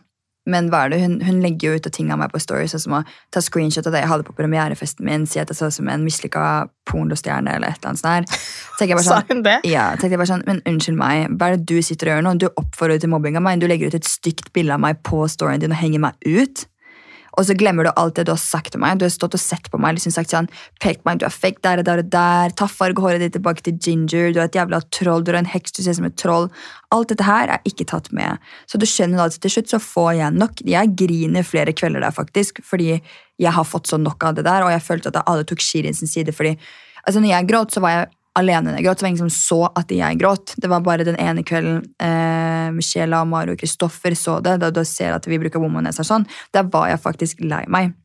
Men 0.51 0.71
hva 0.73 0.85
er 0.87 0.95
det? 0.95 1.01
Hun, 1.05 1.19
hun 1.27 1.41
legger 1.45 1.71
jo 1.71 1.81
ut 1.81 1.89
ting 1.95 2.11
av 2.13 2.21
meg 2.21 2.33
på 2.35 2.41
stories, 2.43 2.75
sånn 2.75 2.85
som 2.85 2.99
å 3.01 3.03
ta 3.35 3.43
screenshot 3.45 3.87
av 3.87 3.95
det 3.95 4.05
jeg 4.05 4.11
hadde 4.13 4.27
på 4.27 4.37
premierefesten 4.39 5.07
min, 5.07 5.27
si 5.31 5.41
at 5.43 5.51
jeg 5.51 5.59
så 5.59 5.71
ut 5.71 5.77
som 5.77 5.91
en 5.93 6.05
mislykka 6.07 6.45
pornostjerne 6.91 7.55
eller 7.57 7.71
et 7.71 7.81
eller 7.81 7.93
annet 7.93 8.03
sånt. 8.03 8.31
der. 8.31 9.03
Sa 9.05 9.21
sånn, 9.21 9.29
hun 9.31 9.45
det. 9.47 9.59
ja, 9.69 9.91
tenkte 9.95 10.15
jeg 10.17 10.23
bare 10.23 10.33
sånn, 10.33 10.47
men 10.49 10.63
unnskyld 10.69 10.99
meg, 10.99 11.31
hva 11.37 11.51
er 11.51 11.59
det 11.59 11.69
du 11.71 11.85
sitter 11.87 12.11
og 12.11 12.19
gjør 12.19 12.27
nå? 12.27 12.35
Du 12.41 12.49
oppfordrer 12.51 13.03
til 13.03 13.13
mobbing 13.13 13.39
av 13.39 13.47
meg, 13.47 13.63
du 13.63 13.69
legger 13.71 13.93
ut 13.93 14.01
et 14.01 14.09
stygt 14.09 14.53
bilde 14.57 14.77
av 14.77 14.83
meg 14.83 15.03
på 15.07 15.23
storyen 15.31 15.63
din 15.63 15.75
og 15.75 15.81
henger 15.81 16.07
meg 16.09 16.27
ut. 16.27 16.67
Og 17.41 17.47
så 17.49 17.57
glemmer 17.57 17.87
du 17.87 17.91
alt 17.97 18.19
det 18.19 18.27
du 18.29 18.35
har 18.35 18.41
sagt 18.41 18.75
til 18.75 18.83
meg. 18.83 18.99
Du 19.01 19.07
har 19.07 19.13
stått 19.15 19.37
og 19.37 19.41
sett 19.41 19.71
på 19.73 19.81
meg, 19.81 19.97
liksom 19.97 20.13
sagt 20.13 20.35
sånn, 20.35 20.51
pekt 20.83 21.07
meg, 21.09 21.23
du 21.23 21.25
er 21.25 21.33
fake 21.33 21.63
der 21.65 21.81
og 21.81 21.87
der 21.89 22.03
og 22.03 22.11
der, 22.13 22.53
ta 22.53 22.69
fargehåret 22.69 23.23
ditt 23.25 23.33
tilbake 23.39 23.65
til 23.65 23.79
ginger, 23.81 24.35
du 24.35 24.43
er 24.43 24.51
et 24.51 24.59
jævla 24.59 24.83
troll, 24.93 25.25
du 25.25 25.33
er 25.33 25.41
en 25.41 25.49
heks, 25.49 25.73
du 25.73 25.81
ser 25.81 25.97
ut 25.97 26.01
som 26.03 26.11
et 26.11 26.19
troll. 26.21 26.51
Alt 26.93 27.15
dette 27.15 27.25
her 27.25 27.55
er 27.57 27.65
ikke 27.71 27.89
tatt 27.89 28.13
med. 28.17 28.45
Så 28.69 28.81
du 28.81 28.85
skjønner 28.89 29.25
at 29.25 29.41
til 29.41 29.55
slutt 29.57 29.73
så 29.73 29.81
får 29.81 30.13
jeg 30.21 30.37
nok. 30.37 30.61
Jeg 30.69 30.95
griner 31.01 31.47
flere 31.47 31.75
kvelder 31.77 32.05
der 32.05 32.15
faktisk, 32.15 32.61
fordi 32.67 32.99
jeg 33.41 33.57
har 33.57 33.65
fått 33.65 33.89
så 33.89 33.97
nok 33.97 34.29
av 34.29 34.37
det 34.37 34.45
der, 34.45 34.67
og 34.67 34.75
jeg 34.75 34.85
følte 34.85 35.15
at 35.15 35.23
alle 35.25 35.49
tok 35.49 35.65
Shirin 35.65 35.97
sin 35.97 36.11
side, 36.11 36.37
fordi 36.37 36.59
altså 37.07 37.23
når 37.23 37.33
jeg 37.33 37.49
gråt, 37.55 37.73
så 37.73 37.81
var 37.81 37.97
jeg 37.97 38.11
alene 38.39 38.71
når 38.71 38.79
jeg 38.79 38.87
gråt. 38.87 39.01
Det 39.01 39.05
var 39.05 39.11
ingen 39.13 39.25
som 39.25 39.33
så 39.35 39.61
at 39.79 39.95
jeg 39.95 40.21
gråt. 40.21 40.55
Det 40.61 40.71
var 40.71 40.85
bare 40.87 41.07
den 41.07 41.19
ene 41.21 41.45
kvelden 41.47 41.81
eh, 42.03 42.69
Michelle, 42.75 43.25
Mario 43.29 43.57
og 43.57 43.63
Kristoffer 43.63 44.15
så 44.19 44.39
det. 44.45 44.59
Da 44.63 44.71
du 44.75 44.85
ser 44.87 45.17
at 45.17 45.27
vi 45.29 45.41
bruker 45.43 45.63
womanizer 45.63 46.07
sånn. 46.07 46.29
Der 46.55 46.69
var 46.71 46.91
jeg 46.93 47.03
faktisk 47.03 47.43
lei 47.45 47.65
meg. 47.69 47.97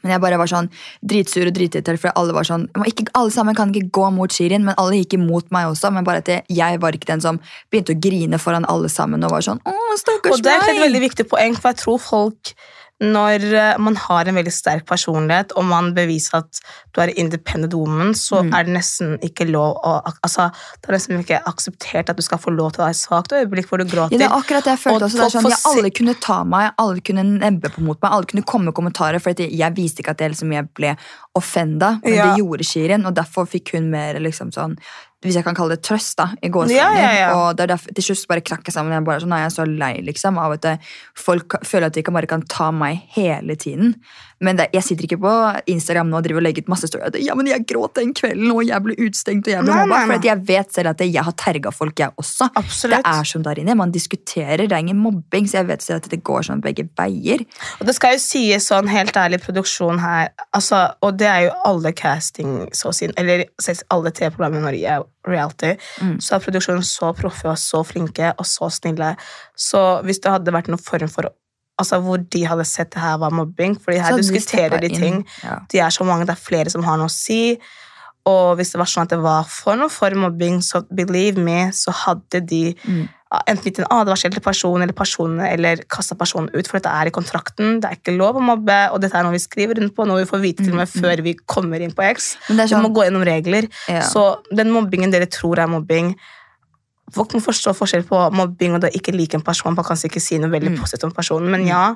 Men 0.00 0.14
jeg 0.14 0.22
bare 0.22 0.38
var 0.40 0.48
sånn 0.48 0.70
dritsur 1.04 1.50
og 1.50 1.52
dritirritert, 1.56 2.00
for 2.00 2.14
alle 2.16 2.32
var 2.32 2.46
sånn 2.48 2.62
ikke, 2.88 3.10
Alle 3.18 3.32
sammen 3.34 3.56
kan 3.56 3.72
ikke 3.74 3.92
gå 3.98 4.06
mot 4.16 4.32
Shirin, 4.32 4.64
men 4.64 4.78
alle 4.80 5.02
gikk 5.02 5.18
imot 5.18 5.50
meg 5.52 5.68
også. 5.68 5.90
Men 5.92 6.06
bare 6.08 6.24
at 6.24 6.30
jeg, 6.32 6.44
jeg 6.56 6.80
var 6.80 6.96
ikke 6.96 7.10
den 7.10 7.24
som 7.24 7.40
begynte 7.68 7.96
å 7.96 8.00
grine 8.00 8.40
foran 8.40 8.68
alle 8.70 8.88
sammen 8.92 9.26
og 9.26 9.34
var 9.34 9.44
sånn 9.44 9.60
Å, 9.60 9.76
stakkars 10.00 10.30
meg! 10.30 10.38
Og 10.38 10.46
det 10.46 10.56
er 10.56 10.72
et 10.72 10.84
veldig 10.86 11.02
viktig 11.04 11.28
poeng, 11.28 11.58
for 11.58 11.72
jeg 11.74 11.82
tror 11.82 12.00
folk 12.00 12.54
når 13.00 13.44
eh, 13.56 13.78
man 13.80 13.96
har 13.96 14.28
en 14.28 14.34
veldig 14.36 14.52
sterk 14.52 14.84
personlighet, 14.86 15.52
og 15.56 15.64
man 15.64 15.94
beviser 15.96 16.34
at 16.42 16.58
du 16.92 17.00
er 17.00 17.12
independent 17.16 17.72
woman, 17.74 18.12
så 18.14 18.42
Mm. 18.44 18.52
er 18.54 18.64
det 18.64 18.74
nesten 18.74 19.18
ikke 19.24 19.46
lov 19.50 19.78
å 19.84 20.02
altså, 20.22 20.50
Det 20.82 20.88
er 20.90 20.92
nesten 20.98 21.18
ikke 21.24 21.42
akseptert 21.48 22.10
at 22.10 22.16
du 22.16 22.22
skal 22.22 22.38
få 22.38 22.50
lov 22.54 22.72
til 22.72 22.82
å 22.82 22.84
ha 22.84 22.90
et 22.90 22.96
svakt 23.00 23.32
øyeblikk 23.32 23.66
hvor 23.68 23.78
du 23.78 23.84
Ja, 23.84 23.90
gråter. 23.94 24.18
det 24.18 24.26
er 24.28 24.36
akkurat 24.36 24.64
det 24.64 24.76
jeg 24.76 24.82
følte 24.84 25.04
Og 25.04 25.10
også. 25.10 25.30
Sånn, 25.30 25.48
jeg, 25.48 25.58
alle 25.64 25.90
kunne 25.90 26.14
ta 26.20 26.44
meg, 26.44 26.72
alle 26.78 27.00
kunne 27.00 27.24
nebbe 27.40 27.70
på 27.70 27.80
mot 27.82 27.98
meg, 28.02 28.12
alle 28.12 28.26
kunne 28.26 28.42
komme 28.44 28.64
med 28.66 28.74
kommentarer, 28.74 29.18
for 29.20 29.30
jeg, 29.32 29.50
jeg 29.56 29.74
viste 29.76 30.00
ikke 30.02 30.10
at 30.10 30.18
jeg, 30.20 30.30
liksom, 30.32 30.52
jeg 30.52 30.68
ble 30.74 30.96
offenda, 31.36 32.00
men 32.04 32.12
Ja. 32.14 32.34
det 32.34 32.42
gjorde 32.44 32.64
Shirin, 32.64 33.06
og 33.06 33.14
derfor 33.14 33.46
fikk 33.46 33.72
hun 33.72 33.90
mer 33.90 34.14
liksom 34.20 34.52
sånn 34.52 34.76
hvis 35.20 35.36
jeg 35.36 35.44
kan 35.44 35.56
kalle 35.56 35.76
det 35.76 35.84
trøst, 35.84 36.16
da, 36.16 36.30
i 36.40 36.48
gåsehudene. 36.48 36.80
Ja, 36.80 36.88
ja, 36.96 37.10
ja. 37.18 37.32
Og 37.36 37.56
det 37.56 37.66
er 37.66 37.74
derfor, 37.74 37.92
til 37.96 38.06
slutt 38.06 38.28
bare 38.30 38.44
krakker 38.44 38.72
sammen. 38.72 38.94
Jeg 38.96 39.04
bare 39.04 39.20
sånn, 39.20 39.36
jeg 39.36 39.50
er 39.50 39.52
så 39.52 39.66
lei 39.68 39.92
liksom, 40.06 40.40
av 40.40 40.56
at 40.56 40.68
folk 41.18 41.58
føler 41.66 41.90
at 41.90 41.96
de 41.96 42.04
ikke 42.04 42.14
bare 42.16 42.30
kan 42.30 42.44
ta 42.48 42.70
meg 42.72 43.02
hele 43.18 43.58
tiden. 43.60 43.98
Men 44.40 44.56
det, 44.56 44.70
jeg 44.72 44.86
sitter 44.86 45.04
ikke 45.04 45.18
på 45.20 45.32
Instagram 45.68 46.08
nå 46.08 46.16
og 46.16 46.24
driver 46.24 46.40
og 46.40 46.46
legger 46.46 46.64
ut 46.64 46.70
masse 46.72 46.88
stories. 46.88 47.18
Ja, 47.20 47.34
men 47.36 47.50
jeg 47.50 47.66
gråt 47.68 47.98
den 47.98 48.14
kvelden, 48.16 48.48
og 48.54 48.62
jeg 48.64 48.80
ble 48.86 48.94
utstengt, 49.04 49.48
og 49.48 49.52
jeg 49.52 49.66
ble 49.66 49.74
mobba. 49.82 49.98
For 50.08 50.28
jeg 50.30 50.44
vet 50.48 50.72
selv 50.72 50.92
at 50.94 51.04
jeg 51.04 51.24
har 51.26 51.36
terga 51.36 51.72
folk, 51.74 52.00
jeg 52.00 52.14
også. 52.16 52.48
Absolutt. 52.56 53.04
Det 53.04 53.12
er 53.20 53.28
som 53.28 53.44
der 53.44 53.60
inne. 53.60 53.76
Man 53.76 53.92
diskuterer, 53.92 54.64
det 54.64 54.72
er 54.72 54.84
ingen 54.86 55.02
mobbing, 55.02 55.48
så 55.50 55.60
jeg 55.60 55.68
vet 55.68 55.84
selv 55.84 56.00
at 56.00 56.08
det 56.14 56.22
går 56.24 56.48
sånn 56.48 56.62
begge 56.64 56.86
veier. 56.96 57.44
Og 57.80 57.86
det 57.88 57.94
skal 57.98 58.16
jo 58.16 58.22
sies 58.24 58.70
sånn 58.72 58.88
helt 58.88 59.16
ærlig, 59.20 59.42
produksjon 59.44 60.00
her 60.00 60.30
altså, 60.56 60.94
Og 61.04 61.18
det 61.20 61.28
er 61.28 61.40
jo 61.48 61.52
alle 61.68 61.92
casting, 61.92 62.68
så 62.72 62.90
å 62.90 62.94
si, 62.96 63.10
eller 63.20 63.44
alle 63.90 64.10
TV-programmer 64.16 64.60
i 64.60 64.64
Norge, 64.70 65.00
reality, 65.28 65.74
Mm. 66.00 66.16
så 66.22 66.36
er 66.36 66.40
produksjonen 66.40 66.84
så 66.86 67.10
proffe 67.16 67.48
og 67.50 67.58
så 67.60 67.82
flinke 67.84 68.32
og 68.38 68.46
så 68.46 68.70
snille. 68.72 69.16
Så 69.56 70.02
hvis 70.06 70.20
det 70.24 70.32
hadde 70.32 70.52
vært 70.54 70.68
noen 70.72 70.80
form 70.80 71.08
for 71.12 71.28
Altså 71.80 71.98
hvor 72.04 72.20
de 72.30 72.44
hadde 72.46 72.66
sett 72.68 72.90
det 72.94 73.00
her 73.02 73.16
var 73.22 73.32
mobbing, 73.34 73.78
fordi 73.80 73.98
her 74.04 74.16
diskuterer 74.20 74.80
de 74.84 74.88
ting. 74.92 75.22
Ja. 75.42 75.58
De 75.72 75.78
er 75.80 75.90
så 75.94 76.04
mange, 76.04 76.26
det 76.28 76.36
er 76.36 76.42
flere 76.48 76.70
som 76.72 76.84
har 76.84 77.00
noe 77.00 77.08
å 77.08 77.14
si. 77.14 77.56
Og 78.28 78.58
hvis 78.58 78.74
det 78.74 78.78
var 78.82 78.88
sånn 78.92 79.06
at 79.06 79.14
det 79.14 79.18
var 79.24 79.46
for 79.48 79.78
noe 79.80 79.88
for 79.88 80.12
mobbing, 80.14 80.58
så 80.62 80.82
believe 80.92 81.40
me, 81.40 81.70
så 81.72 81.90
hadde 82.04 82.42
de 82.46 82.74
Mm. 82.84 83.08
enten 83.46 83.64
gitt 83.64 83.78
en 83.78 83.86
advarsel 83.94 84.32
til 84.34 84.42
personen 84.42 84.82
eller 84.82 84.92
personene, 84.92 85.48
eller 85.54 85.76
kasta 85.88 86.16
personen 86.18 86.50
ut, 86.52 86.66
for 86.68 86.78
dette 86.80 86.90
er 86.90 87.06
i 87.06 87.14
kontrakten. 87.14 87.80
Det 87.80 87.88
er 87.88 87.96
ikke 87.96 88.16
lov 88.18 88.36
å 88.36 88.42
mobbe, 88.42 88.78
og 88.92 89.00
dette 89.00 89.14
er 89.16 89.22
noe 89.22 89.32
vi 89.32 89.38
skriver 89.38 89.78
rundt 89.80 89.94
på, 89.94 90.04
noe 90.06 90.18
vi 90.24 90.28
får 90.30 90.40
vite 90.42 90.64
til 90.64 90.72
og 90.74 90.80
med 90.82 90.88
Mm, 90.88 90.98
mm. 90.98 91.04
før 91.04 91.22
vi 91.22 91.34
kommer 91.46 91.80
inn 91.80 91.92
på 91.94 92.02
X. 92.10 92.36
Sånn, 92.48 92.56
det 92.58 92.68
Vi 92.70 92.76
må 92.82 92.90
gå 92.92 93.04
gjennom 93.06 93.24
regler. 93.24 93.68
ja. 93.88 94.02
Så 94.02 94.42
den 94.52 94.70
mobbingen 94.74 95.10
dere 95.12 95.26
tror 95.26 95.58
er 95.58 95.66
mobbing 95.68 96.16
Folk 97.14 97.32
må 97.34 97.40
forstå 97.44 97.74
forskjell 97.76 98.04
på 98.08 98.18
mobbing 98.32 98.74
og 98.74 98.80
det 98.82 98.92
å 98.92 98.96
ikke 99.00 99.14
like 99.16 99.34
en 99.34 99.42
person. 99.46 99.74
Man 99.74 99.76
kan 99.84 99.94
kanskje 99.96 100.10
ikke 100.10 100.20
si 100.22 100.38
noe 100.38 100.50
veldig 100.50 100.74
Mm. 100.76 100.80
positivt 100.80 101.04
om 101.04 101.12
personen, 101.12 101.50
men 101.50 101.66
ja, 101.66 101.94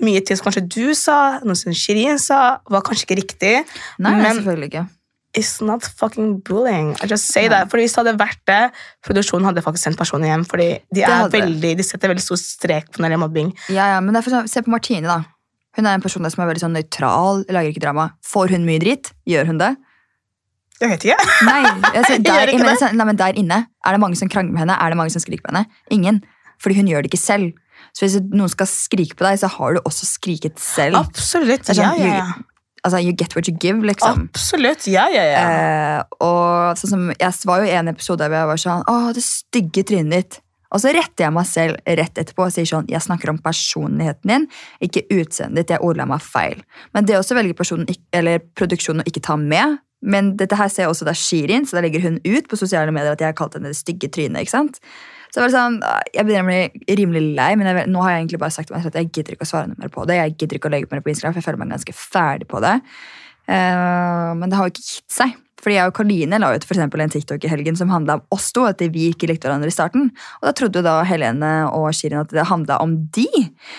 mye 0.00 0.20
ting 0.24 0.36
som 0.36 0.46
kanskje 0.50 0.68
du 0.68 0.94
sa, 0.94 1.38
noe 1.44 1.54
som 1.54 1.72
Shirin 1.72 2.18
sa, 2.18 2.58
var 2.68 2.82
kanskje 2.82 3.06
ikke 3.06 3.18
riktig. 3.22 3.64
Nei, 3.98 4.14
men- 4.20 4.36
selvfølgelig 4.36 4.70
ikke. 4.72 4.88
It's 5.36 5.60
not 5.60 5.82
fucking 5.82 6.40
bullying. 6.42 6.92
I 7.02 7.06
just 7.06 7.26
say 7.26 7.48
Nei. 7.48 7.48
that. 7.48 7.68
Fordi 7.68 7.82
Hvis 7.82 7.94
det 7.96 8.06
hadde 8.06 8.18
vært 8.18 8.38
det, 8.46 8.72
produksjonen 9.04 9.44
hadde 9.44 9.62
faktisk 9.62 9.82
sendt 9.82 9.96
personen 9.98 10.28
hjem. 10.30 10.44
Fordi 10.46 10.78
de, 10.94 11.02
veldig, 11.02 11.76
de 11.76 11.82
setter 11.82 12.08
veldig 12.08 12.22
stor 12.22 12.36
strek 12.36 12.92
på 12.92 12.98
når 13.02 13.08
det 13.08 13.12
er 13.12 13.22
mobbing. 13.28 13.52
Ja, 13.68 13.94
ja, 13.94 14.00
men 14.00 14.14
det 14.14 14.20
er 14.20 14.30
for 14.30 14.36
sånn, 14.36 14.48
Se 14.48 14.62
på 14.62 14.68
Martine, 14.68 15.02
da. 15.02 15.24
Hun 15.76 15.86
er 15.86 15.94
en 15.94 16.00
person 16.00 16.30
som 16.30 16.44
er 16.48 16.54
veldig 16.54 16.62
sånn 16.62 16.76
nøytral, 16.76 17.44
lager 17.50 17.72
ikke 17.74 17.80
drama. 17.82 18.12
Får 18.22 18.50
hun 18.50 18.64
mye 18.64 18.78
dritt? 18.78 19.10
Gjør 19.26 19.46
hun 19.46 19.58
det? 19.58 19.76
Jeg 20.82 20.90
vet 20.90 21.04
ikke. 21.06 21.26
Nei, 21.50 21.60
altså, 21.94 22.16
der, 22.18 22.50
ikke 22.50 22.64
men, 22.66 22.96
nei, 22.98 23.06
men 23.06 23.18
der 23.18 23.36
inne 23.38 23.60
er 23.86 23.94
det 23.94 24.00
mange 24.02 24.18
som 24.18 24.30
krangler 24.30 24.56
med 24.56 24.64
henne. 24.64 24.78
Er 24.80 24.94
det 24.94 24.98
mange 24.98 25.14
som 25.14 25.22
skriker 25.22 25.46
på 25.46 25.52
henne? 25.52 25.68
Ingen. 25.94 26.22
Fordi 26.62 26.80
hun 26.80 26.88
gjør 26.90 27.04
det 27.04 27.12
ikke 27.12 27.22
selv. 27.22 27.52
Så 27.94 28.06
hvis 28.06 28.16
noen 28.32 28.50
skal 28.50 28.68
skrike 28.70 29.14
på 29.18 29.26
deg, 29.26 29.38
så 29.42 29.50
har 29.54 29.76
du 29.76 29.84
også 29.84 30.08
skriket 30.08 30.58
selv. 30.62 30.98
Absolutt. 30.98 31.68
sånn, 31.68 31.78
Ja, 31.78 31.92
ja, 31.98 32.18
ja. 32.22 32.26
Altså, 32.84 33.00
you 33.00 33.14
get 33.16 33.32
what 33.36 33.48
you 33.48 33.56
give, 33.56 33.80
liksom. 33.86 34.26
Absolutt. 34.28 34.86
Ja, 34.90 35.06
ja, 35.08 35.22
ja. 35.24 35.44
Eh, 35.44 36.00
og 36.20 36.76
sånn 36.76 36.90
som, 36.90 37.04
Jeg 37.16 37.46
var 37.48 37.62
jo 37.62 37.70
i 37.70 37.76
en 37.78 37.88
episode 37.88 38.26
hvor 38.26 38.36
jeg 38.36 38.50
var 38.50 38.60
sånn 38.60 38.82
Å, 38.90 38.96
det 39.16 39.24
stygge 39.24 39.86
trynet 39.88 40.12
ditt. 40.12 40.40
Og 40.74 40.82
så 40.82 40.90
retter 40.92 41.24
jeg 41.24 41.32
meg 41.32 41.46
selv 41.48 41.78
rett 41.86 42.20
etterpå 42.20 42.44
og 42.48 42.52
sier 42.52 42.68
sånn 42.68 42.90
Jeg 42.90 43.00
snakker 43.06 43.30
om 43.30 43.38
personligheten 43.40 44.32
din, 44.32 44.46
ikke 44.84 45.06
utseendet 45.16 45.62
ditt. 45.62 45.72
Jeg 45.76 45.86
ordla 45.86 46.04
meg 46.10 46.20
feil. 46.24 46.60
Men 46.92 47.08
det 47.08 47.22
personen, 47.56 47.88
eller 48.12 48.42
produksjonen 48.58 49.04
å 49.04 49.08
ikke 49.08 49.24
ta 49.30 49.38
med. 49.40 49.78
Men 50.04 50.34
dette 50.40 50.58
her 50.58 50.68
ser 50.68 50.84
jeg 50.84 50.92
også 50.92 51.08
da 51.08 51.16
Shirin, 51.16 51.64
så 51.66 51.78
da 51.78 51.82
legger 51.84 52.04
hun 52.04 52.20
ut 52.20 52.48
på 52.50 52.58
sosiale 52.60 52.92
medier 52.92 53.16
at 53.16 53.22
jeg 53.22 53.32
har 53.32 53.36
kalt 53.38 53.56
henne 53.56 53.72
det 53.72 53.78
stygge 53.78 54.10
trynet. 54.12 54.44
ikke 54.44 54.52
sant? 54.52 54.80
Så 55.34 55.42
jeg, 55.42 55.50
sånn, 55.50 55.80
jeg 56.14 56.26
begynner 56.28 56.44
å 56.44 56.50
bli 56.52 56.96
rimelig 57.00 57.22
lei, 57.34 57.48
men 57.58 57.66
jeg, 57.66 57.88
nå 57.90 58.02
har 58.04 58.12
jeg 58.14 58.22
egentlig 58.22 58.42
bare 58.44 58.54
sagt 58.54 58.70
at 58.70 58.98
jeg 59.00 59.10
gidder 59.10 59.34
ikke 59.34 59.48
å 59.48 59.50
svare 59.50 59.70
noe 59.70 59.80
mer 59.80 59.90
på 59.90 60.04
det. 60.06 60.20
Jeg 60.20 60.36
gidder 60.36 60.60
ikke 60.60 60.70
å 60.70 60.74
legge 60.76 60.86
ut 60.86 60.94
mer 60.94 61.02
på 61.02 61.10
Instagram, 61.10 61.34
for 61.34 61.42
jeg 61.42 61.48
føler 61.48 61.62
meg 61.62 61.72
ganske 61.74 61.96
ferdig 61.98 62.46
på 62.52 62.60
det. 62.62 62.76
Uh, 63.48 64.30
men 64.38 64.46
det 64.46 64.60
har 64.60 64.68
jo 64.68 64.74
ikke 64.76 64.86
gitt 64.86 65.16
seg. 65.16 65.34
Fordi 65.64 65.78
jeg 65.78 65.88
og 65.88 65.94
Karoline 65.96 66.38
la 66.40 66.50
ut 66.52 66.66
for 66.68 66.76
en 66.76 67.12
TikTok 67.14 67.44
i 67.46 67.50
helgen 67.50 67.78
som 67.78 67.92
handla 67.92 68.18
om 68.18 68.36
oss 68.36 68.50
to. 68.52 68.66
At 68.68 68.82
vi 68.84 69.08
ikke 69.10 69.30
likte 69.30 69.48
hverandre 69.48 69.72
i 69.72 69.74
starten. 69.74 70.10
Og 70.42 70.48
da 70.48 70.52
trodde 70.56 70.80
jo 70.80 70.84
da 70.84 70.98
Helene 71.08 71.52
og 71.72 71.88
Shirin 71.96 72.20
at 72.20 72.34
det 72.34 72.46
handla 72.50 72.78
om 72.84 72.96
de. 73.16 73.26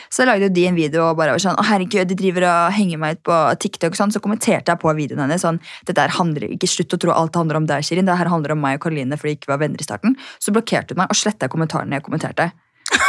Så 0.09 0.23
jeg 0.23 0.31
lagde 0.31 0.49
jo 0.49 0.55
de 0.57 0.65
en 0.71 0.79
video 0.79 1.05
og 1.11 1.19
bare 1.19 1.35
var 1.35 1.43
sånn 1.43 1.59
Å 1.61 1.67
herregud, 1.69 2.09
de 2.09 2.17
driver 2.17 2.47
og 2.49 2.75
henger 2.75 3.01
meg 3.01 3.19
ut 3.19 3.23
på 3.29 3.39
TikTok. 3.61 3.93
og 3.93 4.01
Sånn. 4.01 4.15
Så 4.15 4.23
kommenterte 4.23 4.73
jeg 4.73 4.81
på 4.81 4.93
videoen 4.97 5.25
hennes 5.27 5.45
sånn 5.45 5.61
Dette 5.85 6.01
her 6.01 6.17
handler 6.17 6.49
ikke 6.49 6.69
Slutt 6.75 6.97
å 6.97 6.99
tro 6.99 7.13
alt 7.13 7.37
handler 7.37 7.61
om 7.61 7.69
deg, 7.69 7.85
Shirin. 7.85 8.09
Det 8.09 8.17
her 8.17 8.31
handler 8.31 8.55
om 8.55 8.63
meg 8.65 8.79
og 8.79 8.87
Karoline 8.87 9.19
fordi 9.19 9.35
vi 9.35 9.39
ikke 9.39 9.53
var 9.53 9.61
venner 9.61 9.79
i 9.79 9.85
starten. 9.87 10.17
Så 10.41 10.51
blokkerte 10.55 10.95
hun 10.95 11.03
meg 11.03 11.13
og 11.13 11.19
sletta 11.19 11.47
kommentarene 11.51 11.99
jeg 11.99 12.07
kommenterte. 12.07 12.49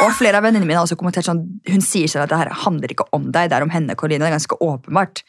Og 0.04 0.12
flere 0.16 0.40
av 0.40 0.46
vennene 0.46 0.66
mine 0.66 0.78
har 0.78 0.86
også 0.86 0.96
kommentert 0.98 1.26
sånn 1.28 1.42
Hun 1.68 1.84
sier 1.84 2.08
selv 2.10 2.26
at 2.26 2.32
det 2.32 2.40
her 2.40 2.52
handler 2.64 2.92
ikke 2.92 3.08
om 3.16 3.28
deg, 3.32 3.50
det 3.50 3.58
er 3.58 3.64
om 3.64 3.72
henne, 3.72 3.96
Karoline. 3.98 4.24
Det 4.24 4.30
er 4.30 4.36
ganske 4.38 4.58
åpenbart. 4.64 5.22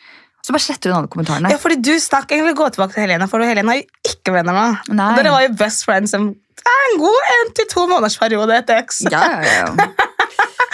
Så 0.46 0.54
bare 0.56 0.64
sletter 0.64 0.94
hun 0.94 1.02
alle 1.02 1.12
kommentarene. 1.12 1.52
Ja, 1.52 1.60
fordi 1.60 1.80
du 1.84 1.94
snakk 2.00 2.32
egentlig 2.32 2.56
gå 2.60 2.70
tilbake 2.76 2.96
til 2.96 3.04
Helena, 3.08 3.28
for 3.28 3.44
Helena 3.44 3.74
er 3.76 3.82
jo 3.82 4.12
ikke 4.14 4.36
venner 4.36 4.56
med 4.56 4.94
Nei. 4.96 5.10
Dere 5.20 5.34
var 5.34 5.44
jo 5.48 5.56
best 5.60 5.84
friends 5.88 6.14
en, 6.16 6.30
en 6.74 7.00
god 7.02 7.34
en 7.38 7.56
til 7.58 7.68
to 7.74 7.88
måneders 7.90 8.16
periode 8.22 8.56
etter 8.62 8.84
øks. 8.84 9.02
Ja, 9.12 9.26
ja, 9.42 9.66
ja. 9.66 9.90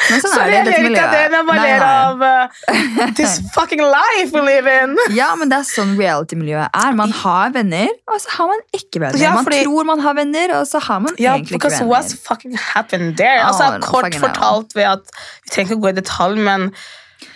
Men 0.09 0.19
sånn 0.19 0.33
Sorry, 0.33 0.55
er 0.57 0.65
det 0.67 0.73
jeg 0.73 0.83
ler 0.83 0.97
ikke 0.97 1.03
av 1.03 1.13
det, 1.15 1.19
men 1.31 1.37
jeg 1.37 1.45
bare 1.47 1.63
ler 1.63 1.83
av 1.87 2.23
uh, 2.27 3.11
this 3.15 3.37
fucking 3.55 3.79
life 3.79 4.33
we 4.35 4.41
live 4.43 4.71
in. 4.83 4.97
Ja, 5.15 5.29
men 5.39 5.51
det 5.51 5.61
er 5.61 5.67
sånn 5.69 5.93
reality-miljøet 5.99 6.75
er. 6.75 6.97
Man 6.99 7.13
har 7.21 7.53
venner, 7.55 7.87
og 8.11 8.19
så 8.19 8.33
har 8.35 8.49
man 8.51 8.63
ikke 8.75 8.99
venner. 8.99 9.21
Ja, 9.21 9.31
man 9.37 9.47
tror 9.47 9.87
man 9.87 10.03
har 10.03 10.17
venner, 10.17 10.55
og 10.59 10.67
så 10.69 10.81
har 10.83 10.99
man 11.05 11.15
Ja, 11.15 11.37
egentlig 11.37 11.55
ikke 11.55 11.69
because 11.69 11.79
venner. 11.79 11.93
what's 11.93 12.17
fucking 12.27 12.57
happened 12.59 13.15
there? 13.21 13.45
Oh, 13.45 13.53
altså, 13.53 13.79
kort 13.87 14.19
fortalt 14.19 14.75
ved 14.75 14.89
at 14.91 15.15
Vi 15.45 15.55
trenger 15.55 15.71
ikke 15.71 15.79
å 15.79 15.85
gå 15.87 15.93
i 15.93 15.97
detalj, 16.01 16.43
men 16.51 16.69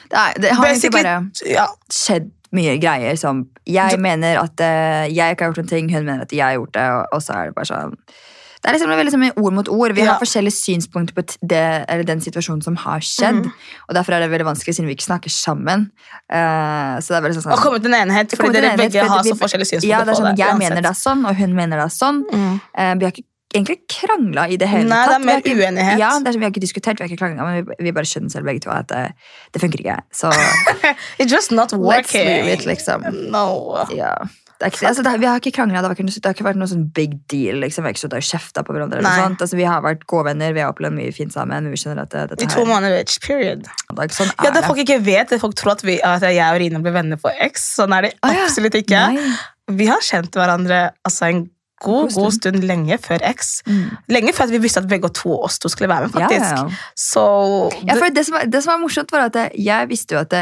Det, 0.08 0.18
er, 0.18 0.42
det 0.42 0.56
har 0.56 0.72
egentlig 0.72 0.94
bare 0.96 1.16
ja, 1.46 1.68
skjedd 1.92 2.32
mye 2.56 2.78
greier 2.80 3.20
som 3.20 3.44
Jeg 3.68 4.00
mener 4.00 4.40
at 4.40 4.64
uh, 4.64 5.04
jeg 5.12 5.36
ikke 5.36 5.44
har 5.44 5.52
gjort 5.52 5.62
noen 5.66 5.72
ting, 5.74 5.92
hun 5.92 6.08
mener 6.08 6.24
at 6.24 6.32
jeg 6.32 6.46
har 6.46 6.56
gjort 6.56 6.74
det, 6.78 6.88
og, 6.96 7.06
og 7.18 7.24
så 7.26 7.36
er 7.36 7.50
det 7.50 7.58
bare 7.58 7.72
sånn 7.72 7.98
det 8.58 8.72
er 8.72 8.74
liksom 8.74 8.90
veldig 8.90 9.12
som 9.14 9.24
ord 9.46 9.54
mot 9.54 9.68
ord. 9.70 9.94
Vi 9.94 10.02
Ja. 10.02 10.12
har 10.12 10.20
forskjellige 10.20 10.58
synspunkter 10.58 11.14
på 11.14 11.22
det, 11.46 11.86
eller 11.88 12.04
den 12.04 12.20
situasjonen 12.20 12.64
som 12.64 12.76
har 12.76 13.00
skjedd. 13.00 13.46
Mhm. 13.46 13.52
Og 13.88 13.96
Derfor 13.96 14.14
er 14.14 14.20
det 14.20 14.32
veldig 14.32 14.48
vanskelig, 14.48 14.76
siden 14.76 14.88
vi 14.88 14.96
ikke 14.96 15.06
snakker 15.06 15.30
sammen. 15.30 15.92
Uh, 16.28 16.98
så 17.00 17.08
det 17.08 17.18
er 17.18 17.22
veldig 17.28 17.44
sånn, 17.44 17.54
Å 17.54 17.62
komme 17.62 17.80
til 17.80 17.94
en 17.94 18.02
enighet, 18.02 18.36
fordi 18.36 18.54
dere 18.54 18.72
en 18.74 18.80
begge 18.80 19.08
har 19.08 19.24
så 19.24 19.38
forskjellige 19.38 19.70
synspunkter 19.72 19.88
ja, 19.88 20.04
det 20.04 20.10
er 20.10 20.14
på 20.14 20.18
sånn, 20.18 20.36
det. 20.36 20.46
Jeg 20.46 20.58
mener 20.58 20.82
det 20.82 20.90
er 20.90 21.00
sånn, 21.00 21.26
og 21.26 21.36
hun 21.36 21.54
mener 21.54 21.78
det 21.78 21.86
er 21.86 21.96
sånn. 21.96 22.26
Mm. 22.34 22.60
Uh, 22.78 22.94
vi 22.98 23.06
har 23.06 23.12
ikke 23.14 23.28
egentlig 23.56 23.78
krangla 23.90 24.48
i 24.52 24.58
det 24.60 24.68
hele 24.70 24.90
Nei, 24.90 25.04
det 25.08 25.16
er 25.16 25.26
mer 25.28 25.46
uenighet. 25.46 26.02
Ja, 26.02 26.10
det 26.20 26.34
er, 26.34 26.40
Vi 26.40 26.48
har 26.48 26.52
ikke 26.52 26.64
diskutert, 26.64 27.00
vi 27.00 27.06
har 27.06 27.12
ikke 27.12 27.22
krangla, 27.22 27.46
men 27.48 27.70
vi, 27.70 27.78
vi 27.88 27.94
bare 27.96 28.10
skjønner 28.10 28.34
selv 28.34 28.50
begge 28.50 28.64
to 28.66 28.74
at 28.74 28.90
det, 28.92 29.06
det 29.54 29.64
funker 29.64 29.84
ikke. 29.84 30.00
Så 30.12 30.34
It's 31.20 31.32
just 31.32 31.52
not 31.56 31.72
let's 31.72 31.80
working. 31.80 32.28
leave 32.28 32.54
it, 32.58 32.68
liksom. 32.68 33.08
No. 33.32 33.86
Ja. 33.96 34.16
Det 34.58 34.72
ikke, 34.72 34.88
altså, 34.90 35.04
det, 35.06 35.12
vi 35.22 35.28
har 35.30 35.38
ikke 35.38 35.52
krangla, 35.54 35.82
det, 35.86 35.98
det 36.02 36.26
har 36.26 36.34
ikke 36.34 36.46
vært 36.48 36.58
noe 36.58 36.70
sånn 36.70 36.88
big 36.90 37.12
deal. 37.30 37.60
Liksom. 37.62 37.86
Vi 37.86 37.92
har 37.92 37.94
ikke 37.94 38.02
stått 38.02 38.16
og 38.18 38.26
kjefta 38.26 38.64
på 38.66 38.74
hverandre. 38.74 39.00
Eller 39.00 39.06
noe 39.06 39.28
sånt. 39.28 39.44
Altså, 39.46 39.60
vi 39.60 39.68
har 39.70 39.84
vært 39.86 40.08
gode 40.10 40.32
venner, 40.32 40.56
vi 40.56 40.64
har 40.64 40.74
opplevd 40.74 40.98
mye 40.98 41.12
fint 41.14 41.36
sammen. 41.36 41.68
men 41.68 41.76
Vi 41.76 41.82
skjønner 41.84 42.08
at 42.08 42.16
det, 42.16 42.24
dette 42.32 42.48
I 42.48 42.50
to 42.56 42.64
måneder, 42.66 42.98
each 43.04 43.20
Period. 43.22 43.68
det 43.68 44.08
sånn 44.18 44.32
Ja, 44.42 44.50
det 44.56 44.64
folk 44.66 44.82
ikke 44.82 44.98
vet, 45.06 45.36
folk 45.44 45.54
tror 45.60 45.76
at, 45.76 45.86
vi, 45.86 46.00
at 46.02 46.26
jeg 46.26 46.42
og 46.42 46.58
Rina 46.64 46.82
ble 46.82 46.96
venner 46.96 47.22
på 47.22 47.30
X. 47.52 47.68
Sånn 47.78 47.94
er 47.94 48.10
det 48.10 48.16
absolutt 48.26 48.80
ikke. 48.82 49.04
Nei. 49.14 49.30
Vi 49.78 49.92
har 49.92 50.02
kjent 50.02 50.34
hverandre 50.34 50.82
altså, 51.06 51.30
en 51.30 51.46
god, 51.84 52.14
God 52.16 52.34
stund 52.36 52.64
lenge 52.68 52.98
før 53.02 53.24
X. 53.34 53.62
Mm. 53.68 53.98
Lenge 54.16 54.34
før 54.38 54.52
vi 54.54 54.62
visste 54.64 54.82
at 54.84 54.90
begge 54.90 55.10
to 55.14 55.34
oss 55.40 55.60
to 55.60 55.70
skulle 55.70 55.90
være 55.92 56.08
med, 56.08 56.16
faktisk. 56.16 56.46
ja, 56.46 56.64
ja. 56.68 56.94
Så 56.98 57.26
Ja, 57.88 57.98
for 58.00 58.10
det, 58.14 58.26
som 58.26 58.38
var, 58.40 58.46
det 58.50 58.64
som 58.64 58.74
var 58.74 58.82
morsomt, 58.84 59.12
var 59.14 59.28
at 59.30 59.42
jeg 59.56 59.90
visste 59.92 60.18
jo 60.18 60.24
at 60.24 60.38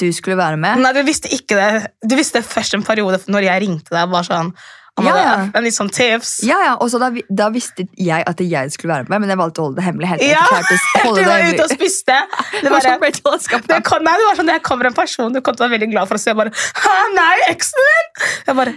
du 0.00 0.08
skulle 0.12 0.36
være 0.40 0.56
med. 0.60 0.80
Nei, 0.82 0.92
du 0.96 1.02
visste 1.06 1.30
ikke 1.32 1.58
det. 1.58 1.90
Du 2.08 2.16
visste 2.18 2.40
det 2.40 2.48
først 2.48 2.74
en 2.78 2.84
periode 2.86 3.20
når 3.30 3.48
jeg 3.50 3.66
ringte 3.66 3.92
deg. 3.94 4.08
Bare 4.10 4.24
sånn, 4.26 4.54
Ja, 5.00 5.12
ja. 5.16 5.34
en 5.56 5.64
litt 5.64 5.76
sånn 5.76 5.88
tips. 5.92 6.42
Ja, 6.44 6.58
ja, 6.64 6.72
og 6.76 6.90
så 6.92 6.98
da, 7.00 7.08
da 7.32 7.46
visste 7.52 7.86
jeg 7.96 8.24
at 8.28 8.40
jeg 8.44 8.72
skulle 8.74 8.92
være 8.92 9.08
med, 9.08 9.22
men 9.24 9.32
jeg 9.32 9.40
valgte 9.40 9.62
å 9.62 9.68
holde 9.68 9.80
det 9.80 9.86
hemmelig. 9.86 10.10
Helt, 10.10 10.24
Ja, 10.26 10.42
Du 11.16 11.22
var 11.24 11.44
ute 11.48 11.64
og 11.64 11.72
spiste. 11.72 12.18
Det 12.52 12.60
Det 12.64 12.72
var 12.72 12.84
sånn 12.84 13.00
det, 13.68 13.78
kom, 13.88 14.04
nei, 14.04 14.16
det 14.20 14.26
var 14.28 14.40
sånn, 14.40 14.52
Jeg 14.52 14.64
kommer 14.66 14.90
en 14.90 14.96
person 14.96 15.32
du 15.32 15.40
kom 15.40 15.56
til 15.56 15.64
å 15.64 15.68
være 15.68 15.78
veldig 15.78 15.92
glad 15.94 16.10
for 16.10 16.20
å 16.20 16.22
se. 16.24 16.32
Jeg 16.32 16.40
bare, 16.40 16.52
Hæ, 16.82 16.96
nei, 17.16 17.36
eksen 17.52 17.88
din! 17.88 18.26
Jeg 18.48 18.58
bare, 18.58 18.76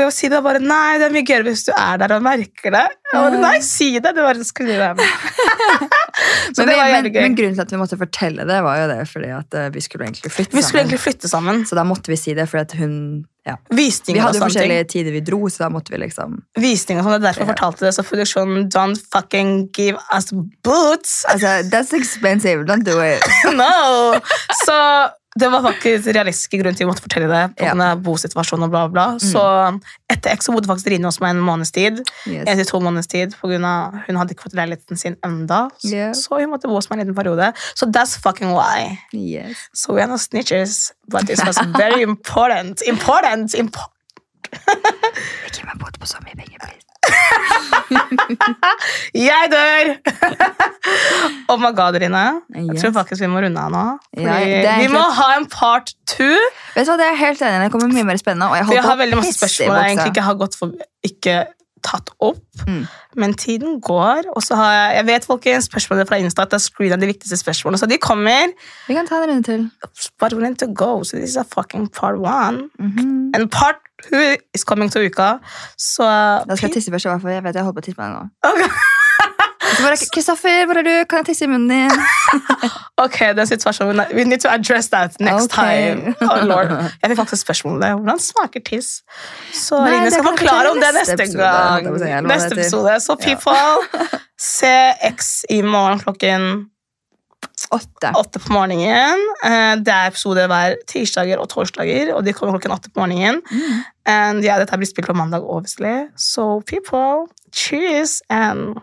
jeg 0.00 0.08
vil 0.08 0.12
si 0.16 0.28
det, 0.32 0.38
og 0.38 0.44
bare, 0.44 0.58
nei, 0.64 0.98
det 0.98 1.06
er 1.08 1.12
mye 1.12 1.26
gøyere 1.28 1.44
hvis 1.50 1.64
du 1.68 1.72
er 1.76 1.98
der 1.98 2.14
og 2.16 2.22
merker 2.24 2.70
det. 2.72 2.84
Jeg 3.12 3.18
bare, 3.20 3.40
nei, 3.42 3.60
si 3.60 3.90
det. 3.98 4.14
Det 4.16 4.22
var 4.24 4.40
skulle 4.48 4.72
du 4.72 4.78
være 4.78 4.94
med. 4.94 5.04
Men, 6.52 6.68
det 6.68 6.74
var 6.76 6.90
men, 6.92 7.06
gøy. 7.08 7.22
men 7.22 7.34
grunnen 7.36 7.54
til 7.56 7.62
at 7.64 7.70
vi 7.72 7.78
måtte 7.80 7.96
fortelle 7.98 8.44
det, 8.46 8.56
var 8.62 8.76
jo 8.82 8.88
det 8.90 8.98
fordi 9.08 9.30
at 9.32 9.54
eh, 9.56 9.68
vi 9.72 9.80
skulle 9.80 10.04
egentlig 10.06 10.30
flytte 10.30 10.52
Vi 10.54 10.60
skulle 10.62 10.82
sammen. 10.82 10.82
egentlig 10.82 11.00
flytte 11.00 11.28
sammen. 11.30 11.62
Så 11.66 11.78
da 11.78 11.84
måtte 11.88 12.12
vi 12.12 12.18
si 12.20 12.34
det, 12.36 12.44
fordi 12.50 12.62
at 12.66 12.74
hun 12.78 12.92
ja. 13.48 13.54
Vi 13.72 13.76
Visninger 13.88 14.20
og 14.20 14.26
hadde 14.28 14.38
jo 14.38 14.42
ting. 14.44 14.50
forskjellige 14.52 14.84
tider 14.92 15.16
vi 15.16 15.22
dro, 15.26 15.40
så 15.50 15.64
da 15.64 15.68
måtte 15.74 15.90
vi 15.94 15.98
liksom 16.04 16.36
Visning 16.62 17.00
og 17.00 17.06
sånn, 17.08 17.14
det 17.16 17.22
er 17.22 17.24
derfor 17.30 17.42
jeg 17.42 17.48
Ja. 17.48 17.54
fortalte 17.54 17.86
det. 17.86 17.94
Så 17.96 18.04
produksjonen, 18.06 18.68
don't 18.74 19.00
fucking 19.14 19.54
give 19.74 19.98
us 20.14 20.28
boots. 20.62 21.24
Altså, 21.32 21.56
that's 21.72 21.94
expensive, 21.96 22.66
don't 22.68 22.84
do 22.86 23.00
it. 23.02 23.24
no! 23.62 24.20
Så 24.66 24.76
det 25.38 25.48
var 25.52 25.62
faktisk 25.64 26.06
realistiske 26.12 26.58
grunn 26.60 26.74
til 26.76 26.84
vi 26.86 26.90
måtte 26.90 27.02
fortelle 27.06 27.28
det. 27.30 27.44
På 27.56 27.64
Ja. 27.64 27.94
bosituasjonen 27.96 28.64
og 28.66 28.70
bla, 28.70 28.82
bla. 28.92 29.06
Mm. 29.16 29.20
Så 29.20 29.42
etter 30.12 30.30
så 30.44 30.52
bodde 30.52 30.66
faktisk 30.68 30.86
Rine 30.92 31.04
hos 31.08 31.20
meg 31.20 31.30
en 31.30 31.40
måneds 31.40 31.70
tid. 31.72 32.02
Yes. 32.28 32.44
En 32.46 32.56
til 32.58 32.66
to 32.68 32.80
måneders 32.80 33.06
tid, 33.08 33.32
på 33.40 33.48
grunn 33.48 33.64
av 33.64 33.94
Hun 34.06 34.16
hadde 34.16 34.30
ikke 34.34 34.42
fått 34.50 34.54
leiligheten 34.58 34.96
sin 35.00 35.16
enda 35.24 35.68
Så, 35.78 35.88
Yeah. 35.94 36.12
så 36.14 36.38
hun 36.40 36.50
måtte 36.50 36.68
bo 36.68 36.74
hos 36.74 36.90
meg 36.90 36.98
en 37.00 37.06
liten 37.06 37.14
periode. 37.16 37.52
Så 37.74 37.86
that's 37.86 38.18
fucking 38.20 38.52
why. 38.52 38.98
Yes. 39.14 39.56
So 39.74 39.94
we 39.94 40.00
are 40.02 40.08
not 40.08 40.20
snitches, 40.20 40.92
but 41.08 41.26
this 41.26 41.40
was 41.44 41.56
very 41.78 42.02
important. 42.12 42.82
Important! 42.86 43.54
impo 43.54 43.80
Ikke 44.52 45.64
meg 45.64 45.78
båt 45.80 45.96
på 46.00 46.06
så 46.06 46.18
mye 46.20 46.36
penger, 46.36 46.58
please. 46.60 46.86
Jeg 49.14 49.48
dør! 49.50 49.96
oh 51.52 51.60
my 51.60 51.72
god, 51.76 51.98
Rine. 52.02 52.24
Jeg 52.56 52.80
tror 52.80 52.94
faktisk 52.98 53.24
vi 53.24 53.30
må 53.30 53.42
runde 53.44 53.60
av 53.60 53.72
nå. 53.74 53.86
Ja, 54.18 54.36
vi 54.80 54.90
må 54.92 55.02
ha 55.18 55.30
en 55.38 55.48
part 55.52 55.94
two. 56.08 56.36
Vet 56.74 56.86
du 56.86 56.92
hva, 56.92 56.98
Det 57.00 57.08
er 57.08 57.18
helt 57.20 57.42
enig. 57.42 57.66
Det 57.66 57.72
kommer 57.74 57.92
mye 57.92 58.08
mer 58.12 58.20
spennende. 58.20 58.50
Og 58.50 58.74
jeg, 58.74 58.84
har 58.84 59.00
veldig 59.00 59.18
masse 59.20 59.36
spørsmål 59.38 59.76
jeg 59.82 59.96
egentlig 59.96 60.14
ikke 60.14 60.28
har 60.28 60.38
gått 60.40 60.58
for 60.58 60.72
ikke 61.06 61.42
tatt 61.82 62.10
opp. 62.22 62.42
Mm. 62.66 62.84
Men 63.18 63.34
tiden 63.34 63.80
går, 63.82 64.28
og 64.36 64.42
så 64.42 64.56
har 64.56 64.72
jeg 64.72 64.96
Jeg 64.96 65.06
vet 65.06 65.24
folkens, 65.26 65.68
spørsmålene 65.70 66.06
fra 66.08 66.18
Insta 66.22 66.46
at 66.46 66.54
jeg 66.54 66.64
screener 66.68 67.00
de 67.00 67.08
viktigste 67.10 67.36
spørsmålene, 67.40 67.80
så 67.80 67.88
de 67.90 67.98
kommer. 67.98 68.54
Vi 68.88 68.94
kan 68.94 69.08
ta 69.08 69.18
en 69.22 69.30
runde 69.30 69.42
til. 69.42 69.70
But 70.20 70.32
we 70.32 70.42
need 70.42 70.58
to 70.62 70.66
go, 70.66 71.02
so 71.02 71.16
this 71.16 71.30
is 71.30 71.36
a 71.36 71.44
fucking 71.44 71.88
part 71.88 72.18
one. 72.18 72.70
Mhm. 72.78 73.32
And 73.34 73.50
part 73.50 73.76
two 74.08 74.36
is 74.54 74.64
coming 74.64 74.90
to 74.90 75.00
uka. 75.00 75.38
Så 75.78 76.04
Da 76.48 76.56
skal 76.56 76.68
jeg 76.68 76.74
tisse 76.74 76.90
først, 76.90 77.04
i 77.04 77.08
hvert 77.08 77.20
fall. 77.22 77.30
Jeg 77.30 77.44
vet 77.44 77.54
jeg 77.54 77.64
holder 77.64 77.80
på 77.80 77.82
å 77.82 77.84
tisse 77.84 77.96
på 77.96 78.02
deg 78.02 78.12
nå. 78.12 78.28
Ok. 78.44 78.91
Bare, 79.82 79.96
Kristoffer, 80.14 80.64
hvor 80.66 80.78
er 80.80 80.86
du? 80.86 80.92
Kan 81.10 81.22
jeg 81.22 81.26
tisse 81.32 81.44
i 81.44 81.50
munnen 81.50 81.70
din? 81.70 81.90
Ok, 83.04 83.18
den 83.36 83.46
situasjonen 83.48 84.04
We 84.14 84.24
need 84.24 84.40
to 84.44 84.50
address 84.52 84.88
that 84.92 85.16
next 85.20 85.50
okay. 85.52 85.94
time. 85.94 86.14
Oh, 86.30 86.44
Lord. 86.46 86.70
Jeg 87.02 87.10
fikk 87.10 87.18
faktisk 87.18 87.52
det. 87.82 87.92
Hvordan 87.98 88.20
smaker 88.22 88.60
tiss? 88.66 89.02
Så 89.52 89.80
Nei, 89.80 89.90
Line 89.96 90.10
skal 90.14 90.24
forklare 90.28 90.70
om 90.70 90.80
det 90.80 90.92
neste 90.94 91.16
neste 91.16 91.38
gang. 91.38 91.86
episode, 91.88 92.20
Neste 92.28 92.52
episode. 92.60 93.00
Så 93.00 93.16
Ja. 93.18 93.24
people, 93.24 94.18
se 94.38 94.92
X 95.12 95.44
i 95.50 95.62
morgen 95.62 95.98
klokken 96.04 96.68
Åtte. 97.70 98.12
åtte 98.14 98.38
på 98.38 98.52
morgenen. 98.52 99.18
Eh, 99.44 99.76
Det 99.76 99.88
er 99.92 100.06
episoder 100.06 100.46
hver 100.46 100.76
tirsdager 100.88 101.38
og 101.38 101.48
torsdager, 101.48 102.14
og 102.14 102.24
de 102.24 102.32
kommer 102.32 102.54
klokken 102.58 102.72
åtte 102.74 102.90
på 102.90 103.00
morgenen. 103.00 103.40
Mm. 103.50 103.84
And 104.06 104.44
ja, 104.44 104.58
dette 104.58 104.76
blir 104.76 104.86
spilt 104.86 105.06
på 105.06 105.14
mandag, 105.14 105.42
obviously. 105.42 106.08
So 106.16 106.60
people, 106.66 107.26
cheers, 107.52 108.20
and 108.30 108.78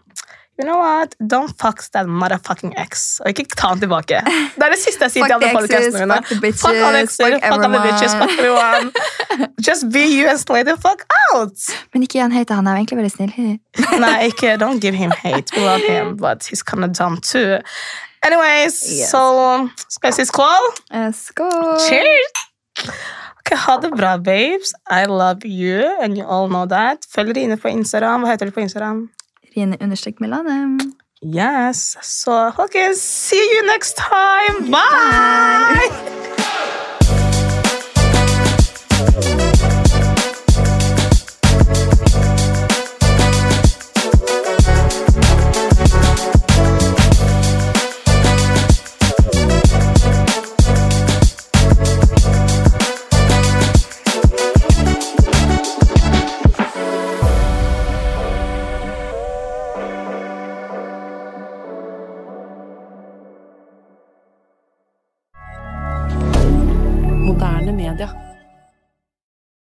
you 0.59 0.65
know 0.67 0.77
what? 0.77 1.15
Don't 1.33 1.53
fuck 1.61 1.81
that 1.93 2.05
motherfucking 2.07 2.73
ex. 2.77 3.19
Og 3.23 3.29
ikke 3.31 3.45
ta 3.55 3.69
den 3.73 3.79
tilbake. 3.85 4.19
Det 4.57 4.65
er 4.65 4.73
det 4.75 4.79
siste 4.81 5.07
jeg 5.07 5.11
sier 5.13 5.25
til 5.29 5.35
alle 5.37 5.51
folk 5.55 5.71
exes, 5.71 5.93
podcastene 5.93 6.05
mine. 6.05 6.17
fuck 6.19 6.27
the 6.33 6.39
bitches, 6.43 6.61
Fuck 6.65 6.81
alle 6.89 7.01
exer, 7.05 7.23
fuck 7.25 7.45
fuck 7.53 7.63
alle 7.69 7.79
bitches, 7.85 8.15
fuck 8.21 8.33
everyone. 8.39 8.91
Just 9.67 9.89
be 9.93 10.03
you 10.17 10.27
and 10.29 10.39
slay 10.43 10.63
the 10.67 10.75
fuck 10.83 11.05
out. 11.31 11.55
Men 11.93 12.03
ikke 12.03 12.19
igjen 12.19 12.35
hate, 12.35 12.53
han 12.59 12.67
er 12.67 12.77
jo 12.77 12.83
egentlig 12.83 12.97
veldig 13.01 13.13
snill. 13.15 13.59
Nei, 14.05 14.17
ikke, 14.33 14.57
don't 14.61 14.79
give 14.83 14.95
him 14.99 15.11
hate. 15.23 15.55
We 15.55 15.63
love 15.65 15.81
him, 15.87 16.15
but 16.17 16.43
he's 16.51 16.61
kind 16.63 16.83
of 16.83 16.91
dumb 16.99 17.17
too. 17.21 17.59
Anyways, 18.23 18.83
Yes. 18.91 19.09
så 19.13 19.69
skal 19.87 20.09
jeg 20.11 20.13
si 20.19 20.25
skål? 20.27 20.65
Skål! 21.15 21.77
Cheers! 21.87 22.33
Ok, 23.39 23.53
Ha 23.65 23.77
det 23.81 23.91
bra, 23.95 24.17
babes. 24.17 24.73
I 24.91 25.05
love 25.07 25.45
you, 25.47 25.85
and 26.01 26.17
you 26.17 26.25
all 26.27 26.49
know 26.51 26.65
that. 26.67 27.07
Følg 27.15 27.31
Rine 27.37 27.55
på 27.57 27.67
Instagram. 27.71 28.21
Hva 28.25 28.33
heter 28.35 28.45
du 28.45 28.51
på 28.51 28.59
Instagram? 28.65 29.05
Rine 29.55 29.77
understrek 29.81 30.19
Milane. 30.19 30.79
Yes. 31.21 31.97
Så 32.01 32.51
folkens, 32.55 33.01
see 33.01 33.35
you 33.55 33.65
next 33.73 33.97
time. 33.97 34.71
Bye! 34.71 35.89
Moderne 35.89 36.35